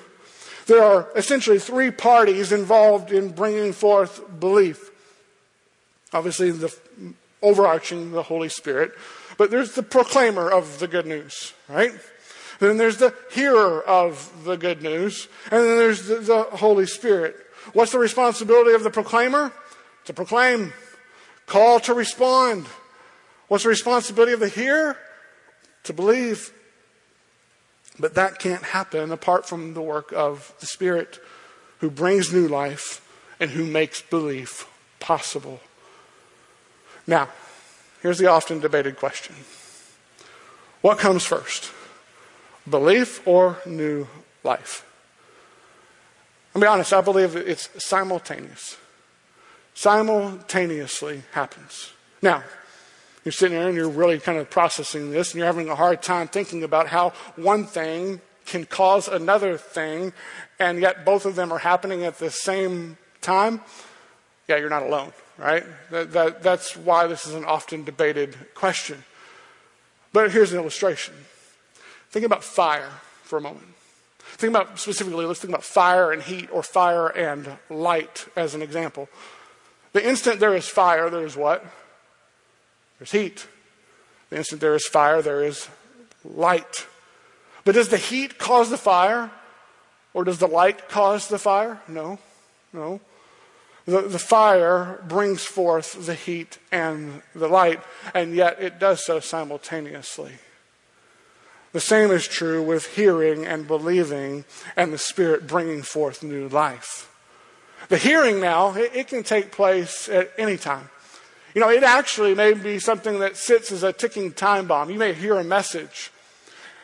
there 0.66 0.82
are 0.82 1.08
essentially 1.14 1.60
three 1.60 1.92
parties 1.92 2.50
involved 2.50 3.12
in 3.12 3.30
bringing 3.30 3.72
forth 3.72 4.40
belief. 4.40 4.90
Obviously, 6.12 6.50
the 6.50 6.74
overarching, 7.42 8.10
the 8.10 8.24
Holy 8.24 8.48
Spirit, 8.48 8.90
but 9.38 9.52
there's 9.52 9.76
the 9.76 9.84
proclaimer 9.84 10.50
of 10.50 10.80
the 10.80 10.88
good 10.88 11.06
news, 11.06 11.52
right? 11.68 11.92
Then 12.58 12.76
there's 12.76 12.96
the 12.96 13.14
hearer 13.30 13.82
of 13.82 14.28
the 14.42 14.56
good 14.56 14.82
news, 14.82 15.28
and 15.44 15.62
then 15.62 15.78
there's 15.78 16.08
the, 16.08 16.16
the 16.16 16.42
Holy 16.42 16.86
Spirit. 16.86 17.36
What's 17.72 17.92
the 17.92 18.00
responsibility 18.00 18.72
of 18.72 18.82
the 18.82 18.90
proclaimer? 18.90 19.52
To 20.06 20.12
proclaim, 20.12 20.72
call 21.46 21.78
to 21.80 21.94
respond. 21.94 22.66
What's 23.46 23.62
the 23.62 23.70
responsibility 23.70 24.32
of 24.32 24.40
the 24.40 24.48
hearer? 24.48 24.96
To 25.84 25.92
believe. 25.92 26.52
But 28.00 28.14
that 28.14 28.38
can't 28.38 28.62
happen 28.62 29.12
apart 29.12 29.46
from 29.46 29.74
the 29.74 29.82
work 29.82 30.10
of 30.12 30.54
the 30.60 30.66
Spirit 30.66 31.20
who 31.80 31.90
brings 31.90 32.32
new 32.32 32.48
life 32.48 33.06
and 33.38 33.50
who 33.50 33.66
makes 33.66 34.00
belief 34.00 34.66
possible. 35.00 35.60
Now, 37.06 37.28
here's 38.02 38.18
the 38.18 38.26
often 38.26 38.60
debated 38.60 38.96
question 38.96 39.34
What 40.80 40.98
comes 40.98 41.24
first? 41.24 41.70
Belief 42.68 43.26
or 43.26 43.58
new 43.66 44.06
life? 44.42 44.86
I'll 46.55 46.62
be 46.62 46.66
honest, 46.66 46.92
I 46.92 47.03
believe 47.03 47.36
it's 47.36 47.68
simultaneous. 47.84 48.76
Simultaneously 49.74 51.22
happens. 51.32 51.92
Now, 52.22 52.44
you're 53.24 53.32
sitting 53.32 53.58
there 53.58 53.68
and 53.68 53.76
you're 53.76 53.88
really 53.88 54.18
kind 54.18 54.38
of 54.38 54.48
processing 54.48 55.10
this 55.10 55.32
and 55.32 55.38
you're 55.38 55.46
having 55.46 55.68
a 55.68 55.74
hard 55.74 56.02
time 56.02 56.28
thinking 56.28 56.62
about 56.62 56.88
how 56.88 57.10
one 57.36 57.64
thing 57.64 58.20
can 58.46 58.64
cause 58.64 59.08
another 59.08 59.56
thing 59.56 60.12
and 60.58 60.80
yet 60.80 61.04
both 61.04 61.26
of 61.26 61.36
them 61.36 61.52
are 61.52 61.58
happening 61.58 62.04
at 62.04 62.18
the 62.18 62.30
same 62.30 62.96
time. 63.20 63.60
Yeah, 64.48 64.56
you're 64.56 64.70
not 64.70 64.82
alone, 64.82 65.12
right? 65.38 65.64
That, 65.90 66.12
that, 66.12 66.42
that's 66.42 66.76
why 66.76 67.06
this 67.06 67.26
is 67.26 67.34
an 67.34 67.44
often 67.44 67.84
debated 67.84 68.36
question. 68.54 69.04
But 70.12 70.32
here's 70.32 70.52
an 70.52 70.58
illustration. 70.58 71.14
Think 72.10 72.26
about 72.26 72.42
fire 72.42 72.90
for 73.22 73.38
a 73.38 73.40
moment. 73.40 73.66
Think 74.18 74.54
about 74.54 74.78
specifically, 74.78 75.26
let's 75.26 75.40
think 75.40 75.52
about 75.52 75.64
fire 75.64 76.12
and 76.12 76.22
heat 76.22 76.48
or 76.50 76.62
fire 76.62 77.08
and 77.08 77.58
light 77.68 78.26
as 78.34 78.54
an 78.54 78.62
example. 78.62 79.08
The 79.92 80.06
instant 80.06 80.40
there 80.40 80.54
is 80.54 80.66
fire, 80.66 81.10
there 81.10 81.24
is 81.24 81.36
what? 81.36 81.64
There's 83.01 83.12
heat. 83.12 83.48
The 84.28 84.36
instant 84.36 84.61
there 84.61 84.76
is 84.76 84.86
fire, 84.86 85.22
there 85.22 85.42
is 85.42 85.68
light. 86.24 86.86
But 87.64 87.74
does 87.74 87.88
the 87.88 87.96
heat 87.96 88.38
cause 88.38 88.70
the 88.70 88.78
fire? 88.78 89.30
Or 90.14 90.22
does 90.22 90.38
the 90.38 90.46
light 90.46 90.88
cause 90.88 91.28
the 91.28 91.38
fire? 91.38 91.80
No, 91.88 92.18
no. 92.72 93.01
The, 93.86 94.03
the 94.03 94.18
fire 94.18 95.03
brings 95.09 95.42
forth 95.42 96.07
the 96.07 96.14
heat 96.14 96.59
and 96.70 97.22
the 97.34 97.48
light, 97.48 97.80
and 98.14 98.34
yet 98.34 98.61
it 98.61 98.78
does 98.78 99.05
so 99.05 99.18
simultaneously. 99.18 100.32
The 101.72 101.80
same 101.80 102.11
is 102.11 102.28
true 102.28 102.62
with 102.62 102.94
hearing 102.96 103.46
and 103.46 103.66
believing 103.66 104.44
and 104.76 104.92
the 104.92 104.98
Spirit 104.98 105.46
bringing 105.46 105.82
forth 105.82 106.22
new 106.22 106.48
life. 106.48 107.07
The 107.88 107.96
hearing 107.96 108.40
now, 108.40 108.74
it, 108.74 108.94
it, 108.94 109.09
can 109.09 109.22
take 109.22 109.53
place 109.53 110.09
at 110.09 110.30
any 110.36 110.57
time. 110.57 110.90
You 111.55 111.61
know, 111.61 111.70
it 111.70 111.82
actually 111.82 112.34
may 112.34 112.55
be 112.55 112.78
something 112.78 113.18
that 113.20 113.36
sits 113.36 113.72
as 113.72 113.82
a 113.82 113.92
ticking 113.92 114.32
time 114.32 114.66
bomb. 114.66 114.90
You 114.90 114.98
may 114.98 115.12
hear 115.12 115.36
a 115.36 115.44
message. 115.44 116.12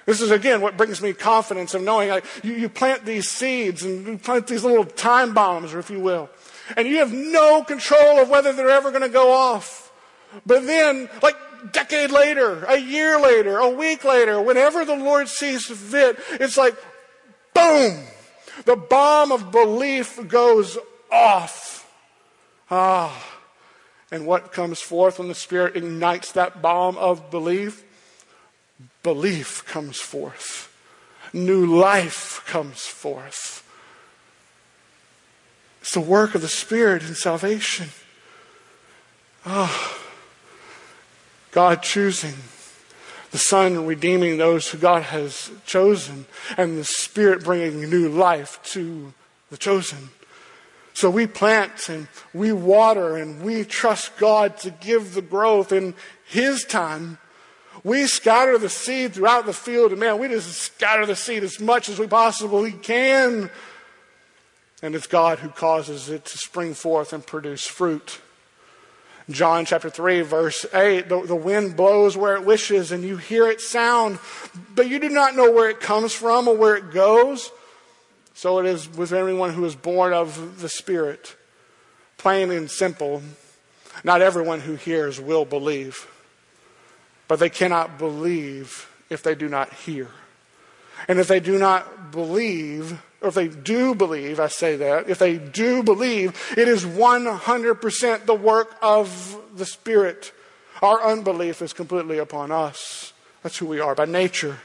This 0.07 0.21
is 0.21 0.31
again 0.31 0.61
what 0.61 0.77
brings 0.77 1.03
me 1.03 1.13
confidence 1.13 1.75
of 1.75 1.83
knowing 1.83 2.21
you, 2.43 2.53
you 2.53 2.69
plant 2.69 3.05
these 3.05 3.29
seeds 3.29 3.83
and 3.83 4.07
you 4.07 4.19
plant 4.19 4.47
these 4.47 4.65
little 4.65 4.85
time 4.85 5.35
bombs, 5.35 5.75
if 5.75 5.91
you 5.91 6.01
will, 6.01 6.31
and 6.77 6.87
you 6.87 6.99
have 6.99 7.13
no 7.13 7.65
control 7.65 8.21
of 8.21 8.29
whether 8.29 8.53
they're 8.53 8.71
ever 8.71 8.91
going 8.91 9.03
to 9.03 9.09
go 9.09 9.33
off. 9.33 9.93
But 10.45 10.67
then, 10.67 11.09
like 11.23 11.37
decade 11.73 12.13
later, 12.13 12.65
a 12.65 12.79
year 12.79 13.21
later, 13.21 13.59
a 13.59 13.69
week 13.69 14.05
later, 14.05 14.41
whenever 14.41 14.85
the 14.85 14.95
Lord 14.95 15.29
sees 15.29 15.67
fit, 15.67 16.19
it's 16.33 16.57
like, 16.57 16.77
boom, 17.53 18.05
the 18.65 18.77
bomb 18.77 19.33
of 19.33 19.51
belief 19.51 20.21
goes 20.29 20.79
off. 21.11 21.91
Ah. 22.71 23.36
And 24.11 24.27
what 24.27 24.53
comes 24.53 24.81
forth 24.81 25.19
when 25.19 25.29
the 25.29 25.35
Spirit 25.35 25.77
ignites 25.77 26.33
that 26.33 26.63
bomb 26.63 26.97
of 26.97 27.31
belief? 27.31 27.85
Belief 29.03 29.65
comes 29.67 29.99
forth. 29.99 30.73
New 31.33 31.67
life 31.67 32.43
comes 32.47 32.87
forth. 32.87 33.63
It's 35.81 35.95
the 35.95 36.01
work 36.01 36.35
of 36.35 36.43
the 36.43 36.49
Spirit 36.49 37.03
in 37.03 37.15
salvation. 37.15 37.89
Ah. 39.45 39.99
God 41.57 41.83
choosing, 41.83 42.35
the 43.31 43.39
Son 43.39 43.87
redeeming 43.87 44.37
those 44.37 44.69
who 44.69 44.79
God 44.79 45.05
has 45.05 45.51
chosen, 45.65 46.27
and 46.59 46.77
the 46.77 46.85
Spirit 46.85 47.45
bringing 47.45 47.89
new 47.89 48.11
life 48.11 48.63
to 48.65 49.15
the 49.51 49.57
chosen. 49.57 50.11
So 50.97 51.11
we 51.11 51.27
plant 51.27 51.91
and 51.91 52.09
we 52.33 52.53
water 52.53 53.19
and 53.19 53.43
we 53.43 53.65
trust 53.65 54.17
God 54.17 54.57
to 54.61 54.71
give 54.71 55.13
the 55.13 55.21
growth 55.21 55.71
in 55.71 55.93
His 56.25 56.65
time. 56.65 57.19
We 57.85 58.07
scatter 58.07 58.57
the 58.57 58.71
seed 58.71 59.13
throughout 59.13 59.45
the 59.45 59.53
field, 59.53 59.91
and 59.91 60.01
man, 60.01 60.19
we 60.19 60.29
just 60.29 60.51
scatter 60.55 61.05
the 61.05 61.15
seed 61.15 61.45
as 61.45 61.61
much 61.61 61.91
as 61.91 61.99
we 61.99 62.07
possibly 62.07 62.73
can. 62.73 63.51
And 64.81 64.95
it's 64.95 65.07
God 65.07 65.41
who 65.41 65.51
causes 65.51 66.09
it 66.09 66.25
to 66.25 66.39
spring 66.39 66.73
forth 66.73 67.13
and 67.13 67.25
produce 67.25 67.67
fruit. 67.67 68.23
John 69.29 69.67
chapter 69.67 69.91
3, 69.91 70.23
verse 70.23 70.65
8 70.73 71.11
the, 71.11 71.21
the 71.27 71.37
wind 71.37 71.77
blows 71.77 72.17
where 72.17 72.37
it 72.37 72.47
wishes, 72.47 72.91
and 72.91 73.05
you 73.05 73.19
hear 73.19 73.51
its 73.51 73.69
sound, 73.69 74.19
but 74.75 74.89
you 74.89 74.99
do 74.99 75.11
not 75.11 75.37
know 75.37 75.53
where 75.53 75.69
it 75.69 75.81
comes 75.81 76.15
from 76.15 76.49
or 76.49 76.57
where 76.57 76.75
it 76.75 76.91
goes. 76.91 77.53
So 78.37 78.59
it 78.59 78.67
is 78.67 78.87
with 78.87 79.15
everyone 79.15 79.55
who 79.55 79.65
is 79.65 79.75
born 79.75 80.13
of 80.13 80.61
the 80.61 80.69
Spirit. 80.69 81.37
Plain 82.19 82.51
and 82.51 82.71
simple, 82.71 83.23
not 84.05 84.21
everyone 84.21 84.61
who 84.61 84.75
hears 84.75 85.19
will 85.19 85.47
believe, 85.47 86.07
but 87.29 87.39
they 87.39 87.49
cannot 87.49 87.97
believe 87.99 88.93
if 89.09 89.23
they 89.23 89.35
do 89.35 89.49
not 89.49 89.73
hear. 89.73 90.09
And 91.09 91.19
if 91.19 91.29
they 91.29 91.41
do 91.41 91.59
not 91.59 92.13
believe, 92.13 93.01
or 93.23 93.29
if 93.29 93.35
they 93.35 93.49
do 93.49 93.95
believe, 93.95 94.39
I 94.39 94.49
say 94.49 94.77
that, 94.77 95.09
if 95.09 95.19
they 95.19 95.39
do 95.39 95.83
believe, 95.83 96.39
it 96.59 96.69
is 96.69 96.85
100% 96.85 98.27
the 98.27 98.35
work 98.35 98.77
of 98.83 99.41
the 99.57 99.65
Spirit. 99.65 100.33
Our 100.83 101.03
unbelief 101.03 101.63
is 101.63 101.73
completely 101.73 102.19
upon 102.19 102.53
us. 102.53 103.15
That's 103.43 103.57
who 103.57 103.67
we 103.67 103.81
are 103.81 103.95
by 103.95 104.05
nature. 104.05 104.59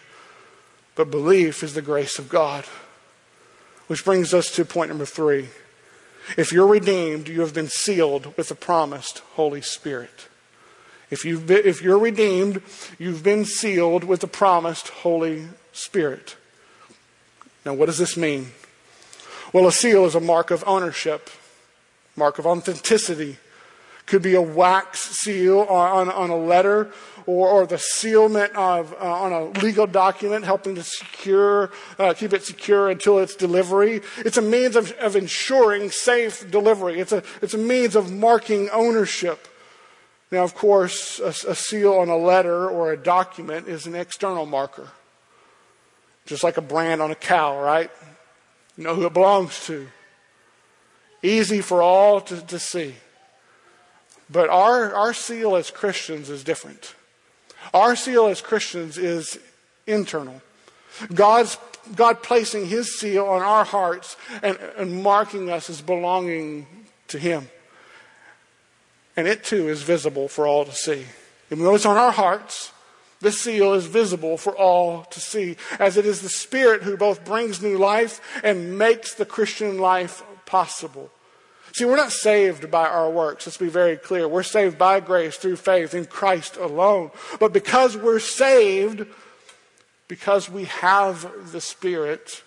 But 0.95 1.09
belief 1.09 1.63
is 1.63 1.73
the 1.73 1.81
grace 1.81 2.19
of 2.19 2.27
God. 2.27 2.65
Which 3.91 4.05
brings 4.05 4.33
us 4.33 4.49
to 4.51 4.63
point 4.63 4.87
number 4.87 5.03
three. 5.03 5.49
If 6.37 6.53
you're 6.53 6.65
redeemed, 6.65 7.27
you 7.27 7.41
have 7.41 7.53
been 7.53 7.67
sealed 7.67 8.37
with 8.37 8.47
the 8.47 8.55
promised 8.55 9.19
Holy 9.33 9.61
Spirit. 9.61 10.29
If, 11.09 11.25
you've 11.25 11.45
been, 11.45 11.63
if 11.65 11.81
you're 11.81 11.99
redeemed, 11.99 12.61
you've 12.97 13.21
been 13.21 13.43
sealed 13.43 14.05
with 14.05 14.21
the 14.21 14.29
promised 14.29 14.87
Holy 14.87 15.47
Spirit. 15.73 16.37
Now, 17.65 17.73
what 17.73 17.87
does 17.87 17.97
this 17.97 18.15
mean? 18.15 18.53
Well, 19.51 19.67
a 19.67 19.73
seal 19.73 20.05
is 20.05 20.15
a 20.15 20.21
mark 20.21 20.51
of 20.51 20.63
ownership, 20.65 21.29
mark 22.15 22.39
of 22.39 22.47
authenticity. 22.47 23.39
Could 24.11 24.23
be 24.23 24.35
a 24.35 24.41
wax 24.41 24.99
seal 24.99 25.61
on, 25.61 26.09
on 26.09 26.29
a 26.29 26.35
letter 26.35 26.91
or, 27.25 27.47
or 27.47 27.65
the 27.65 27.77
sealment 27.77 28.53
of, 28.57 28.91
uh, 28.91 28.97
on 28.97 29.31
a 29.31 29.45
legal 29.61 29.87
document, 29.87 30.43
helping 30.43 30.75
to 30.75 30.83
secure, 30.83 31.71
uh, 31.97 32.13
keep 32.13 32.33
it 32.33 32.43
secure 32.43 32.89
until 32.89 33.19
its 33.19 33.35
delivery. 33.37 34.01
It's 34.17 34.35
a 34.35 34.41
means 34.41 34.75
of, 34.75 34.91
of 34.99 35.15
ensuring 35.15 35.91
safe 35.91 36.51
delivery. 36.51 36.99
It's 36.99 37.13
a, 37.13 37.23
it's 37.41 37.53
a 37.53 37.57
means 37.57 37.95
of 37.95 38.11
marking 38.11 38.69
ownership. 38.71 39.47
Now, 40.29 40.43
of 40.43 40.55
course, 40.55 41.21
a, 41.21 41.29
a 41.49 41.55
seal 41.55 41.93
on 41.93 42.09
a 42.09 42.17
letter 42.17 42.69
or 42.69 42.91
a 42.91 42.97
document 42.97 43.69
is 43.69 43.87
an 43.87 43.95
external 43.95 44.45
marker. 44.45 44.89
Just 46.25 46.43
like 46.43 46.57
a 46.57 46.61
brand 46.61 47.01
on 47.01 47.11
a 47.11 47.15
cow, 47.15 47.57
right? 47.61 47.89
You 48.75 48.83
know 48.83 48.93
who 48.93 49.05
it 49.05 49.13
belongs 49.13 49.65
to. 49.67 49.87
Easy 51.23 51.61
for 51.61 51.81
all 51.81 52.19
to, 52.19 52.45
to 52.47 52.59
see. 52.59 52.95
But 54.31 54.49
our, 54.49 54.93
our 54.93 55.13
seal 55.13 55.55
as 55.55 55.71
Christians 55.71 56.29
is 56.29 56.43
different. 56.43 56.95
Our 57.73 57.95
seal 57.95 58.27
as 58.27 58.41
Christians 58.41 58.97
is 58.97 59.37
internal. 59.85 60.41
God's, 61.13 61.57
God 61.95 62.23
placing 62.23 62.67
His 62.67 62.97
seal 62.97 63.25
on 63.25 63.41
our 63.41 63.65
hearts 63.65 64.15
and, 64.41 64.57
and 64.77 65.03
marking 65.03 65.49
us 65.49 65.69
as 65.69 65.81
belonging 65.81 66.67
to 67.09 67.19
Him. 67.19 67.49
And 69.17 69.27
it 69.27 69.43
too 69.43 69.67
is 69.67 69.83
visible 69.83 70.27
for 70.27 70.47
all 70.47 70.65
to 70.65 70.73
see. 70.73 71.05
Even 71.51 71.65
though 71.65 71.75
it's 71.75 71.85
on 71.85 71.97
our 71.97 72.11
hearts, 72.11 72.71
the 73.19 73.31
seal 73.31 73.73
is 73.73 73.85
visible 73.85 74.37
for 74.37 74.55
all 74.55 75.03
to 75.05 75.19
see, 75.19 75.57
as 75.79 75.97
it 75.97 76.05
is 76.05 76.21
the 76.21 76.29
Spirit 76.29 76.83
who 76.83 76.97
both 76.97 77.25
brings 77.25 77.61
new 77.61 77.77
life 77.77 78.21
and 78.43 78.77
makes 78.77 79.13
the 79.13 79.25
Christian 79.25 79.77
life 79.77 80.23
possible. 80.45 81.11
See, 81.73 81.85
we're 81.85 81.95
not 81.95 82.11
saved 82.11 82.69
by 82.69 82.87
our 82.87 83.09
works. 83.09 83.45
Let's 83.45 83.57
be 83.57 83.69
very 83.69 83.97
clear. 83.97 84.27
We're 84.27 84.43
saved 84.43 84.77
by 84.77 84.99
grace 84.99 85.37
through 85.37 85.55
faith 85.55 85.93
in 85.93 86.05
Christ 86.05 86.57
alone. 86.57 87.11
But 87.39 87.53
because 87.53 87.95
we're 87.95 88.19
saved, 88.19 89.05
because 90.07 90.49
we 90.49 90.65
have 90.65 91.51
the 91.51 91.61
Spirit, 91.61 92.43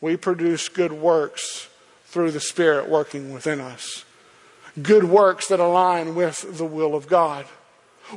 we 0.00 0.16
produce 0.16 0.68
good 0.68 0.92
works 0.92 1.68
through 2.06 2.30
the 2.30 2.40
Spirit 2.40 2.88
working 2.88 3.32
within 3.32 3.60
us. 3.60 4.04
Good 4.80 5.04
works 5.04 5.48
that 5.48 5.60
align 5.60 6.14
with 6.14 6.56
the 6.56 6.64
will 6.64 6.94
of 6.94 7.08
God 7.08 7.46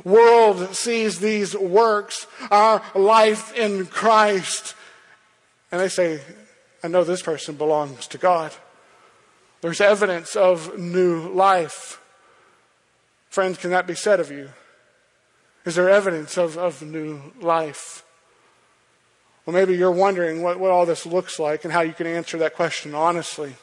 world 0.04 0.74
sees 0.74 1.18
these 1.18 1.56
works, 1.56 2.26
our 2.50 2.82
life 2.94 3.54
in 3.54 3.86
Christ, 3.86 4.74
and 5.70 5.80
they 5.80 5.88
say, 5.88 6.20
I 6.82 6.88
know 6.88 7.04
this 7.04 7.22
person 7.22 7.56
belongs 7.56 8.06
to 8.08 8.18
God. 8.18 8.52
There's 9.60 9.80
evidence 9.80 10.36
of 10.36 10.78
new 10.78 11.28
life. 11.28 12.00
Friends, 13.28 13.58
can 13.58 13.70
that 13.70 13.86
be 13.86 13.94
said 13.94 14.20
of 14.20 14.30
you? 14.30 14.50
Is 15.64 15.74
there 15.74 15.90
evidence 15.90 16.38
of, 16.38 16.56
of 16.56 16.82
new 16.82 17.32
life? 17.40 18.04
Well, 19.44 19.54
maybe 19.54 19.76
you're 19.76 19.90
wondering 19.90 20.42
what, 20.42 20.58
what 20.58 20.70
all 20.70 20.86
this 20.86 21.06
looks 21.06 21.38
like 21.38 21.64
and 21.64 21.72
how 21.72 21.80
you 21.80 21.92
can 21.92 22.06
answer 22.06 22.38
that 22.38 22.54
question 22.54 22.94
honestly. 22.94 23.54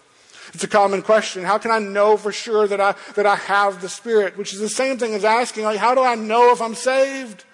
It's 0.53 0.63
a 0.63 0.67
common 0.67 1.01
question. 1.01 1.43
How 1.43 1.57
can 1.57 1.71
I 1.71 1.79
know 1.79 2.17
for 2.17 2.31
sure 2.31 2.67
that 2.67 2.81
I, 2.81 2.95
that 3.15 3.25
I 3.25 3.35
have 3.35 3.81
the 3.81 3.89
Spirit? 3.89 4.37
Which 4.37 4.53
is 4.53 4.59
the 4.59 4.69
same 4.69 4.97
thing 4.97 5.13
as 5.13 5.23
asking, 5.23 5.63
like, 5.63 5.77
how 5.77 5.95
do 5.95 6.03
I 6.03 6.15
know 6.15 6.51
if 6.51 6.61
I'm 6.61 6.75
saved? 6.75 7.45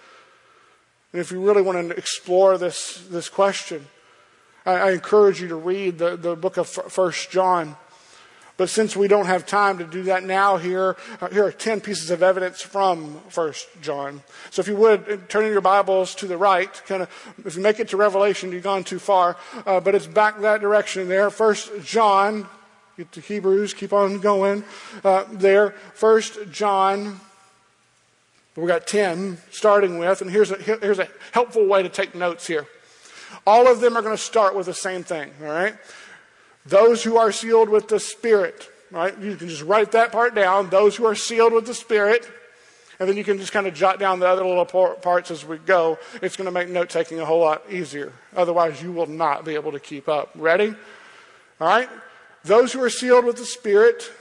And 1.13 1.21
if 1.21 1.31
you 1.31 1.41
really 1.41 1.61
want 1.61 1.89
to 1.89 1.95
explore 1.95 2.57
this, 2.57 3.05
this 3.09 3.29
question, 3.29 3.87
I, 4.65 4.73
I 4.73 4.91
encourage 4.91 5.41
you 5.41 5.47
to 5.49 5.55
read 5.55 5.99
the, 5.99 6.17
the 6.17 6.35
book 6.35 6.57
of 6.57 6.67
First 6.67 7.29
John. 7.31 7.77
But 8.59 8.69
since 8.69 8.93
we 8.93 9.07
don't 9.07 9.27
have 9.27 9.45
time 9.45 9.77
to 9.77 9.85
do 9.85 10.03
that 10.03 10.25
now, 10.25 10.57
here, 10.57 10.97
uh, 11.21 11.29
here 11.29 11.45
are 11.45 11.51
10 11.51 11.79
pieces 11.79 12.11
of 12.11 12.21
evidence 12.21 12.61
from 12.61 13.21
First 13.29 13.69
John. 13.81 14.21
So 14.51 14.59
if 14.59 14.67
you 14.67 14.75
would, 14.75 15.09
uh, 15.09 15.17
turn 15.29 15.45
in 15.45 15.51
your 15.53 15.61
Bibles 15.61 16.13
to 16.15 16.27
the 16.27 16.35
right, 16.37 16.69
kind 16.85 17.03
of, 17.03 17.09
if 17.45 17.55
you 17.55 17.63
make 17.63 17.79
it 17.79 17.87
to 17.89 17.97
Revelation, 17.97 18.51
you've 18.51 18.63
gone 18.63 18.83
too 18.83 18.99
far, 18.99 19.37
uh, 19.65 19.79
but 19.79 19.95
it's 19.95 20.07
back 20.07 20.41
that 20.41 20.59
direction 20.59 21.07
there. 21.07 21.29
First 21.29 21.71
John 21.85 22.47
Get 22.97 23.13
to 23.13 23.21
Hebrews, 23.21 23.73
keep 23.73 23.93
on 23.93 24.19
going 24.19 24.65
uh, 25.05 25.23
there. 25.31 25.71
First 25.93 26.37
John 26.51 27.21
We've 28.57 28.67
got 28.67 28.87
10 28.87 29.37
starting 29.51 29.99
with, 29.99 30.21
and 30.21 30.29
here's 30.29 30.51
a, 30.51 30.57
here's 30.57 30.99
a 30.99 31.07
helpful 31.31 31.65
way 31.65 31.81
to 31.81 31.87
take 31.87 32.13
notes 32.13 32.45
here. 32.45 32.67
All 33.47 33.71
of 33.71 33.79
them 33.79 33.95
are 33.95 34.01
going 34.01 34.15
to 34.15 34.21
start 34.21 34.53
with 34.53 34.65
the 34.65 34.73
same 34.73 35.03
thing, 35.03 35.31
all 35.41 35.47
right? 35.47 35.75
Those 36.65 37.03
who 37.03 37.17
are 37.17 37.31
sealed 37.31 37.69
with 37.69 37.87
the 37.87 37.99
Spirit, 37.99 38.69
right? 38.91 39.17
You 39.19 39.35
can 39.35 39.47
just 39.47 39.63
write 39.63 39.93
that 39.93 40.11
part 40.11 40.35
down. 40.35 40.69
Those 40.69 40.95
who 40.95 41.05
are 41.05 41.15
sealed 41.15 41.53
with 41.53 41.65
the 41.65 41.73
Spirit, 41.73 42.29
and 42.99 43.07
then 43.07 43.17
you 43.17 43.23
can 43.23 43.37
just 43.37 43.51
kind 43.51 43.65
of 43.65 43.73
jot 43.73 43.97
down 43.99 44.19
the 44.19 44.27
other 44.27 44.45
little 44.45 44.65
parts 44.65 45.31
as 45.31 45.45
we 45.45 45.57
go. 45.57 45.97
It's 46.21 46.35
going 46.35 46.45
to 46.45 46.51
make 46.51 46.69
note 46.69 46.89
taking 46.89 47.19
a 47.19 47.25
whole 47.25 47.39
lot 47.39 47.63
easier. 47.71 48.11
Otherwise, 48.35 48.83
you 48.83 48.91
will 48.91 49.07
not 49.07 49.45
be 49.45 49.55
able 49.55 49.71
to 49.71 49.79
keep 49.79 50.09
up. 50.09 50.31
Ready? 50.35 50.75
All 51.61 51.67
right? 51.67 51.89
Those 52.43 52.73
who 52.73 52.83
are 52.83 52.89
sealed 52.89 53.25
with 53.25 53.37
the 53.37 53.45
Spirit 53.45 54.11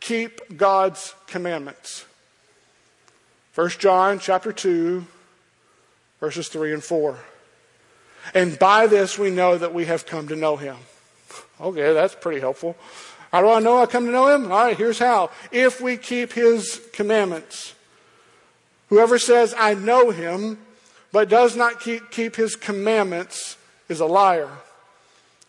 keep 0.00 0.56
God's 0.56 1.14
commandments. 1.26 2.04
1 3.54 3.68
John 3.78 4.18
chapter 4.18 4.52
2, 4.52 5.06
verses 6.18 6.48
3 6.48 6.72
and 6.72 6.82
4. 6.82 7.18
And 8.34 8.58
by 8.58 8.86
this 8.86 9.18
we 9.18 9.30
know 9.30 9.56
that 9.56 9.72
we 9.72 9.84
have 9.84 10.06
come 10.06 10.28
to 10.28 10.36
know 10.36 10.56
him. 10.56 10.76
Okay, 11.60 11.92
that's 11.92 12.14
pretty 12.14 12.40
helpful. 12.40 12.76
How 13.32 13.40
do 13.40 13.48
I 13.48 13.60
know 13.60 13.78
I 13.78 13.86
come 13.86 14.06
to 14.06 14.12
know 14.12 14.28
him? 14.28 14.44
All 14.50 14.66
right, 14.66 14.76
here's 14.76 14.98
how. 14.98 15.30
If 15.50 15.80
we 15.80 15.96
keep 15.96 16.32
his 16.32 16.80
commandments. 16.92 17.74
Whoever 18.88 19.18
says, 19.18 19.54
I 19.58 19.74
know 19.74 20.10
him, 20.10 20.58
but 21.10 21.28
does 21.28 21.56
not 21.56 21.80
keep, 21.80 22.10
keep 22.10 22.36
his 22.36 22.54
commandments 22.54 23.56
is 23.88 24.00
a 24.00 24.06
liar, 24.06 24.50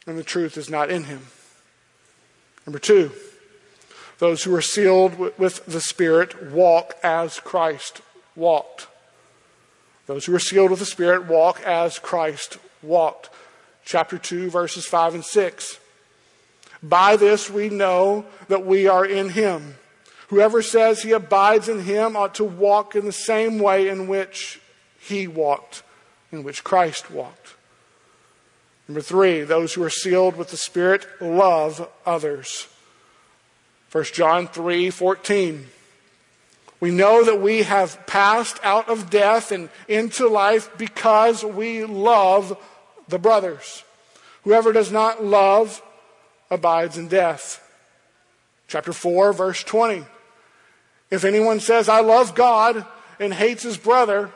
and 0.07 0.17
the 0.17 0.23
truth 0.23 0.57
is 0.57 0.69
not 0.69 0.89
in 0.89 1.03
him. 1.05 1.27
Number 2.65 2.79
two, 2.79 3.11
those 4.17 4.43
who 4.43 4.55
are 4.55 4.61
sealed 4.61 5.17
with 5.37 5.65
the 5.65 5.81
Spirit 5.81 6.51
walk 6.51 6.95
as 7.03 7.39
Christ 7.39 8.01
walked. 8.35 8.87
Those 10.07 10.25
who 10.25 10.35
are 10.35 10.39
sealed 10.39 10.71
with 10.71 10.79
the 10.79 10.85
Spirit 10.85 11.25
walk 11.25 11.61
as 11.61 11.99
Christ 11.99 12.57
walked. 12.81 13.29
Chapter 13.83 14.17
2, 14.17 14.49
verses 14.49 14.85
5 14.85 15.15
and 15.15 15.25
6. 15.25 15.79
By 16.85 17.15
this 17.15 17.49
we 17.49 17.69
know 17.69 18.25
that 18.47 18.63
we 18.63 18.87
are 18.87 19.05
in 19.05 19.29
Him. 19.29 19.75
Whoever 20.27 20.61
says 20.61 21.01
he 21.01 21.11
abides 21.11 21.67
in 21.67 21.79
Him 21.81 22.15
ought 22.15 22.35
to 22.35 22.43
walk 22.43 22.95
in 22.95 23.05
the 23.05 23.11
same 23.11 23.57
way 23.57 23.89
in 23.89 24.07
which 24.07 24.61
He 24.99 25.27
walked, 25.27 25.81
in 26.31 26.43
which 26.43 26.63
Christ 26.63 27.09
walked. 27.09 27.55
Number 28.87 29.01
three, 29.01 29.41
those 29.41 29.73
who 29.73 29.81
are 29.81 29.89
sealed 29.89 30.35
with 30.35 30.49
the 30.49 30.57
Spirit 30.57 31.07
love 31.19 31.89
others. 32.05 32.67
1 33.91 34.03
John 34.13 34.47
3 34.47 34.91
14. 34.91 35.67
We 36.79 36.91
know 36.91 37.23
that 37.23 37.41
we 37.41 37.63
have 37.63 38.05
passed 38.05 38.59
out 38.61 38.89
of 38.89 39.09
death 39.09 39.51
and 39.51 39.69
into 39.87 40.27
life 40.27 40.69
because 40.77 41.43
we 41.43 41.83
love 41.83 42.61
the 43.07 43.17
brothers. 43.17 43.83
Whoever 44.43 44.71
does 44.71 44.91
not 44.91 45.23
love 45.23 45.81
abides 46.55 46.97
in 46.97 47.07
death. 47.07 47.61
Chapter 48.67 48.93
4, 48.93 49.33
verse 49.33 49.63
20. 49.63 50.03
If 51.11 51.23
anyone 51.23 51.59
says, 51.59 51.87
I 51.87 52.01
love 52.01 52.33
God 52.33 52.85
and 53.19 53.33
hates 53.33 53.61
his 53.61 53.77
brother, 53.77 54.31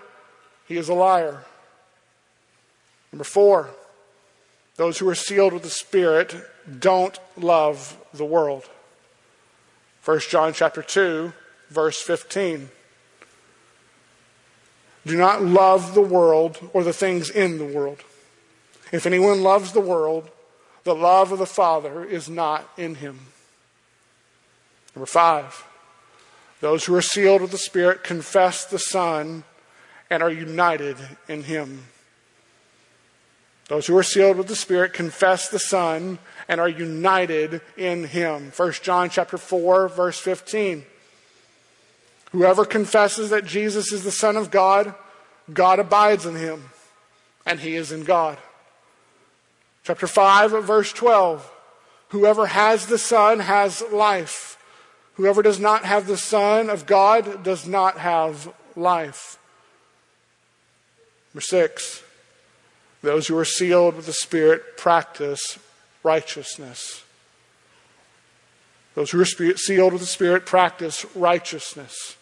he 0.67 0.77
is 0.77 0.87
a 0.87 0.93
liar. 0.93 1.43
Number 3.11 3.23
four, 3.23 3.71
those 4.75 4.99
who 4.99 5.09
are 5.09 5.15
sealed 5.15 5.53
with 5.53 5.63
the 5.63 5.69
Spirit 5.69 6.35
don't 6.79 7.17
love 7.35 7.97
the 8.13 8.25
world. 8.25 8.69
1 10.05 10.19
John 10.29 10.53
chapter 10.53 10.83
2, 10.83 11.33
verse 11.69 11.99
15. 11.99 12.69
Do 15.05 15.17
not 15.17 15.43
love 15.43 15.95
the 15.95 16.01
world 16.01 16.59
or 16.71 16.83
the 16.83 16.93
things 16.93 17.29
in 17.29 17.57
the 17.57 17.65
world. 17.65 18.03
If 18.91 19.05
anyone 19.05 19.41
loves 19.41 19.71
the 19.71 19.79
world, 19.79 20.29
the 20.89 20.95
love 20.95 21.31
of 21.31 21.37
the 21.37 21.45
Father 21.45 22.03
is 22.03 22.27
not 22.27 22.67
in 22.75 22.95
him. 22.95 23.19
Number 24.95 25.05
five, 25.05 25.63
those 26.61 26.83
who 26.83 26.95
are 26.95 27.01
sealed 27.03 27.43
with 27.43 27.51
the 27.51 27.59
Spirit 27.59 28.03
confess 28.03 28.65
the 28.65 28.79
Son 28.79 29.43
and 30.09 30.23
are 30.23 30.31
united 30.31 30.97
in 31.27 31.43
him. 31.43 31.83
Those 33.67 33.85
who 33.85 33.95
are 33.97 34.03
sealed 34.03 34.37
with 34.37 34.47
the 34.47 34.55
Spirit 34.55 34.93
confess 34.93 35.47
the 35.47 35.59
Son 35.59 36.17
and 36.47 36.59
are 36.59 36.67
united 36.67 37.61
in 37.77 38.05
him. 38.05 38.51
1 38.57 38.71
John 38.81 39.11
chapter 39.11 39.37
4 39.37 39.89
verse 39.89 40.17
15. 40.17 40.83
Whoever 42.31 42.65
confesses 42.65 43.29
that 43.29 43.45
Jesus 43.45 43.91
is 43.91 44.03
the 44.03 44.09
Son 44.09 44.35
of 44.35 44.49
God, 44.49 44.95
God 45.53 45.77
abides 45.77 46.25
in 46.25 46.35
him, 46.35 46.71
and 47.45 47.59
he 47.59 47.75
is 47.75 47.91
in 47.91 48.05
God. 48.05 48.39
Chapter 49.83 50.07
5, 50.07 50.63
verse 50.63 50.93
12. 50.93 51.51
Whoever 52.09 52.47
has 52.47 52.87
the 52.87 52.97
Son 52.97 53.39
has 53.39 53.83
life. 53.91 54.57
Whoever 55.15 55.41
does 55.41 55.59
not 55.59 55.83
have 55.83 56.07
the 56.07 56.17
Son 56.17 56.69
of 56.69 56.85
God 56.85 57.43
does 57.43 57.67
not 57.67 57.97
have 57.97 58.53
life. 58.75 59.37
Number 61.33 61.41
six, 61.41 62.01
those 63.01 63.27
who 63.27 63.37
are 63.37 63.45
sealed 63.45 63.95
with 63.95 64.05
the 64.05 64.13
Spirit 64.13 64.77
practice 64.77 65.59
righteousness. 66.03 67.03
Those 68.95 69.11
who 69.11 69.21
are 69.21 69.25
sealed 69.25 69.93
with 69.93 70.01
the 70.01 70.07
Spirit 70.07 70.45
practice 70.45 71.05
righteousness. 71.15 72.17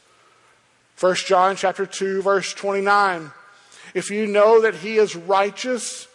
1 1.00 1.16
John 1.28 1.56
chapter 1.56 1.86
2 1.86 2.22
verse 2.22 2.54
29. 2.54 3.32
If 3.94 4.10
you 4.10 4.28
know 4.28 4.62
that 4.62 4.76
he 4.76 4.98
is 4.98 5.16
righteous, 5.16 6.08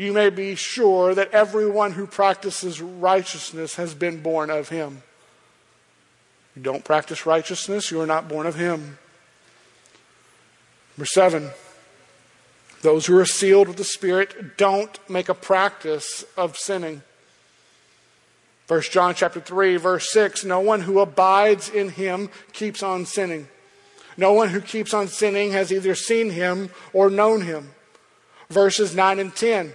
you 0.00 0.14
may 0.14 0.30
be 0.30 0.54
sure 0.54 1.14
that 1.14 1.30
everyone 1.32 1.92
who 1.92 2.06
practices 2.06 2.80
righteousness 2.80 3.74
has 3.74 3.92
been 3.92 4.22
born 4.22 4.48
of 4.48 4.70
him. 4.70 5.02
You 6.56 6.62
don't 6.62 6.82
practice 6.82 7.26
righteousness, 7.26 7.90
you 7.90 8.00
are 8.00 8.06
not 8.06 8.26
born 8.26 8.46
of 8.46 8.54
him. 8.54 8.96
Number 10.96 11.04
7. 11.04 11.50
Those 12.80 13.04
who 13.04 13.18
are 13.18 13.26
sealed 13.26 13.68
with 13.68 13.76
the 13.76 13.84
Spirit 13.84 14.56
don't 14.56 14.98
make 15.10 15.28
a 15.28 15.34
practice 15.34 16.24
of 16.34 16.56
sinning. 16.56 17.02
1 18.68 18.80
John 18.90 19.14
chapter 19.14 19.40
3 19.40 19.76
verse 19.76 20.10
6 20.12 20.46
no 20.46 20.60
one 20.60 20.80
who 20.80 21.00
abides 21.00 21.68
in 21.68 21.90
him 21.90 22.30
keeps 22.54 22.82
on 22.82 23.04
sinning. 23.04 23.48
No 24.16 24.32
one 24.32 24.48
who 24.48 24.62
keeps 24.62 24.94
on 24.94 25.08
sinning 25.08 25.52
has 25.52 25.70
either 25.70 25.94
seen 25.94 26.30
him 26.30 26.70
or 26.94 27.10
known 27.10 27.42
him. 27.42 27.72
Verses 28.48 28.96
9 28.96 29.18
and 29.18 29.36
10. 29.36 29.74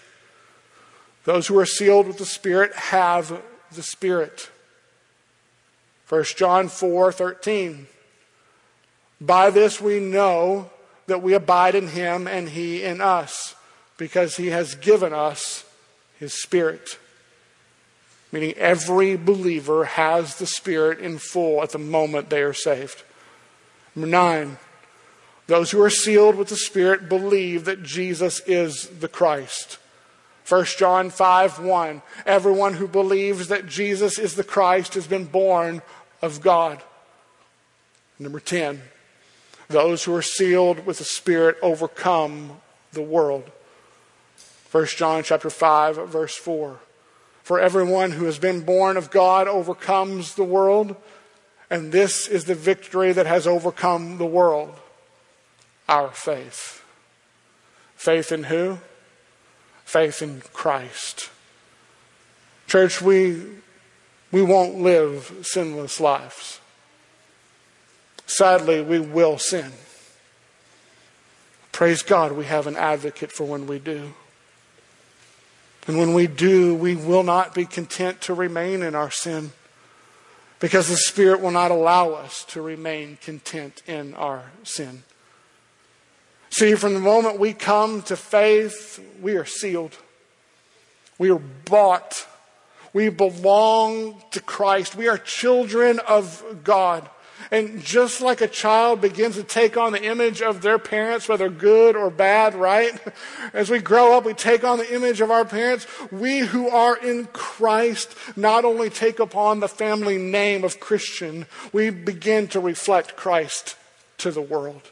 those 1.23 1.47
who 1.47 1.57
are 1.59 1.65
sealed 1.65 2.07
with 2.07 2.17
the 2.17 2.25
Spirit 2.25 2.73
have 2.73 3.41
the 3.71 3.83
Spirit. 3.83 4.49
1 6.09 6.23
John 6.35 6.67
4 6.67 7.11
13. 7.11 7.87
By 9.19 9.49
this 9.49 9.79
we 9.79 9.99
know 9.99 10.69
that 11.05 11.21
we 11.21 11.33
abide 11.33 11.75
in 11.75 11.89
him 11.89 12.27
and 12.27 12.49
he 12.49 12.83
in 12.83 13.01
us, 13.01 13.55
because 13.97 14.37
he 14.37 14.47
has 14.47 14.75
given 14.75 15.13
us 15.13 15.63
his 16.19 16.41
Spirit. 16.41 16.97
Meaning 18.31 18.53
every 18.53 19.17
believer 19.17 19.85
has 19.85 20.37
the 20.37 20.45
Spirit 20.45 20.99
in 20.99 21.17
full 21.17 21.61
at 21.61 21.69
the 21.69 21.77
moment 21.77 22.29
they 22.29 22.41
are 22.41 22.53
saved. 22.53 23.03
Number 23.95 24.09
nine, 24.09 24.57
those 25.47 25.71
who 25.71 25.81
are 25.81 25.89
sealed 25.89 26.35
with 26.35 26.47
the 26.47 26.55
Spirit 26.55 27.09
believe 27.09 27.65
that 27.65 27.83
Jesus 27.83 28.41
is 28.47 28.87
the 28.87 29.09
Christ. 29.09 29.77
1 30.51 30.65
John 30.77 31.09
5 31.09 31.59
1. 31.59 32.01
Everyone 32.25 32.73
who 32.73 32.85
believes 32.85 33.47
that 33.47 33.67
Jesus 33.67 34.19
is 34.19 34.35
the 34.35 34.43
Christ 34.43 34.95
has 34.95 35.07
been 35.07 35.23
born 35.23 35.81
of 36.21 36.41
God. 36.41 36.83
Number 38.19 38.41
10. 38.41 38.81
Those 39.69 40.03
who 40.03 40.13
are 40.13 40.21
sealed 40.21 40.85
with 40.85 40.97
the 40.97 41.05
Spirit 41.05 41.55
overcome 41.61 42.59
the 42.91 43.01
world. 43.01 43.49
1 44.71 44.87
John 44.87 45.23
chapter 45.23 45.49
5 45.49 46.09
verse 46.09 46.35
4. 46.35 46.79
For 47.43 47.57
everyone 47.57 48.11
who 48.11 48.25
has 48.25 48.37
been 48.37 48.59
born 48.59 48.97
of 48.97 49.09
God 49.09 49.47
overcomes 49.47 50.35
the 50.35 50.43
world, 50.43 50.97
and 51.69 51.93
this 51.93 52.27
is 52.27 52.43
the 52.43 52.55
victory 52.55 53.13
that 53.13 53.25
has 53.25 53.47
overcome 53.47 54.17
the 54.17 54.25
world 54.25 54.75
our 55.87 56.11
faith. 56.11 56.83
Faith 57.95 58.33
in 58.33 58.43
who? 58.43 58.79
Faith 59.91 60.21
in 60.21 60.39
Christ. 60.53 61.29
Church, 62.65 63.01
we, 63.01 63.41
we 64.31 64.41
won't 64.41 64.79
live 64.79 65.39
sinless 65.41 65.99
lives. 65.99 66.61
Sadly, 68.25 68.81
we 68.81 69.01
will 69.01 69.37
sin. 69.37 69.73
Praise 71.73 72.03
God, 72.03 72.31
we 72.31 72.45
have 72.45 72.67
an 72.67 72.77
advocate 72.77 73.33
for 73.33 73.43
when 73.43 73.67
we 73.67 73.79
do. 73.79 74.13
And 75.87 75.97
when 75.97 76.13
we 76.13 76.25
do, 76.25 76.73
we 76.73 76.95
will 76.95 77.23
not 77.23 77.53
be 77.53 77.65
content 77.65 78.21
to 78.21 78.33
remain 78.33 78.83
in 78.83 78.95
our 78.95 79.11
sin 79.11 79.51
because 80.61 80.87
the 80.87 80.95
Spirit 80.95 81.41
will 81.41 81.51
not 81.51 81.69
allow 81.69 82.11
us 82.11 82.45
to 82.45 82.61
remain 82.61 83.17
content 83.21 83.83
in 83.87 84.13
our 84.13 84.51
sin. 84.63 85.03
See, 86.51 86.75
from 86.75 86.93
the 86.93 86.99
moment 86.99 87.39
we 87.39 87.53
come 87.53 88.01
to 88.03 88.17
faith, 88.17 89.03
we 89.21 89.37
are 89.37 89.45
sealed. 89.45 89.97
We 91.17 91.31
are 91.31 91.41
bought. 91.65 92.27
We 92.93 93.07
belong 93.07 94.21
to 94.31 94.41
Christ. 94.41 94.95
We 94.95 95.07
are 95.07 95.17
children 95.17 95.99
of 95.99 96.43
God. 96.63 97.09
And 97.51 97.81
just 97.81 98.21
like 98.21 98.41
a 98.41 98.47
child 98.47 99.01
begins 99.01 99.35
to 99.35 99.43
take 99.43 99.77
on 99.77 99.93
the 99.93 100.03
image 100.03 100.41
of 100.41 100.61
their 100.61 100.77
parents, 100.77 101.29
whether 101.29 101.49
good 101.49 101.95
or 101.95 102.09
bad, 102.09 102.53
right? 102.53 102.93
As 103.53 103.69
we 103.69 103.79
grow 103.79 104.17
up, 104.17 104.25
we 104.25 104.33
take 104.33 104.65
on 104.65 104.77
the 104.77 104.93
image 104.93 105.21
of 105.21 105.31
our 105.31 105.45
parents. 105.45 105.87
We 106.11 106.39
who 106.39 106.69
are 106.69 106.97
in 106.97 107.27
Christ 107.27 108.13
not 108.35 108.65
only 108.65 108.89
take 108.89 109.19
upon 109.19 109.61
the 109.61 109.69
family 109.69 110.17
name 110.17 110.65
of 110.65 110.81
Christian, 110.81 111.45
we 111.71 111.89
begin 111.89 112.49
to 112.49 112.59
reflect 112.59 113.15
Christ 113.15 113.75
to 114.17 114.31
the 114.31 114.41
world. 114.41 114.91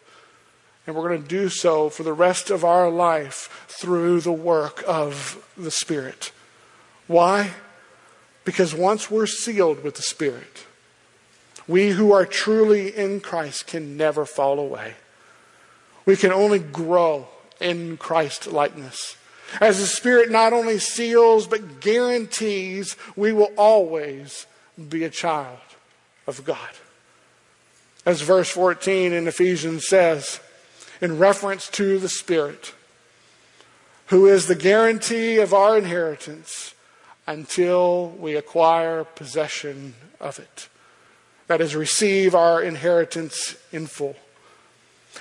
And 0.90 0.98
we're 0.98 1.08
going 1.08 1.22
to 1.22 1.28
do 1.28 1.50
so 1.50 1.90
for 1.90 2.02
the 2.02 2.14
rest 2.14 2.50
of 2.50 2.66
our 2.66 2.90
life 2.90 3.68
through 3.68 4.22
the 4.22 4.32
work 4.32 4.84
of 4.88 5.46
the 5.56 5.70
Spirit. 5.70 6.32
Why? 7.06 7.52
Because 8.44 8.74
once 8.74 9.12
we're 9.12 9.28
sealed 9.28 9.84
with 9.84 9.98
the 9.98 10.02
Spirit, 10.02 10.66
we 11.68 11.92
who 11.92 12.12
are 12.12 12.26
truly 12.26 12.90
in 12.90 13.20
Christ 13.20 13.68
can 13.68 13.98
never 13.98 14.26
fall 14.26 14.58
away. 14.58 14.96
We 16.08 16.18
can 16.18 16.32
only 16.32 16.58
grow 16.58 17.28
in 17.62 17.98
Christ 17.98 18.48
likeness. 18.48 19.16
As 19.62 19.80
the 19.80 19.86
Spirit 19.86 20.32
not 20.32 20.54
only 20.54 20.80
seals 20.80 21.46
but 21.46 21.82
guarantees 21.82 22.96
we 23.16 23.32
will 23.32 23.54
always 23.58 24.48
be 24.90 25.04
a 25.04 25.12
child 25.12 25.60
of 26.26 26.44
God. 26.44 26.72
As 28.08 28.22
verse 28.22 28.50
14 28.50 29.14
in 29.14 29.28
Ephesians 29.28 29.88
says, 29.88 30.40
in 31.02 31.18
reference 31.18 31.70
to 31.70 32.00
the 32.00 32.10
Spirit, 32.10 32.74
who 34.08 34.28
is 34.28 34.47
the 34.47 34.56
guarantee 34.56 35.39
of 35.39 35.54
our 35.54 35.78
inheritance 35.78 36.74
until 37.28 38.10
we 38.10 38.36
acquire 38.36 39.04
possession 39.04 39.93
of 40.20 40.39
it 40.39 40.68
that 41.50 41.62
is, 41.62 41.76
receive 41.76 42.36
our 42.36 42.62
inheritance 42.62 43.56
in 43.72 43.88
full. 43.88 44.16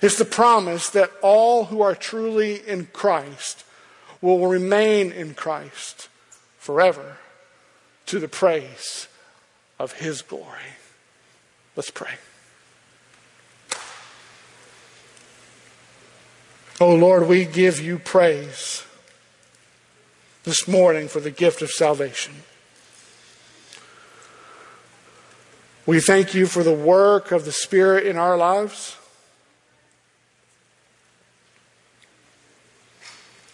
It's 0.02 0.18
the 0.18 0.26
promise 0.26 0.90
that 0.90 1.10
all 1.22 1.64
who 1.64 1.80
are 1.80 1.94
truly 1.94 2.56
in 2.68 2.88
Christ 2.92 3.64
will 4.20 4.46
remain 4.46 5.10
in 5.10 5.32
Christ 5.32 6.10
forever 6.58 7.16
to 8.04 8.18
the 8.18 8.28
praise 8.28 9.08
of 9.78 9.92
His 9.92 10.20
glory. 10.20 10.76
Let's 11.74 11.90
pray. 11.90 12.12
Oh 16.80 16.94
Lord, 16.94 17.26
we 17.26 17.44
give 17.44 17.80
you 17.80 17.98
praise 17.98 18.84
this 20.44 20.68
morning 20.68 21.08
for 21.08 21.18
the 21.18 21.32
gift 21.32 21.60
of 21.60 21.70
salvation. 21.72 22.34
We 25.86 25.98
thank 25.98 26.34
you 26.34 26.46
for 26.46 26.62
the 26.62 26.72
work 26.72 27.32
of 27.32 27.44
the 27.44 27.50
Spirit 27.50 28.06
in 28.06 28.16
our 28.16 28.36
lives. 28.36 28.96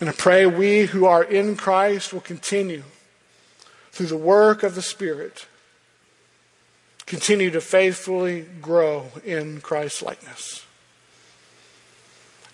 And 0.00 0.10
I 0.10 0.12
pray 0.12 0.44
we 0.44 0.86
who 0.86 1.06
are 1.06 1.24
in 1.24 1.56
Christ 1.56 2.12
will 2.12 2.20
continue 2.20 2.82
through 3.90 4.08
the 4.08 4.18
work 4.18 4.62
of 4.62 4.74
the 4.74 4.82
Spirit, 4.82 5.46
continue 7.06 7.50
to 7.52 7.62
faithfully 7.62 8.44
grow 8.60 9.06
in 9.24 9.62
Christ's 9.62 10.02
likeness 10.02 10.63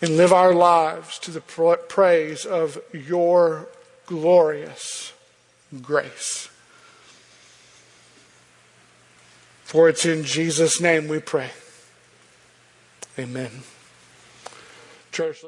and 0.01 0.16
live 0.16 0.32
our 0.32 0.55
lives 0.55 1.18
to 1.20 1.30
the 1.30 1.40
praise 1.40 2.46
of 2.46 2.78
your 2.92 3.68
glorious 4.07 5.12
grace. 5.82 6.48
For 9.64 9.88
it's 9.88 10.05
in 10.05 10.24
Jesus' 10.24 10.80
name 10.80 11.07
we 11.07 11.20
pray. 11.20 11.51
Amen. 13.18 13.51
Church, 15.12 15.44